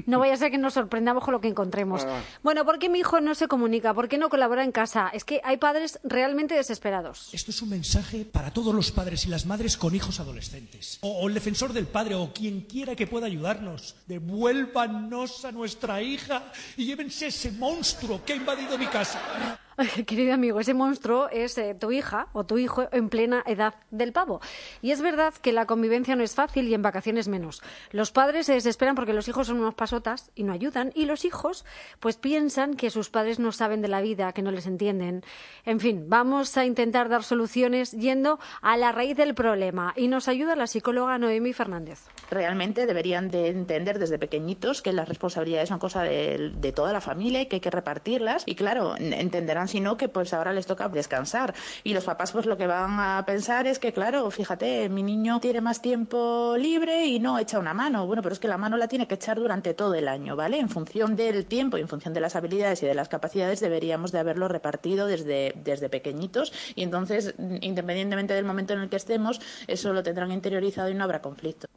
No 0.07 0.21
vaya 0.21 0.35
a 0.35 0.37
ser 0.37 0.53
que 0.53 0.59
nos 0.59 0.75
sorprendamos 0.75 1.25
con 1.25 1.33
lo 1.33 1.41
que 1.41 1.49
encontremos. 1.49 2.05
Ah. 2.05 2.21
Bueno, 2.45 2.65
¿por 2.65 2.79
qué 2.79 2.89
mi 2.89 3.01
hijo 3.01 3.21
no 3.21 3.35
se 3.35 3.49
comunica? 3.49 3.93
¿Por 3.93 4.09
qué 4.09 4.17
no 4.17 4.29
colabora 4.29 4.63
en 4.63 4.71
casa? 4.71 5.09
Es 5.13 5.25
que 5.25 5.41
hay 5.43 5.57
padres 5.57 5.99
realmente 6.05 6.55
desesperados. 6.55 7.35
Esto 7.35 7.51
es 7.51 7.61
un 7.61 7.71
mensaje 7.71 8.25
para 8.25 8.53
todos 8.53 8.73
los 8.73 8.93
padres 8.93 9.27
y 9.27 9.31
las 9.31 9.47
madres 9.47 9.77
con 9.77 9.97
hijos 9.97 10.21
adolescentes. 10.21 10.99
O, 11.01 11.23
o 11.23 11.27
el 11.27 11.35
defensor 11.35 11.73
del 11.73 11.89
padre 11.89 12.15
o 12.15 12.33
quien 12.33 12.61
quiera 12.61 12.95
que 12.95 13.09
pueda 13.09 13.27
ayudarnos. 13.27 13.97
Devuélvanos 14.07 15.45
a 15.45 15.51
nuestra 15.51 16.01
hija 16.01 16.53
y 16.77 16.85
llévense 16.85 17.27
ese 17.27 17.51
monstruo 17.51 18.25
que 18.25 18.35
ha 18.35 18.37
invadido 18.37 18.79
mi 18.79 18.87
casa. 18.87 19.59
Querido 20.07 20.35
amigo, 20.35 20.61
ese 20.61 20.75
monstruo 20.75 21.29
es 21.31 21.59
eh, 21.59 21.75
tu 21.75 21.91
hija 21.91 22.29
o 22.33 22.45
tu 22.45 22.59
hijo 22.59 22.89
en 22.93 23.09
plena 23.09 23.43
edad 23.47 23.75
del 23.91 24.13
pavo. 24.13 24.41
Y 24.83 24.93
es 24.93 25.01
verdad 25.01 25.35
que 25.41 25.53
la 25.53 25.67
convivencia 25.67 26.17
no 26.17 26.23
es 26.23 26.35
fácil 26.35 26.69
y 26.69 26.75
en 26.75 26.83
vacaciones 26.83 27.29
menos. 27.29 27.63
Los 27.91 28.13
padres 28.13 28.47
se 28.47 28.53
desesperan 28.55 28.95
porque 28.95 29.13
los 29.13 29.27
hijos 29.29 29.47
son 29.49 29.59
unos 29.61 29.75
pasotas 29.75 30.31
y 30.35 30.45
no 30.45 30.53
ayudan. 30.53 30.93
Y 30.95 31.07
los 31.07 31.25
hijos, 31.25 31.65
pues 32.01 32.17
piensan 32.17 32.75
que 32.75 32.91
sus 32.91 33.11
padres 33.11 33.39
no 33.39 33.53
saben 33.53 33.83
de 33.83 33.89
la 33.89 34.01
vida, 34.01 34.33
que 34.33 34.43
no 34.43 34.51
les 34.51 34.67
entienden. 34.67 35.23
En 35.65 35.81
fin, 35.81 36.05
vamos 36.09 36.57
a 36.57 36.65
intentar 36.65 37.09
dar 37.09 37.25
soluciones 37.25 37.93
yendo 37.93 38.39
a 38.63 38.77
la 38.77 38.93
raíz 38.93 39.17
del 39.17 39.35
problema. 39.35 39.93
Y 39.97 40.09
nos 40.09 40.29
ayuda 40.29 40.57
la 40.57 40.67
psicóloga 40.67 41.19
Noemi 41.19 41.53
Fernández. 41.53 42.01
realmente 42.31 42.87
deberían 42.87 43.31
de 43.31 43.49
entender 43.49 43.99
desde 43.99 44.19
pequeñitos 44.19 44.83
que 44.83 44.93
las 44.93 45.09
responsabilidades 45.09 45.69
son 45.69 45.79
cosa 45.79 46.03
de, 46.03 46.53
de 46.55 46.73
toda 46.73 46.93
la 46.93 47.01
familia 47.01 47.41
y 47.43 47.47
que 47.47 47.57
hay 47.57 47.61
que 47.61 47.71
repartirlas 47.71 48.43
y 48.47 48.55
claro 48.55 48.97
n- 48.97 49.21
entenderán 49.65 49.69
si 49.69 49.81
no 49.81 49.97
que 49.97 50.09
pues 50.09 50.33
ahora 50.33 50.53
les 50.53 50.67
toca 50.67 50.89
descansar. 50.89 51.55
Y 51.83 51.95
los 51.95 52.05
papás 52.05 52.33
pues 52.33 52.47
lo 52.47 52.57
que 52.57 52.67
van 52.67 52.99
a 52.99 53.25
pensar 53.27 53.67
es 53.67 53.79
que 53.79 53.93
claro 53.93 54.31
fíjate 54.31 54.89
mi 54.89 55.03
niño 55.03 55.41
tiene 55.41 55.61
más 55.61 55.81
tiempo 55.81 56.57
libre 56.59 57.07
y 57.07 57.19
no 57.19 57.39
echa 57.39 57.59
una 57.59 57.75
mano. 57.75 58.07
Bueno 58.07 58.23
pero 58.23 58.33
es 58.33 58.39
que 58.39 58.49
la 58.49 58.59
mano 58.59 58.77
la 58.77 58.89
tiene 58.89 59.07
que 59.07 59.15
echar 59.15 59.39
durante 59.39 59.75
todo 59.75 59.95
el 59.95 60.09
año 60.09 60.37
vale 60.37 60.59
en 60.59 60.69
función 60.69 61.17
del 61.17 61.47
tiempo 61.47 61.79
y 61.79 61.81
en 61.81 61.89
función 61.89 62.15
de 62.15 62.21
las 62.21 62.37
habilidades 62.37 62.83
y 62.83 62.87
de 62.87 62.95
las 62.95 63.09
capacidades 63.09 63.61
deberíamos 63.61 64.13
de 64.13 64.19
haberlo 64.19 64.49
repartido 64.49 65.07
desde 65.07 65.55
desde 65.57 65.89
pequeñitos. 65.89 66.53
Y 66.75 66.83
entonces 66.83 67.35
independientemente 67.61 68.35
del 68.35 68.45
momento 68.45 68.75
en 68.75 68.81
el 68.81 68.89
que 68.89 68.97
estemos 68.97 69.41
eso 69.67 69.93
lo 69.93 70.03
tendrán 70.03 70.33
interiorizado 70.33 70.89
y 70.89 70.95
no 70.95 71.05
habrá 71.05 71.21
conflicto 71.21 71.69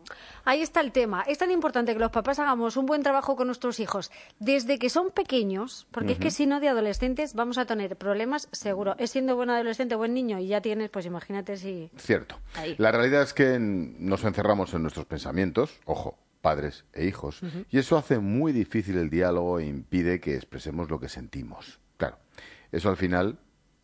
Ahí 0.48 0.62
está 0.62 0.80
el 0.80 0.94
tema. 0.94 1.24
Es 1.24 1.40
tan 1.40 1.52
importante 1.52 1.92
que 1.92 2.00
los 2.00 2.10
papás 2.10 2.40
hagamos 2.40 2.78
un 2.78 2.86
buen 2.86 3.04
trabajo 3.04 3.36
con 3.36 3.48
nuestros 3.48 3.82
hijos 3.82 4.12
desde 4.40 4.80
que 4.80 4.90
son 4.90 5.12
pequeños, 5.12 5.88
porque 5.92 6.14
es 6.14 6.20
que 6.20 6.32
si 6.32 6.46
no 6.46 6.62
de 6.62 6.70
adolescentes 6.70 7.34
vamos 7.34 7.58
a 7.58 7.66
tener 7.66 7.98
problemas 7.98 8.48
seguro. 8.54 8.96
Es 8.98 9.12
siendo 9.12 9.36
buen 9.36 9.50
adolescente, 9.50 9.96
buen 9.96 10.14
niño 10.14 10.40
y 10.40 10.48
ya 10.48 10.62
tienes, 10.62 10.90
pues 10.90 11.06
imagínate 11.06 11.58
si... 11.58 11.92
Cierto. 11.98 12.40
Ahí. 12.56 12.76
La 12.78 12.94
realidad 12.94 13.24
es 13.24 13.34
que 13.34 13.60
nos 13.60 14.24
encerramos 14.24 14.74
en 14.74 14.84
nuestros 14.84 15.06
pensamientos, 15.06 15.82
ojo, 15.84 16.18
padres 16.40 16.86
e 16.94 17.04
hijos, 17.04 17.42
y 17.70 17.78
eso 17.78 17.98
hace 17.98 18.20
muy 18.20 18.54
difícil 18.54 18.98
el 18.98 19.10
diálogo 19.10 19.60
e 19.60 19.66
impide 19.66 20.22
que 20.22 20.36
expresemos 20.36 20.90
lo 20.90 20.98
que 21.02 21.10
sentimos. 21.10 21.82
Claro, 21.98 22.20
eso 22.72 22.90
al 22.90 22.96
final 22.96 23.38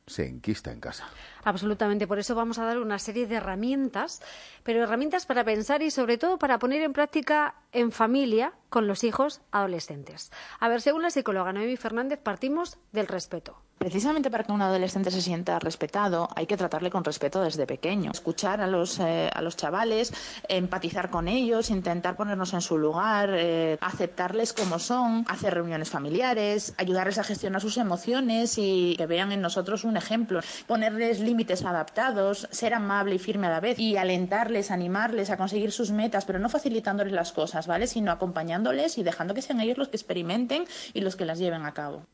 se 0.07 0.28
enquista 0.28 0.72
en 0.72 0.80
casa. 0.80 1.09
Absolutamente, 1.44 2.08
por 2.08 2.20
eso 2.20 2.36
vamos 2.36 2.58
a 2.60 2.66
dar 2.66 2.80
una 2.80 3.00
serie 3.00 3.28
de 3.28 3.36
herramientas, 3.36 4.22
pero 4.64 4.84
herramientas 4.84 5.26
para 5.26 5.44
pensar 5.44 5.82
y 5.82 5.91
sobre 5.91 6.18
todo 6.18 6.38
para 6.38 6.60
poner 6.60 6.82
en 6.82 6.94
práctica 6.94 7.56
en 7.72 7.91
familia 7.91 8.54
con 8.70 8.88
los 8.88 9.04
hijos 9.04 9.41
adolescentes. 9.52 10.32
A 10.60 10.70
ver, 10.70 10.82
según 10.82 11.02
la 11.02 11.12
psicóloga 11.12 11.54
Noemi 11.54 11.78
Fernández, 11.78 12.20
partimos 12.22 12.78
del 12.91 13.08
respeto. 13.08 13.58
Precisamente 13.78 14.32
para 14.32 14.46
que 14.46 14.52
un 14.54 14.62
adolescente 14.62 15.12
se 15.12 15.22
sienta 15.22 15.60
respetado, 15.60 16.30
hay 16.38 16.46
que 16.46 16.56
tratarle 16.56 16.89
con 16.89 17.04
respeto 17.04 17.41
desde 17.41 17.68
pequeño. 17.68 18.12
Escuchar 18.12 18.62
a 18.62 18.68
los, 18.68 18.98
eh, 19.00 19.30
a 19.34 19.41
los 19.41 19.58
chavales, 19.58 20.14
empatizar 20.48 21.10
con 21.10 21.28
ellos, 21.28 21.70
intentar 21.70 22.16
ponernos 22.16 22.54
en 22.54 22.62
su 22.62 22.78
lugar, 22.78 23.32
eh, 23.34 23.78
aceptarles 23.82 24.54
como 24.54 24.80
son, 24.80 25.26
hacer 25.28 25.54
reuniones 25.54 25.89
familiares, 25.89 26.74
ayudarles 26.78 27.18
a 27.18 27.26
gestionar 27.26 27.60
sus 27.60 27.78
emociones 27.78 28.58
y 28.58 28.96
que 28.96 29.06
vean 29.06 29.34
en 29.34 29.41
nosotros 29.41 29.84
un 29.84 29.98
ejemplo. 29.98 30.39
Ponerles 30.66 31.20
límites 31.20 31.33
adaptados, 31.66 32.48
ser 32.52 32.74
amable 32.74 33.16
y 33.16 33.20
firme 33.20 33.48
a 33.48 33.52
la 33.52 33.60
vez 33.60 33.80
y 33.80 33.98
alentarles, 33.98 34.72
animarles 34.72 35.30
a 35.30 35.38
conseguir 35.38 35.72
sus 35.72 35.92
metas, 35.92 36.26
pero 36.26 36.40
no 36.40 36.50
facilitándoles 36.50 37.14
las 37.14 37.32
cosas, 37.32 37.68
¿vale? 37.68 37.88
Sino 37.88 38.12
acompañándoles 38.12 38.98
y 38.98 39.04
dejando 39.04 39.34
que 39.34 39.42
sean 39.42 39.60
ellos 39.60 39.78
los 39.78 39.90
que 39.90 39.98
experimenten 39.98 40.66
y 40.94 41.02
los 41.02 41.16
que 41.16 41.26
las 41.26 41.40
lleven 41.40 41.66
a 41.66 41.74
cabo. 41.74 42.06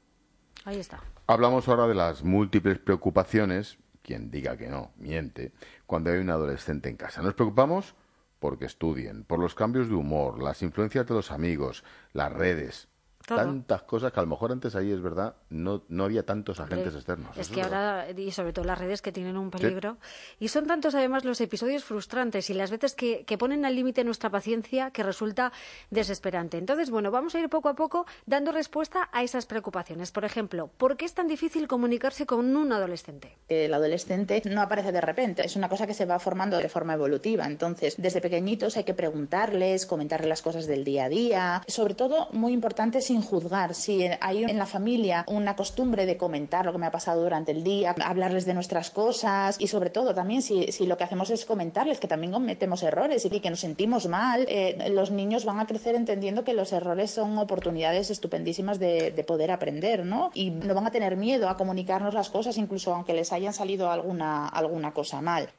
Ahí 0.66 0.80
está. 0.80 1.02
Hablamos 1.28 1.68
ahora 1.68 1.88
de 1.88 1.96
las 1.96 2.24
múltiples 2.24 2.80
preocupaciones, 2.80 3.78
quien 4.02 4.32
diga 4.32 4.58
que 4.58 4.68
no, 4.68 4.92
miente, 4.98 5.52
cuando 5.86 6.12
hay 6.12 6.20
un 6.20 6.30
adolescente 6.30 6.90
en 6.90 6.98
casa. 6.98 7.22
Nos 7.22 7.34
preocupamos 7.34 7.96
porque 8.40 8.66
estudien, 8.66 9.24
por 9.26 9.40
los 9.40 9.56
cambios 9.56 9.90
de 9.90 9.96
humor, 9.96 10.42
las 10.42 10.62
influencias 10.62 11.06
de 11.06 11.14
los 11.14 11.32
amigos, 11.32 11.84
las 12.14 12.32
redes, 12.32 12.88
Todo. 13.26 13.38
Tantas 13.38 13.84
cosas 13.84 14.12
que 14.12 14.20
a 14.20 14.24
lo 14.24 14.30
mejor 14.30 14.52
antes 14.52 14.76
ahí 14.76 14.92
es 14.92 15.02
verdad, 15.02 15.36
no, 15.50 15.84
no 15.90 16.06
había 16.06 16.26
tantos 16.26 16.60
agentes 16.60 16.94
Eh, 16.94 16.98
externos. 16.98 17.38
Es 17.38 17.50
que 17.50 17.62
ahora, 17.62 18.08
y 18.16 18.32
sobre 18.32 18.54
todo 18.54 18.66
las 18.66 18.80
redes 18.80 19.02
que 19.04 19.12
tienen 19.12 19.38
un 19.38 19.52
peligro, 19.52 19.98
y 20.40 20.48
son 20.48 20.66
tantos 20.66 20.96
además 20.96 21.26
los 21.26 21.40
episodios 21.42 21.84
frustrantes 21.84 22.50
y 22.50 22.56
las 22.56 22.72
veces 22.72 22.96
que, 22.96 23.26
que 23.26 23.38
ponen 23.38 23.66
al 23.66 23.76
límite 23.76 24.04
nuestra 24.04 24.30
paciencia 24.32 24.90
que 24.92 25.04
resulta 25.04 25.52
desesperante. 25.92 26.58
Entonces, 26.58 26.90
bueno, 26.90 27.12
vamos 27.12 27.36
a 27.36 27.40
ir 27.40 27.50
poco 27.50 27.70
a 27.70 27.76
poco 27.76 28.06
dando 28.26 28.52
respuesta 28.52 29.10
a 29.12 29.22
esas 29.22 29.46
preocupaciones. 29.46 30.12
Por 30.12 30.26
ejemplo, 30.26 30.72
¿por 30.78 30.98
qué 30.98 31.06
es 31.06 31.14
tan 31.14 31.28
difícil 31.28 31.68
comunicarse 31.68 32.26
con 32.26 32.56
un 32.56 32.72
adolescente? 32.72 33.38
El 33.48 33.74
adolescente 33.74 34.42
no 34.46 34.62
aparece 34.62 34.92
de 34.92 35.02
repente, 35.02 35.46
es 35.46 35.56
una 35.56 35.70
cosa 35.70 35.86
que 35.86 35.94
se 35.94 36.06
va 36.06 36.20
formando 36.20 36.58
de 36.58 36.70
forma 36.70 36.94
evolutiva. 36.94 37.46
Entonces, 37.46 37.96
desde 37.98 38.22
pequeñitos 38.22 38.78
hay 38.78 38.86
que 38.86 38.94
preguntarles, 38.96 39.86
comentarles 39.86 40.30
las 40.30 40.42
cosas 40.42 40.66
del 40.66 40.84
día 40.84 41.06
a 41.06 41.10
día. 41.10 41.62
Sobre 41.68 41.94
todo, 41.94 42.30
muy 42.32 42.54
importante, 42.54 43.02
sin 43.02 43.19
juzgar. 43.22 43.74
Si 43.74 44.08
hay 44.20 44.44
en 44.44 44.58
la 44.58 44.66
familia 44.66 45.26
una 45.28 45.56
costumbre 45.56 46.06
de 46.06 46.18
comentar 46.18 46.66
lo 46.66 46.72
que 46.72 46.78
me 46.78 46.86
ha 46.86 46.92
pasado 46.92 47.24
durante 47.24 47.52
el 47.52 47.64
día, 47.64 47.96
hablarles 48.04 48.46
de 48.46 48.54
nuestras 48.54 48.90
cosas 48.90 49.56
y 49.60 49.68
sobre 49.68 49.90
todo 49.90 50.14
también 50.14 50.42
si, 50.42 50.72
si 50.72 50.86
lo 50.86 50.98
que 50.98 51.04
hacemos 51.04 51.30
es 51.30 51.46
comentarles 51.46 52.00
que 52.00 52.08
también 52.08 52.32
cometemos 52.32 52.84
errores 52.84 53.26
y 53.26 53.40
que 53.40 53.50
nos 53.50 53.60
sentimos 53.60 54.08
mal, 54.08 54.46
eh, 54.48 54.90
los 54.92 55.12
niños 55.12 55.46
van 55.46 55.60
a 55.60 55.68
crecer 55.68 55.96
entendiendo 55.96 56.44
que 56.44 56.54
los 56.54 56.74
errores 56.74 57.12
son 57.12 57.38
oportunidades 57.38 58.10
estupendísimas 58.10 58.80
de, 58.80 59.12
de 59.12 59.24
poder 59.24 59.52
aprender, 59.52 60.06
¿no? 60.06 60.32
Y 60.34 60.52
no 60.52 60.74
van 60.74 60.88
a 60.88 60.92
tener 60.92 61.16
miedo 61.18 61.50
a 61.50 61.58
comunicarnos 61.58 62.14
las 62.14 62.30
cosas, 62.30 62.58
incluso 62.58 62.94
aunque 62.94 63.14
les 63.14 63.32
hayan 63.32 63.54
salido 63.54 63.92
alguna, 63.92 64.48
alguna 64.48 64.94
cosa 64.94 65.22
mal. 65.22 65.50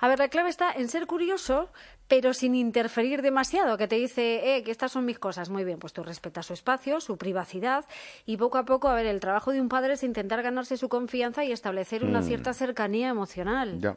A 0.00 0.08
ver, 0.08 0.18
la 0.18 0.28
clave 0.28 0.48
está 0.50 0.72
en 0.72 0.88
ser 0.88 1.06
curioso, 1.06 1.70
pero 2.08 2.34
sin 2.34 2.54
interferir 2.54 3.22
demasiado, 3.22 3.78
que 3.78 3.88
te 3.88 3.96
dice, 3.96 4.56
eh, 4.56 4.62
que 4.62 4.70
estas 4.70 4.92
son 4.92 5.04
mis 5.04 5.18
cosas. 5.18 5.48
Muy 5.50 5.64
bien, 5.64 5.78
pues 5.78 5.92
tú 5.92 6.02
respetas 6.02 6.46
su 6.46 6.52
espacio, 6.52 7.00
su 7.00 7.16
privacidad, 7.16 7.84
y 8.26 8.36
poco 8.36 8.58
a 8.58 8.64
poco, 8.64 8.88
a 8.88 8.94
ver, 8.94 9.06
el 9.06 9.20
trabajo 9.20 9.52
de 9.52 9.60
un 9.60 9.68
padre 9.68 9.94
es 9.94 10.02
intentar 10.02 10.42
ganarse 10.42 10.76
su 10.76 10.88
confianza 10.88 11.44
y 11.44 11.52
establecer 11.52 12.04
una 12.04 12.20
Mm. 12.20 12.24
cierta 12.24 12.52
cercanía 12.54 13.08
emocional. 13.08 13.80
Ya. 13.80 13.96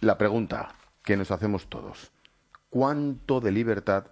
La 0.00 0.18
pregunta 0.18 0.74
que 1.02 1.16
nos 1.16 1.30
hacemos 1.30 1.68
todos, 1.68 2.10
¿cuánto 2.70 3.40
de 3.40 3.52
libertad 3.52 4.06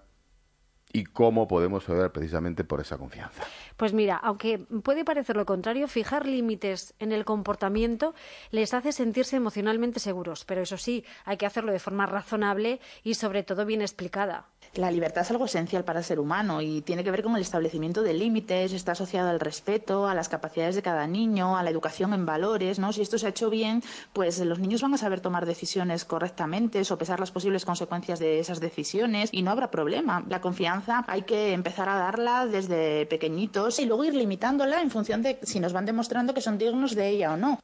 y 0.94 1.04
cómo 1.04 1.48
podemos 1.48 1.84
ceder 1.84 2.12
precisamente 2.12 2.62
por 2.62 2.80
esa 2.80 2.96
confianza? 2.96 3.42
Pues 3.76 3.92
mira, 3.92 4.16
aunque 4.16 4.58
puede 4.58 5.04
parecer 5.04 5.36
lo 5.36 5.44
contrario, 5.44 5.88
fijar 5.88 6.24
límites 6.24 6.94
en 7.00 7.10
el 7.10 7.24
comportamiento 7.24 8.14
les 8.52 8.72
hace 8.72 8.92
sentirse 8.92 9.34
emocionalmente 9.34 9.98
seguros, 9.98 10.44
pero 10.44 10.62
eso 10.62 10.78
sí, 10.78 11.04
hay 11.24 11.36
que 11.36 11.46
hacerlo 11.46 11.72
de 11.72 11.80
forma 11.80 12.06
razonable 12.06 12.80
y 13.02 13.14
sobre 13.14 13.42
todo 13.42 13.66
bien 13.66 13.82
explicada. 13.82 14.46
La 14.76 14.90
libertad 14.90 15.22
es 15.22 15.30
algo 15.30 15.44
esencial 15.44 15.84
para 15.84 16.00
el 16.00 16.04
ser 16.04 16.18
humano 16.18 16.60
y 16.60 16.80
tiene 16.80 17.04
que 17.04 17.12
ver 17.12 17.22
con 17.22 17.36
el 17.36 17.42
establecimiento 17.42 18.02
de 18.02 18.12
límites, 18.12 18.72
está 18.72 18.92
asociado 18.92 19.30
al 19.30 19.38
respeto, 19.38 20.08
a 20.08 20.14
las 20.14 20.28
capacidades 20.28 20.74
de 20.74 20.82
cada 20.82 21.06
niño, 21.06 21.56
a 21.56 21.62
la 21.62 21.70
educación 21.70 22.12
en 22.12 22.26
valores, 22.26 22.80
¿no? 22.80 22.92
Si 22.92 23.00
esto 23.00 23.16
se 23.16 23.26
ha 23.26 23.28
hecho 23.28 23.50
bien, 23.50 23.84
pues 24.12 24.40
los 24.40 24.58
niños 24.58 24.82
van 24.82 24.92
a 24.92 24.98
saber 24.98 25.20
tomar 25.20 25.46
decisiones 25.46 26.04
correctamente, 26.04 26.84
sopesar 26.84 27.20
las 27.20 27.30
posibles 27.30 27.64
consecuencias 27.64 28.18
de 28.18 28.40
esas 28.40 28.58
decisiones 28.58 29.28
y 29.30 29.42
no 29.42 29.52
habrá 29.52 29.70
problema. 29.70 30.24
La 30.28 30.40
confianza 30.40 31.04
hay 31.06 31.22
que 31.22 31.52
empezar 31.52 31.88
a 31.88 31.94
darla 31.94 32.46
desde 32.46 33.06
pequeñitos 33.06 33.78
y 33.78 33.86
luego 33.86 34.02
ir 34.02 34.14
limitándola 34.14 34.82
en 34.82 34.90
función 34.90 35.22
de 35.22 35.38
si 35.44 35.60
nos 35.60 35.72
van 35.72 35.86
demostrando 35.86 36.34
que 36.34 36.40
son 36.40 36.58
dignos 36.58 36.96
de 36.96 37.10
ella 37.10 37.34
o 37.34 37.36
no. 37.36 37.60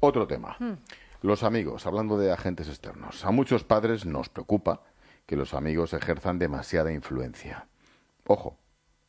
Otro 0.00 0.26
tema. 0.26 0.56
Los 1.22 1.44
amigos, 1.44 1.86
hablando 1.86 2.18
de 2.18 2.32
agentes 2.32 2.68
externos. 2.68 3.24
A 3.24 3.30
muchos 3.30 3.62
padres 3.62 4.04
nos 4.04 4.28
preocupa 4.28 4.80
que 5.26 5.36
los 5.36 5.54
amigos 5.54 5.92
ejerzan 5.92 6.38
demasiada 6.38 6.92
influencia. 6.92 7.68
Ojo, 8.26 8.58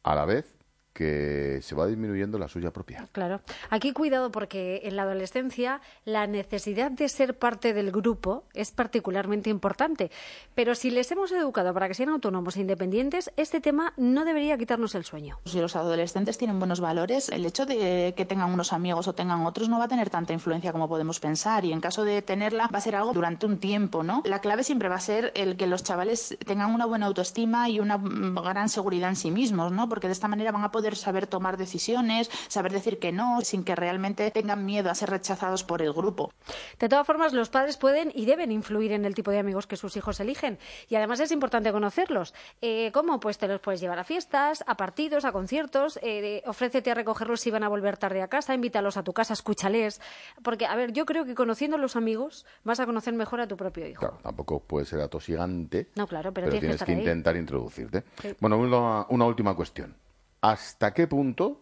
a 0.03 0.15
la 0.15 0.25
vez 0.25 0.56
que 0.97 1.59
se 1.61 1.75
va 1.75 1.85
disminuyendo 1.85 2.39
la 2.39 2.47
suya 2.47 2.71
propia. 2.71 3.07
Claro. 3.11 3.39
Aquí 3.69 3.93
cuidado 3.93 4.31
porque 4.31 4.81
en 4.83 4.95
la 4.95 5.03
adolescencia 5.03 5.79
la 6.05 6.25
necesidad 6.25 6.89
de 6.89 7.07
ser 7.07 7.37
parte 7.37 7.75
del 7.75 7.91
grupo 7.91 8.45
es 8.55 8.71
particularmente 8.71 9.51
importante. 9.51 10.09
Pero 10.55 10.73
si 10.73 10.89
les 10.89 11.11
hemos 11.11 11.31
educado 11.31 11.71
para 11.71 11.87
que 11.87 11.93
sean 11.93 12.09
autónomos 12.09 12.57
e 12.57 12.61
independientes, 12.61 13.31
este 13.37 13.61
tema 13.61 13.93
no 13.95 14.25
debería 14.25 14.57
quitarnos 14.57 14.95
el 14.95 15.05
sueño. 15.05 15.39
Si 15.45 15.61
los 15.61 15.75
adolescentes 15.75 16.39
tienen 16.39 16.57
buenos 16.57 16.79
valores, 16.79 17.29
el 17.29 17.45
hecho 17.45 17.67
de 17.67 18.15
que 18.17 18.25
tengan 18.25 18.51
unos 18.51 18.73
amigos 18.73 19.07
o 19.07 19.13
tengan 19.13 19.45
otros 19.45 19.69
no 19.69 19.77
va 19.77 19.85
a 19.85 19.87
tener 19.87 20.09
tanta 20.09 20.33
influencia 20.33 20.71
como 20.71 20.89
podemos 20.89 21.19
pensar 21.19 21.63
y 21.63 21.73
en 21.73 21.79
caso 21.79 22.05
de 22.05 22.23
tenerla 22.23 22.69
va 22.73 22.79
a 22.79 22.81
ser 22.81 22.95
algo 22.95 23.13
durante 23.13 23.45
un 23.45 23.59
tiempo, 23.59 24.01
¿no? 24.01 24.23
La 24.25 24.41
clave 24.41 24.63
siempre 24.63 24.89
va 24.89 24.95
a 24.95 24.99
ser 24.99 25.31
el 25.35 25.57
que 25.57 25.67
los 25.67 25.83
chavales 25.83 26.35
tengan 26.43 26.73
una 26.73 26.87
buena 26.87 27.05
autoestima 27.05 27.69
y 27.69 27.79
una 27.79 27.99
mm, 27.99 28.33
gran 28.43 28.67
seguridad 28.67 29.09
en 29.09 29.15
sí 29.15 29.29
mismos, 29.29 29.71
¿no? 29.71 29.87
Porque 29.87 30.07
de 30.07 30.13
esta 30.13 30.27
manera 30.27 30.51
van 30.51 30.63
a 30.63 30.71
poder 30.71 30.86
saber 30.95 31.27
tomar 31.27 31.57
decisiones, 31.57 32.29
saber 32.47 32.71
decir 32.71 32.99
que 32.99 33.11
no, 33.11 33.41
sin 33.41 33.63
que 33.63 33.75
realmente 33.75 34.29
tengan 34.31 34.65
miedo 34.65 34.89
a 34.89 34.95
ser 34.95 35.09
rechazados 35.09 35.63
por 35.63 35.81
el 35.81 35.93
grupo. 35.93 36.31
De 36.79 36.89
todas 36.89 37.05
formas, 37.05 37.33
los 37.33 37.49
padres 37.49 37.77
pueden 37.77 38.11
y 38.13 38.25
deben 38.25 38.51
influir 38.51 38.91
en 38.91 39.05
el 39.05 39.15
tipo 39.15 39.31
de 39.31 39.39
amigos 39.39 39.67
que 39.67 39.75
sus 39.77 39.97
hijos 39.97 40.19
eligen. 40.19 40.57
Y 40.89 40.95
además 40.95 41.19
es 41.19 41.31
importante 41.31 41.71
conocerlos. 41.71 42.33
Eh, 42.61 42.91
¿Cómo? 42.93 43.19
Pues 43.19 43.37
te 43.37 43.47
los 43.47 43.59
puedes 43.59 43.81
llevar 43.81 43.99
a 43.99 44.03
fiestas, 44.03 44.63
a 44.67 44.75
partidos, 44.77 45.25
a 45.25 45.31
conciertos. 45.31 45.99
eh, 46.01 46.43
ofrécete 46.45 46.91
a 46.91 46.93
recogerlos 46.93 47.41
si 47.41 47.51
van 47.51 47.63
a 47.63 47.69
volver 47.69 47.97
tarde 47.97 48.21
a 48.21 48.27
casa, 48.27 48.53
invítalos 48.53 48.97
a 48.97 49.03
tu 49.03 49.13
casa, 49.13 49.33
escúchales. 49.33 50.01
Porque, 50.43 50.65
a 50.65 50.75
ver, 50.75 50.93
yo 50.93 51.05
creo 51.05 51.25
que 51.25 51.35
conociendo 51.35 51.77
a 51.77 51.79
los 51.79 51.95
amigos 51.95 52.45
vas 52.63 52.79
a 52.79 52.85
conocer 52.85 53.13
mejor 53.13 53.41
a 53.41 53.47
tu 53.47 53.57
propio 53.57 53.87
hijo. 53.87 53.99
Claro, 53.99 54.19
tampoco 54.21 54.59
puede 54.59 54.85
ser 54.85 55.01
atosigante, 55.01 55.89
No, 55.95 56.07
claro, 56.07 56.31
pero, 56.33 56.47
pero, 56.47 56.59
tienes 56.59 56.61
tienes 56.61 56.79
que 56.79 56.85
que, 56.85 56.91
estar 56.91 56.95
ahí. 56.95 56.99
intentar 57.01 57.35
introducirte. 57.37 58.03
Sí. 58.21 58.29
Bueno, 58.39 58.57
una, 58.57 59.05
una 59.09 59.25
última 59.25 59.55
cuestión. 59.55 59.95
¿Hasta 60.41 60.93
qué 60.93 61.07
punto 61.07 61.61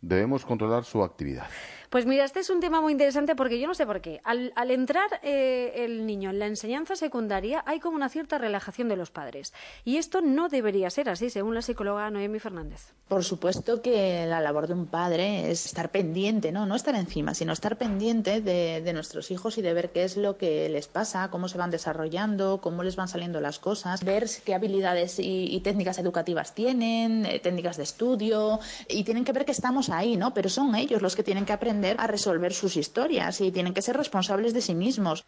debemos 0.00 0.44
controlar 0.44 0.84
su 0.84 1.02
actividad? 1.02 1.46
Pues 1.90 2.04
mira, 2.04 2.24
este 2.24 2.40
es 2.40 2.50
un 2.50 2.60
tema 2.60 2.82
muy 2.82 2.92
interesante 2.92 3.34
porque 3.34 3.58
yo 3.58 3.66
no 3.66 3.74
sé 3.74 3.86
por 3.86 4.02
qué. 4.02 4.20
Al, 4.24 4.52
al 4.56 4.70
entrar 4.70 5.08
eh, 5.22 5.72
el 5.76 6.04
niño 6.04 6.28
en 6.28 6.38
la 6.38 6.46
enseñanza 6.46 6.96
secundaria 6.96 7.62
hay 7.64 7.80
como 7.80 7.96
una 7.96 8.10
cierta 8.10 8.36
relajación 8.36 8.90
de 8.90 8.96
los 8.96 9.10
padres. 9.10 9.54
Y 9.86 9.96
esto 9.96 10.20
no 10.20 10.50
debería 10.50 10.90
ser 10.90 11.08
así, 11.08 11.30
según 11.30 11.54
la 11.54 11.62
psicóloga 11.62 12.10
Noemi 12.10 12.40
Fernández. 12.40 12.92
Por 13.08 13.24
supuesto 13.24 13.80
que 13.80 14.26
la 14.26 14.42
labor 14.42 14.66
de 14.66 14.74
un 14.74 14.84
padre 14.86 15.50
es 15.50 15.64
estar 15.64 15.90
pendiente, 15.90 16.52
¿no? 16.52 16.66
No 16.66 16.74
estar 16.74 16.94
encima, 16.94 17.32
sino 17.32 17.54
estar 17.54 17.78
pendiente 17.78 18.42
de, 18.42 18.92
nuestros 18.92 19.30
hijos 19.30 19.56
y 19.56 19.62
de 19.62 19.72
ver 19.72 19.90
qué 19.90 20.04
es 20.04 20.18
lo 20.18 20.36
que 20.36 20.68
les 20.68 20.88
pasa, 20.88 21.30
cómo 21.30 21.48
se 21.48 21.56
van 21.56 21.70
desarrollando, 21.70 22.60
cómo 22.60 22.82
les 22.82 22.96
van 22.96 23.08
saliendo 23.08 23.40
las 23.40 23.58
cosas, 23.58 24.04
ver 24.04 24.28
qué 24.44 24.54
habilidades 24.54 25.18
y, 25.18 25.46
y 25.54 25.60
técnicas 25.60 25.98
educativas 25.98 26.54
tienen, 26.54 27.24
eh, 27.24 27.38
técnicas 27.38 27.76
de 27.78 27.84
estudio, 27.84 28.60
y 28.88 29.04
tienen 29.04 29.24
que 29.24 29.32
ver 29.32 29.46
que 29.46 29.52
estamos 29.52 29.88
ahí, 29.88 30.16
¿no? 30.16 30.34
Pero 30.34 30.50
son 30.50 30.74
ellos 30.74 31.00
los 31.00 31.16
que 31.16 31.22
tienen 31.22 31.46
que 31.46 31.52
aprender 31.52 31.77
a 31.98 32.06
resolver 32.06 32.52
sus 32.52 32.76
historias 32.76 33.40
y 33.40 33.52
tienen 33.52 33.74
que 33.74 33.82
ser 33.82 33.96
responsables 33.96 34.54
de 34.54 34.60
sí 34.60 34.74
mismos. 34.74 35.24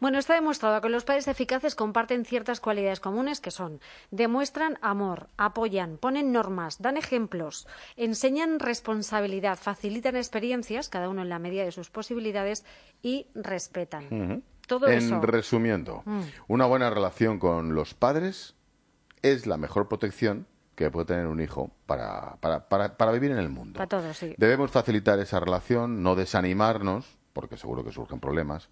Bueno, 0.00 0.18
está 0.18 0.34
demostrado 0.34 0.80
que 0.80 0.88
los 0.88 1.04
padres 1.04 1.28
eficaces 1.28 1.74
comparten 1.74 2.24
ciertas 2.24 2.60
cualidades 2.60 3.00
comunes 3.00 3.40
que 3.40 3.50
son 3.50 3.80
demuestran 4.10 4.78
amor, 4.80 5.28
apoyan, 5.36 5.98
ponen 5.98 6.32
normas, 6.32 6.80
dan 6.80 6.96
ejemplos, 6.96 7.66
enseñan 7.96 8.58
responsabilidad, 8.58 9.58
facilitan 9.60 10.16
experiencias, 10.16 10.88
cada 10.88 11.10
uno 11.10 11.20
en 11.22 11.28
la 11.28 11.38
medida 11.38 11.64
de 11.64 11.72
sus 11.72 11.90
posibilidades, 11.90 12.64
y 13.02 13.26
respetan. 13.34 14.06
Ujú. 14.06 14.42
Todo 14.66 14.88
en 14.88 14.98
eso. 14.98 15.20
resumiendo, 15.20 16.02
Mm. 16.06 16.20
una 16.48 16.64
buena 16.64 16.88
relación 16.90 17.38
con 17.38 17.74
los 17.74 17.92
padres 17.92 18.54
es 19.22 19.46
la 19.46 19.58
mejor 19.58 19.88
protección 19.88 20.46
que 20.84 20.90
puede 20.90 21.06
tener 21.06 21.26
un 21.26 21.40
hijo 21.40 21.70
para, 21.84 22.36
para, 22.40 22.66
para, 22.66 22.96
para 22.96 23.12
vivir 23.12 23.30
en 23.30 23.38
el 23.38 23.50
mundo. 23.50 23.76
Para 23.76 23.88
todos, 23.88 24.16
sí. 24.16 24.34
Debemos 24.38 24.70
facilitar 24.70 25.18
esa 25.18 25.38
relación, 25.38 26.02
no 26.02 26.14
desanimarnos, 26.14 27.18
porque 27.34 27.58
seguro 27.58 27.84
que 27.84 27.92
surgen 27.92 28.18
problemas. 28.18 28.70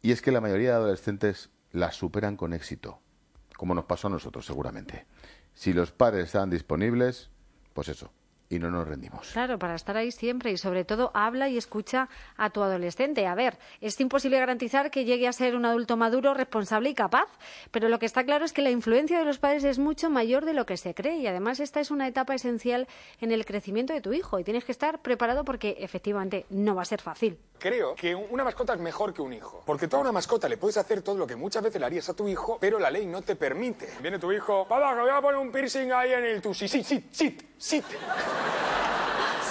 Y 0.00 0.12
es 0.12 0.22
que 0.22 0.32
la 0.32 0.40
mayoría 0.40 0.70
de 0.70 0.76
adolescentes 0.76 1.50
la 1.70 1.92
superan 1.92 2.38
con 2.38 2.54
éxito, 2.54 3.00
como 3.58 3.74
nos 3.74 3.84
pasó 3.84 4.06
a 4.06 4.10
nosotros 4.10 4.46
seguramente. 4.46 5.06
Si 5.52 5.74
los 5.74 5.92
padres 5.92 6.26
están 6.26 6.48
disponibles, 6.48 7.28
pues 7.74 7.88
eso, 7.88 8.10
y 8.54 8.58
no 8.58 8.70
nos 8.70 8.86
rendimos. 8.86 9.30
Claro, 9.32 9.58
para 9.58 9.74
estar 9.74 9.96
ahí 9.96 10.10
siempre 10.10 10.52
y 10.52 10.56
sobre 10.56 10.84
todo 10.84 11.10
habla 11.14 11.48
y 11.48 11.58
escucha 11.58 12.08
a 12.36 12.50
tu 12.50 12.62
adolescente. 12.62 13.26
A 13.26 13.34
ver, 13.34 13.58
es 13.80 14.00
imposible 14.00 14.38
garantizar 14.38 14.90
que 14.90 15.04
llegue 15.04 15.28
a 15.28 15.32
ser 15.32 15.56
un 15.56 15.64
adulto 15.64 15.96
maduro, 15.96 16.34
responsable 16.34 16.90
y 16.90 16.94
capaz, 16.94 17.28
pero 17.70 17.88
lo 17.88 17.98
que 17.98 18.06
está 18.06 18.24
claro 18.24 18.44
es 18.44 18.52
que 18.52 18.62
la 18.62 18.70
influencia 18.70 19.18
de 19.18 19.24
los 19.24 19.38
padres 19.38 19.64
es 19.64 19.78
mucho 19.78 20.10
mayor 20.10 20.44
de 20.44 20.54
lo 20.54 20.66
que 20.66 20.76
se 20.76 20.94
cree 20.94 21.18
y 21.18 21.26
además 21.26 21.60
esta 21.60 21.80
es 21.80 21.90
una 21.90 22.06
etapa 22.08 22.34
esencial 22.34 22.88
en 23.20 23.32
el 23.32 23.44
crecimiento 23.44 23.92
de 23.92 24.00
tu 24.00 24.12
hijo 24.12 24.38
y 24.38 24.44
tienes 24.44 24.64
que 24.64 24.72
estar 24.72 25.00
preparado 25.00 25.44
porque 25.44 25.76
efectivamente 25.80 26.46
no 26.50 26.74
va 26.74 26.82
a 26.82 26.86
ser 26.86 27.00
fácil. 27.00 27.38
Creo 27.58 27.94
que 27.94 28.14
una 28.14 28.44
mascota 28.44 28.74
es 28.74 28.80
mejor 28.80 29.14
que 29.14 29.22
un 29.22 29.32
hijo. 29.32 29.62
Porque 29.64 29.88
tú 29.88 29.96
a 29.96 30.00
una 30.00 30.12
mascota 30.12 30.48
le 30.48 30.56
puedes 30.56 30.76
hacer 30.76 31.02
todo 31.02 31.16
lo 31.16 31.26
que 31.26 31.36
muchas 31.36 31.62
veces 31.62 31.80
le 31.80 31.86
harías 31.86 32.08
a 32.08 32.14
tu 32.14 32.28
hijo, 32.28 32.58
pero 32.60 32.78
la 32.78 32.90
ley 32.90 33.06
no 33.06 33.22
te 33.22 33.36
permite. 33.36 33.88
Viene 34.02 34.18
tu 34.18 34.30
hijo, 34.32 34.66
papá, 34.68 34.94
que 34.94 35.00
voy 35.00 35.10
a 35.10 35.20
poner 35.20 35.38
un 35.38 35.50
piercing 35.50 35.90
ahí 35.92 36.12
en 36.12 36.24
el 36.24 36.42
tusi. 36.42 36.68
Sit, 36.68 36.84
sit, 36.84 37.12
sit, 37.12 37.42
sit. 37.64 37.84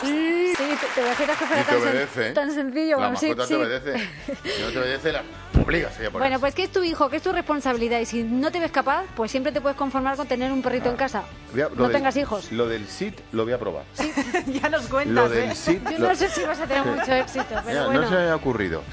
Sí, 0.02 0.54
te, 0.58 0.66
te 0.96 1.02
imaginas 1.02 1.38
que 1.38 1.46
fuera 1.46 1.62
Y 1.62 1.66
te 1.66 1.72
tan, 1.72 1.80
sen- 1.80 1.90
obedece. 1.90 2.32
tan 2.32 2.52
sencillo. 2.54 2.90
La 3.00 3.08
bueno, 3.08 3.20
sí, 3.20 3.28
mascota 3.28 3.48
sí. 3.48 3.54
te 3.54 3.56
obedece. 3.56 4.10
Si 4.56 4.62
no 4.62 4.70
te 4.72 4.80
obedece, 4.80 5.12
la... 5.14 5.24
obligas 5.64 5.98
ella 6.00 6.08
a. 6.10 6.12
Bueno, 6.12 6.40
pues 6.42 6.54
que 6.54 6.64
es 6.64 6.72
tu 6.72 6.84
hijo, 6.84 7.10
que 7.10 7.18
es 7.18 7.24
tu 7.24 7.32
responsabilidad 7.32 8.00
y 8.00 8.06
si 8.06 8.24
no 8.24 8.52
te 8.52 8.60
ves 8.60 8.72
capaz, 8.72 9.06
pues 9.16 9.32
siempre 9.32 9.52
te 9.54 9.62
puedes 9.62 9.78
conformar 9.78 10.18
con 10.18 10.28
tener 10.28 10.52
un 10.52 10.62
perrito 10.62 10.90
en 10.90 10.98
casa. 10.98 11.24
Voy 11.54 11.62
a- 11.62 11.70
lo 11.70 11.76
no 11.76 11.84
del- 11.86 11.94
tengas 11.94 12.18
hijos. 12.18 12.52
Lo 12.52 12.68
del 12.68 12.86
sit 12.88 13.18
lo 13.32 13.46
voy 13.46 13.54
a 13.54 13.60
probar. 13.60 13.84
ya 14.48 14.68
nos 14.70 14.88
cuentas, 14.88 15.16
Lo 15.16 15.30
del 15.30 15.52
¿eh? 15.52 15.56
sit, 15.56 15.82
Yo 15.90 15.98
lo- 16.00 16.10
no 16.10 16.16
sé 16.16 16.30
si 16.30 16.42
vas 16.44 16.60
a 16.60 16.68
tener 16.68 16.84
Sí. 16.84 16.90
mucho 17.00 17.14
éxito, 17.14 17.46
pero 17.50 17.62
Mira, 17.66 17.86
bueno. 17.86 18.02
No 18.02 18.10
se 18.10 18.16
me 18.16 18.30
ha 18.30 18.36
ocurrido. 18.36 18.84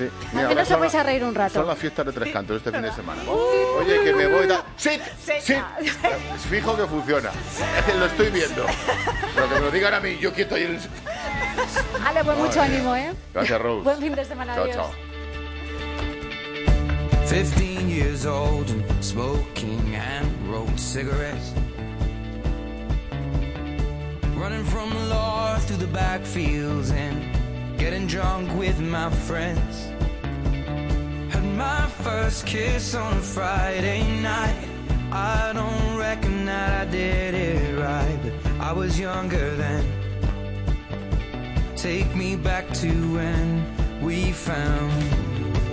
Sí. 0.00 0.08
Mira, 0.32 0.48
menos 0.48 0.66
son 0.66 0.76
os 0.76 0.80
vais 0.80 0.94
a 0.94 1.02
reír 1.02 1.22
un 1.22 1.34
rato. 1.34 1.52
Son 1.52 1.66
las 1.66 1.78
fiestas 1.78 2.06
de 2.06 2.12
Tres 2.12 2.32
Cantos 2.32 2.56
este 2.56 2.72
fin 2.72 2.80
de 2.80 2.90
semana. 2.90 3.20
Oye, 3.28 4.02
que 4.02 4.14
me 4.14 4.26
voy... 4.28 4.46
Da... 4.46 4.64
¡Sit! 4.78 5.02
¡Sit! 5.42 5.58
Fijo 6.48 6.74
que 6.74 6.86
funciona. 6.86 7.30
Que 7.84 7.94
lo 7.98 8.06
estoy 8.06 8.30
viendo. 8.30 8.64
Pero 9.34 9.48
que 9.50 9.54
me 9.56 9.60
lo 9.60 9.70
digan 9.70 9.92
a 9.92 10.00
mí, 10.00 10.16
yo 10.18 10.32
quieto 10.32 10.54
ahí 10.54 10.62
en 10.62 10.76
el... 10.76 10.80
Ale, 12.06 12.24
pues 12.24 12.38
mucho 12.38 12.62
ánimo, 12.62 12.96
¿eh? 12.96 13.12
Gracias, 13.34 13.60
Rose. 13.60 13.84
Buen 13.84 13.98
fin 13.98 14.14
de 14.14 14.24
semana, 14.24 14.54
Chao, 14.54 14.64
adiós. 14.64 14.76
chao. 14.76 14.90
15 17.26 17.90
years 17.90 18.24
old 18.24 18.70
and 18.70 19.04
smoking 19.04 19.94
and 19.94 20.26
rolled 20.50 20.80
cigarettes. 20.80 21.52
Running 24.34 24.64
from 24.64 24.88
the 24.88 25.04
law 25.14 25.58
through 25.58 25.76
the 25.76 25.92
backfields 25.98 26.90
and 26.90 27.78
getting 27.78 28.06
drunk 28.06 28.48
with 28.58 28.80
my 28.80 29.10
friends. 29.10 29.89
My 31.60 31.86
first 32.02 32.46
kiss 32.46 32.94
on 32.94 33.18
a 33.18 33.20
Friday 33.20 34.02
night. 34.22 34.64
I 35.12 35.52
don't 35.52 35.98
reckon 35.98 36.46
that 36.46 36.88
I 36.88 36.90
did 36.90 37.34
it 37.34 37.78
right, 37.78 38.18
but 38.22 38.32
I 38.58 38.72
was 38.72 38.98
younger 38.98 39.54
then. 39.56 39.84
Take 41.76 42.16
me 42.16 42.36
back 42.36 42.64
to 42.80 42.88
when 43.12 43.66
we 44.00 44.32
found 44.32 44.90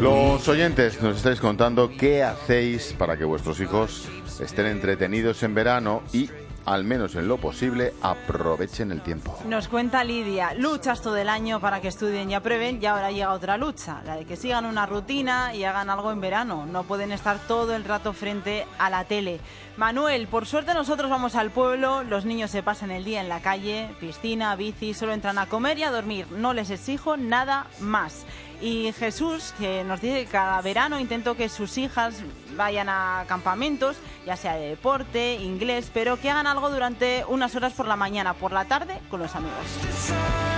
Los 0.01 0.47
oyentes 0.49 1.01
nos 1.01 1.15
estáis 1.15 1.39
contando 1.39 1.89
qué 1.97 2.21
hacéis 2.21 2.93
para 2.97 3.15
que 3.17 3.23
vuestros 3.23 3.61
hijos 3.61 4.09
estén 4.41 4.65
entretenidos 4.65 5.41
en 5.41 5.55
verano 5.55 6.03
y, 6.11 6.29
al 6.67 6.83
menos 6.83 7.15
en 7.15 7.29
lo 7.29 7.37
posible, 7.37 7.93
aprovechen 8.01 8.91
el 8.91 9.01
tiempo. 9.01 9.33
Nos 9.45 9.69
cuenta 9.69 10.03
Lidia, 10.03 10.53
luchas 10.53 11.01
todo 11.01 11.15
el 11.15 11.29
año 11.29 11.61
para 11.61 11.79
que 11.79 11.87
estudien 11.87 12.29
y 12.29 12.35
aprueben 12.35 12.79
y 12.81 12.85
ahora 12.85 13.09
llega 13.09 13.31
otra 13.31 13.57
lucha, 13.57 14.01
la 14.05 14.17
de 14.17 14.25
que 14.25 14.35
sigan 14.35 14.65
una 14.65 14.85
rutina 14.85 15.55
y 15.55 15.63
hagan 15.63 15.89
algo 15.89 16.11
en 16.11 16.19
verano. 16.19 16.65
No 16.65 16.83
pueden 16.83 17.13
estar 17.13 17.39
todo 17.47 17.73
el 17.73 17.85
rato 17.85 18.11
frente 18.11 18.67
a 18.79 18.89
la 18.89 19.05
tele. 19.05 19.39
Manuel, 19.77 20.27
por 20.27 20.45
suerte 20.45 20.73
nosotros 20.73 21.09
vamos 21.09 21.35
al 21.35 21.51
pueblo, 21.51 22.03
los 22.03 22.25
niños 22.25 22.51
se 22.51 22.63
pasan 22.63 22.91
el 22.91 23.05
día 23.05 23.21
en 23.21 23.29
la 23.29 23.41
calle, 23.41 23.89
piscina, 24.01 24.53
bici, 24.57 24.93
solo 24.93 25.13
entran 25.13 25.37
a 25.37 25.45
comer 25.45 25.77
y 25.77 25.83
a 25.83 25.91
dormir. 25.91 26.27
No 26.31 26.53
les 26.53 26.69
exijo 26.69 27.15
nada 27.15 27.67
más. 27.79 28.25
Y 28.59 28.91
Jesús, 28.93 29.53
que 29.59 29.83
nos 29.83 30.01
dice 30.01 30.25
que 30.25 30.31
cada 30.31 30.59
verano 30.61 30.99
intento 30.99 31.37
que 31.37 31.47
sus 31.47 31.77
hijas 31.77 32.23
vayan 32.55 32.89
a 32.89 33.25
campamentos, 33.27 33.97
ya 34.25 34.35
sea 34.35 34.55
de 34.55 34.69
deporte, 34.69 35.35
inglés, 35.35 35.91
pero 35.93 36.19
que 36.19 36.31
hagan 36.31 36.47
algo 36.47 36.69
durante 36.69 37.23
unas 37.27 37.55
horas 37.55 37.73
por 37.73 37.87
la 37.87 37.95
mañana, 37.95 38.33
por 38.33 38.51
la 38.51 38.65
tarde, 38.65 38.99
con 39.09 39.19
los 39.19 39.35
amigos. 39.35 40.56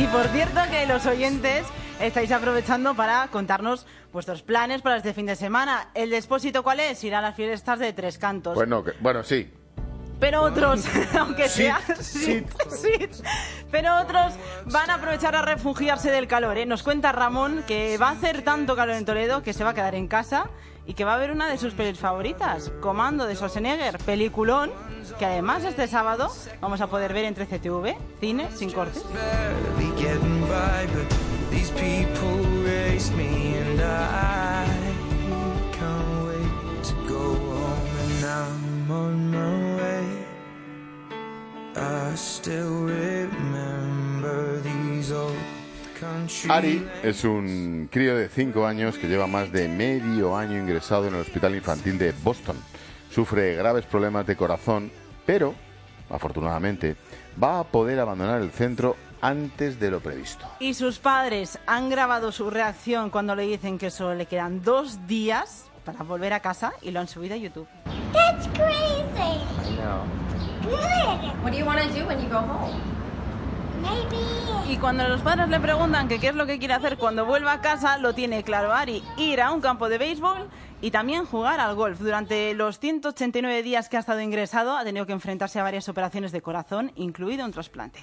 Y 0.00 0.06
por 0.06 0.26
cierto 0.28 0.60
que 0.70 0.86
los 0.86 1.04
oyentes 1.04 1.66
estáis 2.00 2.32
aprovechando 2.32 2.94
para 2.94 3.28
contarnos 3.28 3.86
vuestros 4.14 4.40
planes 4.42 4.80
para 4.80 4.96
este 4.96 5.12
fin 5.12 5.26
de 5.26 5.36
semana. 5.36 5.88
¿El 5.92 6.08
depósito 6.08 6.62
cuál 6.62 6.80
es? 6.80 7.04
Ir 7.04 7.14
a 7.14 7.20
las 7.20 7.36
fiestas 7.36 7.78
de 7.78 7.92
Tres 7.92 8.16
Cantos. 8.16 8.54
Bueno, 8.54 8.82
que- 8.82 8.92
bueno, 9.00 9.22
sí. 9.22 9.52
Pero 10.18 10.40
otros, 10.42 10.84
aunque 11.18 11.50
sea... 11.50 11.80
sí. 12.00 12.42
sí. 12.70 13.08
Pero 13.70 13.94
otros 14.00 14.32
van 14.66 14.88
a 14.88 14.94
aprovechar 14.94 15.36
a 15.36 15.42
refugiarse 15.42 16.10
del 16.10 16.26
calor. 16.26 16.56
¿eh? 16.56 16.64
Nos 16.64 16.82
cuenta 16.82 17.12
Ramón 17.12 17.62
que 17.66 17.98
va 17.98 18.08
a 18.08 18.12
hacer 18.12 18.40
tanto 18.42 18.76
calor 18.76 18.96
en 18.96 19.04
Toledo 19.04 19.42
que 19.42 19.52
se 19.52 19.64
va 19.64 19.70
a 19.70 19.74
quedar 19.74 19.94
en 19.94 20.08
casa 20.08 20.48
y 20.86 20.94
que 20.94 21.04
va 21.04 21.14
a 21.14 21.18
ver 21.18 21.30
una 21.30 21.48
de 21.48 21.58
sus 21.58 21.74
pelis 21.74 21.98
favoritas, 21.98 22.70
Comando 22.80 23.26
de 23.26 23.34
Schwarzenegger, 23.34 23.98
peliculón, 23.98 24.70
que 25.18 25.26
además 25.26 25.64
este 25.64 25.86
sábado 25.88 26.30
vamos 26.60 26.80
a 26.80 26.86
poder 26.88 27.12
ver 27.12 27.24
en 27.24 27.34
13TV, 27.34 27.96
cine 28.20 28.48
sin 28.54 28.70
cortes. 28.70 29.04
Ari 46.48 46.88
es 47.02 47.24
un 47.24 47.88
crío 47.90 48.16
de 48.16 48.28
5 48.28 48.66
años 48.66 48.96
que 48.96 49.08
lleva 49.08 49.26
más 49.26 49.52
de 49.52 49.68
medio 49.68 50.36
año 50.36 50.58
ingresado 50.58 51.06
en 51.06 51.14
el 51.14 51.20
Hospital 51.20 51.54
Infantil 51.54 51.98
de 51.98 52.12
Boston. 52.22 52.56
Sufre 53.10 53.54
graves 53.56 53.86
problemas 53.86 54.26
de 54.26 54.36
corazón, 54.36 54.90
pero, 55.26 55.54
afortunadamente, 56.08 56.96
va 57.42 57.60
a 57.60 57.64
poder 57.64 58.00
abandonar 58.00 58.40
el 58.40 58.50
centro 58.50 58.96
antes 59.20 59.78
de 59.78 59.90
lo 59.90 60.00
previsto. 60.00 60.46
Y 60.60 60.74
sus 60.74 60.98
padres 60.98 61.58
han 61.66 61.90
grabado 61.90 62.32
su 62.32 62.50
reacción 62.50 63.10
cuando 63.10 63.34
le 63.34 63.42
dicen 63.42 63.78
que 63.78 63.90
solo 63.90 64.14
le 64.14 64.26
quedan 64.26 64.62
dos 64.62 65.06
días 65.06 65.70
para 65.84 66.02
volver 66.02 66.32
a 66.32 66.40
casa 66.40 66.72
y 66.82 66.90
lo 66.90 67.00
han 67.00 67.08
subido 67.08 67.34
a 67.34 67.38
YouTube. 67.38 67.66
That's 68.12 68.46
crazy. 68.54 68.80
I 69.18 69.76
know. 69.76 70.04
Good. 70.62 71.42
What 71.42 71.52
do 71.52 71.58
you 71.58 71.64
want 71.64 71.80
to 71.80 71.88
do 71.88 72.06
when 72.06 72.20
you 72.22 72.28
go 72.28 72.38
home? 72.38 72.99
Y 74.68 74.76
cuando 74.76 75.08
los 75.08 75.20
padres 75.20 75.48
le 75.48 75.58
preguntan 75.58 76.06
qué 76.06 76.28
es 76.28 76.34
lo 76.34 76.46
que 76.46 76.58
quiere 76.58 76.74
hacer 76.74 76.96
cuando 76.96 77.26
vuelva 77.26 77.52
a 77.54 77.60
casa, 77.60 77.98
lo 77.98 78.14
tiene 78.14 78.44
claro 78.44 78.72
Ari, 78.72 79.02
ir 79.16 79.40
a 79.40 79.52
un 79.52 79.60
campo 79.60 79.88
de 79.88 79.98
béisbol 79.98 80.48
y 80.80 80.90
también 80.90 81.24
jugar 81.26 81.60
al 81.60 81.74
golf. 81.74 81.98
Durante 81.98 82.54
los 82.54 82.78
189 82.78 83.62
días 83.62 83.88
que 83.88 83.96
ha 83.96 84.00
estado 84.00 84.20
ingresado, 84.20 84.76
ha 84.76 84.84
tenido 84.84 85.06
que 85.06 85.12
enfrentarse 85.12 85.58
a 85.58 85.64
varias 85.64 85.88
operaciones 85.88 86.32
de 86.32 86.40
corazón, 86.40 86.92
incluido 86.94 87.44
un 87.44 87.52
trasplante. 87.52 88.00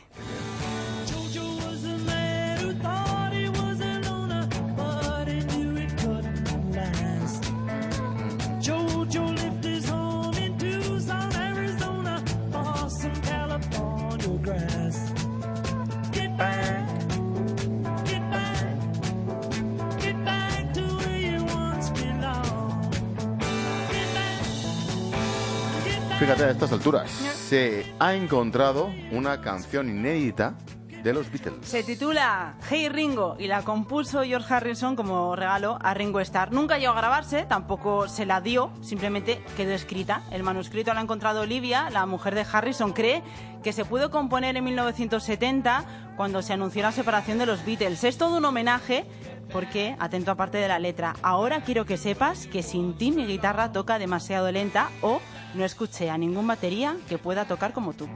Fíjate, 26.28 26.44
a 26.44 26.52
estas 26.52 26.74
alturas 26.74 27.10
se 27.10 27.86
ha 28.00 28.14
encontrado 28.14 28.94
una 29.14 29.40
canción 29.40 29.88
inédita 29.88 30.58
de 31.04 31.14
los 31.14 31.32
Beatles. 31.32 31.68
Se 31.68 31.84
titula 31.84 32.56
Hey 32.70 32.90
Ringo 32.90 33.36
y 33.40 33.48
la 33.48 33.64
compuso 33.64 34.24
George 34.24 34.54
Harrison 34.54 34.96
como 34.96 35.36
regalo 35.36 35.78
a 35.82 35.94
Ringo 35.94 36.20
Starr. 36.20 36.52
Nunca 36.52 36.78
llegó 36.78 36.94
a 36.94 36.98
grabarse, 36.98 37.46
tampoco 37.46 38.08
se 38.08 38.26
la 38.26 38.42
dio, 38.42 38.72
simplemente 38.82 39.44
quedó 39.56 39.74
escrita. 39.74 40.24
El 40.32 40.44
manuscrito 40.44 40.94
lo 40.94 41.00
ha 41.00 41.04
encontrado 41.04 41.42
Olivia, 41.42 41.90
la 41.90 42.06
mujer 42.06 42.36
de 42.36 42.46
Harrison. 42.52 42.94
Cree 42.94 43.24
que 43.64 43.74
se 43.74 43.86
pudo 43.86 44.12
componer 44.12 44.56
en 44.58 44.64
1970 44.64 45.86
cuando 46.16 46.42
se 46.42 46.54
anunció 46.54 46.82
la 46.82 46.92
separación 46.92 47.38
de 47.38 47.46
los 47.46 47.66
Beatles. 47.66 48.04
Es 48.04 48.18
todo 48.18 48.38
un 48.38 48.46
homenaje 48.46 49.06
porque, 49.52 49.96
atento 50.00 50.32
aparte 50.32 50.58
de 50.58 50.68
la 50.68 50.80
letra, 50.80 51.16
ahora 51.22 51.62
quiero 51.62 51.86
que 51.86 51.98
sepas 51.98 52.48
que 52.48 52.64
sin 52.64 52.98
ti 52.98 53.12
mi 53.12 53.26
guitarra 53.26 53.72
toca 53.72 54.00
demasiado 54.00 54.52
lenta 54.52 54.90
o 55.02 55.22
no 55.54 55.64
escuché 55.64 56.10
a 56.10 56.18
ningún 56.18 56.48
batería 56.48 56.98
que 57.08 57.18
pueda 57.18 57.46
tocar 57.46 57.74
como 57.74 57.94
tú. 57.94 58.08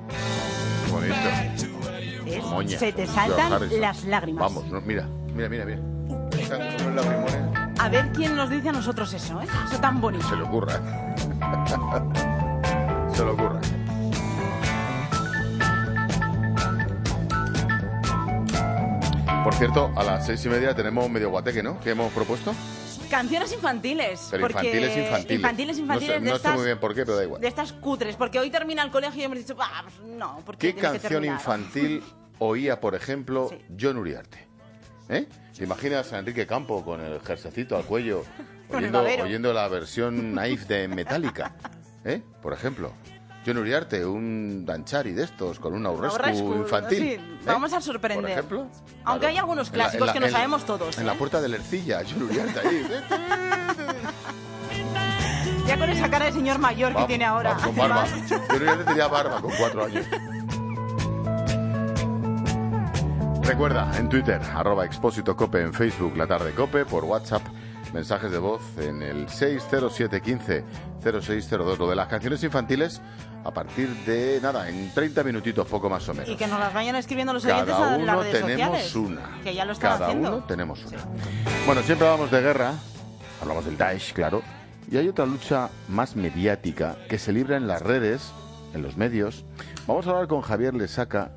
Bonito. 0.89 1.80
Moña. 2.49 2.77
se 2.79 2.91
te 2.93 3.05
saltan 3.07 3.69
las 3.79 4.03
lágrimas. 4.05 4.41
Vamos, 4.53 4.65
no, 4.71 4.81
mira, 4.81 5.07
mira, 5.33 5.49
mira, 5.49 5.65
mira. 5.65 5.79
A 7.79 7.89
ver 7.89 8.11
quién 8.13 8.35
nos 8.35 8.49
dice 8.49 8.69
a 8.69 8.73
nosotros 8.73 9.13
eso, 9.13 9.41
¿eh? 9.41 9.47
Eso 9.67 9.79
tan 9.79 9.99
bonito. 10.01 10.27
Se 10.29 10.35
le 10.35 10.43
ocurra. 10.43 10.73
se 13.13 13.23
le 13.25 13.31
ocurra. 13.31 13.59
Por 19.43 19.53
cierto, 19.55 19.91
a 19.95 20.03
las 20.03 20.25
seis 20.25 20.45
y 20.45 20.49
media 20.49 20.75
tenemos 20.75 21.09
medio 21.09 21.29
guateque, 21.31 21.63
¿no? 21.63 21.79
¿Qué 21.79 21.91
hemos 21.91 22.11
propuesto? 22.13 22.53
Canciones 23.09 23.51
infantiles. 23.51 24.27
Pero 24.29 24.41
porque- 24.47 24.67
infantiles, 24.67 24.97
infantiles. 24.97 25.35
Infantiles, 25.37 25.77
No 25.77 25.81
infantiles 25.83 26.13
sé, 26.15 26.21
no 26.21 26.29
sé 26.29 26.35
estas, 26.35 26.55
muy 26.55 26.65
bien 26.65 26.79
por 26.79 26.93
qué, 26.93 27.05
pero 27.05 27.17
da 27.17 27.23
igual. 27.23 27.41
de 27.41 27.47
estas 27.47 27.73
cutres. 27.73 28.15
Porque 28.15 28.39
hoy 28.39 28.51
termina 28.51 28.83
el 28.83 28.91
colegio 28.91 29.19
y 29.21 29.25
hemos 29.25 29.37
dicho, 29.39 29.55
"Ah, 29.59 29.83
pues 29.83 29.95
no, 30.15 30.39
porque 30.45 30.67
¿Qué 30.67 30.75
que 30.75 30.81
canción 30.81 31.13
terminar". 31.13 31.37
infantil 31.39 32.03
oía, 32.43 32.79
por 32.81 32.95
ejemplo, 32.95 33.49
John 33.79 33.97
Uriarte? 33.97 34.47
¿Eh? 35.09 35.27
¿Te 35.55 35.63
imaginas 35.63 36.11
a 36.13 36.19
Enrique 36.19 36.47
Campo 36.47 36.83
con 36.83 37.01
el 37.01 37.19
jersecito 37.21 37.75
al 37.77 37.83
cuello, 37.83 38.23
oyendo, 38.69 39.01
oyendo 39.03 39.53
la 39.53 39.67
versión 39.67 40.33
naif 40.33 40.65
de 40.67 40.87
Metallica? 40.87 41.53
¿Eh? 42.03 42.21
Por 42.41 42.53
ejemplo. 42.53 42.91
John 43.45 43.57
Uriarte, 43.57 44.05
un 44.05 44.65
Danchari 44.67 45.13
de 45.13 45.23
estos, 45.23 45.59
con 45.59 45.73
un 45.73 45.83
aurrescu 45.85 46.53
infantil. 46.55 46.97
sí, 46.99 47.09
¿eh? 47.13 47.19
vamos 47.45 47.73
a 47.73 47.81
sorprender. 47.81 48.21
Por 48.21 48.29
ejemplo. 48.31 48.67
Aunque 49.03 49.19
Claro. 49.21 49.27
hay 49.27 49.37
algunos 49.37 49.67
En 49.71 49.77
la- 49.77 49.83
en 49.85 49.89
clásicos 49.89 50.07
la- 50.07 50.13
que 50.13 50.19
no 50.19 50.29
sabemos 50.29 50.65
todos. 50.65 50.97
En 50.97 51.03
¿eh? 51.03 51.07
la 51.07 51.13
puerta 51.15 51.41
de 51.41 51.49
la 51.49 51.55
Ercilla, 51.57 52.01
John 52.07 52.23
Uriarte 52.23 52.59
ahí. 52.67 52.87
Ya 55.67 55.77
con 55.77 55.89
esa 55.89 56.09
cara 56.09 56.25
de 56.25 56.31
señor 56.33 56.59
mayor 56.59 56.95
que 56.95 57.03
tiene 57.05 57.25
ahora. 57.25 57.51
vamos, 57.53 57.65
con 57.65 57.75
barba. 57.77 58.05
John 58.29 58.41
Uriarte 58.55 58.83
tenía 58.83 59.07
barba 59.07 59.41
con 59.41 59.51
cuatro 59.57 59.85
años. 59.85 60.05
Recuerda, 63.43 63.91
en 63.97 64.07
Twitter, 64.07 64.39
arroba 64.55 64.85
expósito 64.85 65.35
cope, 65.35 65.61
en 65.61 65.73
Facebook, 65.73 66.15
la 66.15 66.27
tarde 66.27 66.51
cope, 66.53 66.85
por 66.85 67.03
WhatsApp, 67.03 67.41
mensajes 67.93 68.31
de 68.31 68.37
voz 68.37 68.61
en 68.77 69.01
el 69.01 69.27
60715-0602. 69.27 71.77
Lo 71.77 71.89
de 71.89 71.95
las 71.95 72.07
canciones 72.07 72.41
infantiles, 72.43 73.01
a 73.43 73.51
partir 73.51 73.89
de, 74.05 74.39
nada, 74.41 74.69
en 74.69 74.93
30 74.93 75.23
minutitos, 75.23 75.67
poco 75.67 75.89
más 75.89 76.07
o 76.07 76.13
menos. 76.13 76.29
Y 76.29 76.35
que 76.35 76.47
nos 76.47 76.59
las 76.59 76.73
vayan 76.73 76.95
escribiendo 76.95 77.33
los 77.33 77.43
oyentes 77.43 77.73
Cada 77.75 77.97
las 77.97 77.99
uno 77.99 78.21
redes 78.23 78.45
tenemos 78.45 78.81
sociales. 78.81 78.95
una. 78.95 79.41
Que 79.43 79.53
ya 79.55 79.65
lo 79.65 79.71
están 79.73 79.91
Cada 79.93 80.05
haciendo. 80.07 80.37
uno 80.37 80.43
tenemos 80.45 80.85
una. 80.85 80.97
Bueno, 81.65 81.81
siempre 81.81 82.07
hablamos 82.07 82.31
de 82.31 82.41
guerra, 82.41 82.73
hablamos 83.41 83.65
del 83.65 83.77
Daesh, 83.77 84.13
claro, 84.13 84.43
y 84.89 84.97
hay 84.97 85.09
otra 85.09 85.25
lucha 85.25 85.69
más 85.89 86.15
mediática 86.15 86.95
que 87.09 87.17
se 87.17 87.33
libra 87.33 87.57
en 87.57 87.67
las 87.67 87.81
redes, 87.81 88.31
en 88.73 88.83
los 88.83 88.95
medios. 88.97 89.43
Vamos 89.87 90.05
a 90.07 90.11
hablar 90.11 90.27
con 90.27 90.41
Javier 90.41 90.73
Lesaca, 90.75 91.31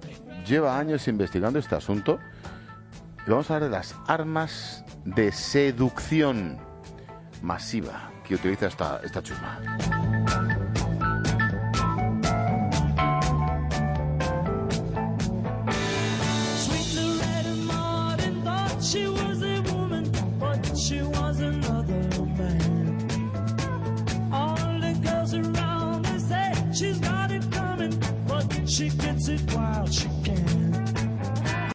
lleva 0.44 0.78
años 0.78 1.08
investigando 1.08 1.58
este 1.58 1.74
asunto, 1.74 2.18
y 3.26 3.30
vamos 3.30 3.50
a 3.50 3.54
hablar 3.54 3.70
de 3.70 3.76
las 3.76 3.94
armas 4.06 4.84
de 5.04 5.32
seducción 5.32 6.58
masiva 7.42 8.10
que 8.24 8.34
utiliza 8.34 8.66
esta, 8.66 9.00
esta 9.02 9.22
chusma. 9.22 9.60
She 28.74 28.88
gets 28.88 29.28
it 29.28 29.40
while 29.52 29.86
she 29.86 30.08
can. 30.24 30.63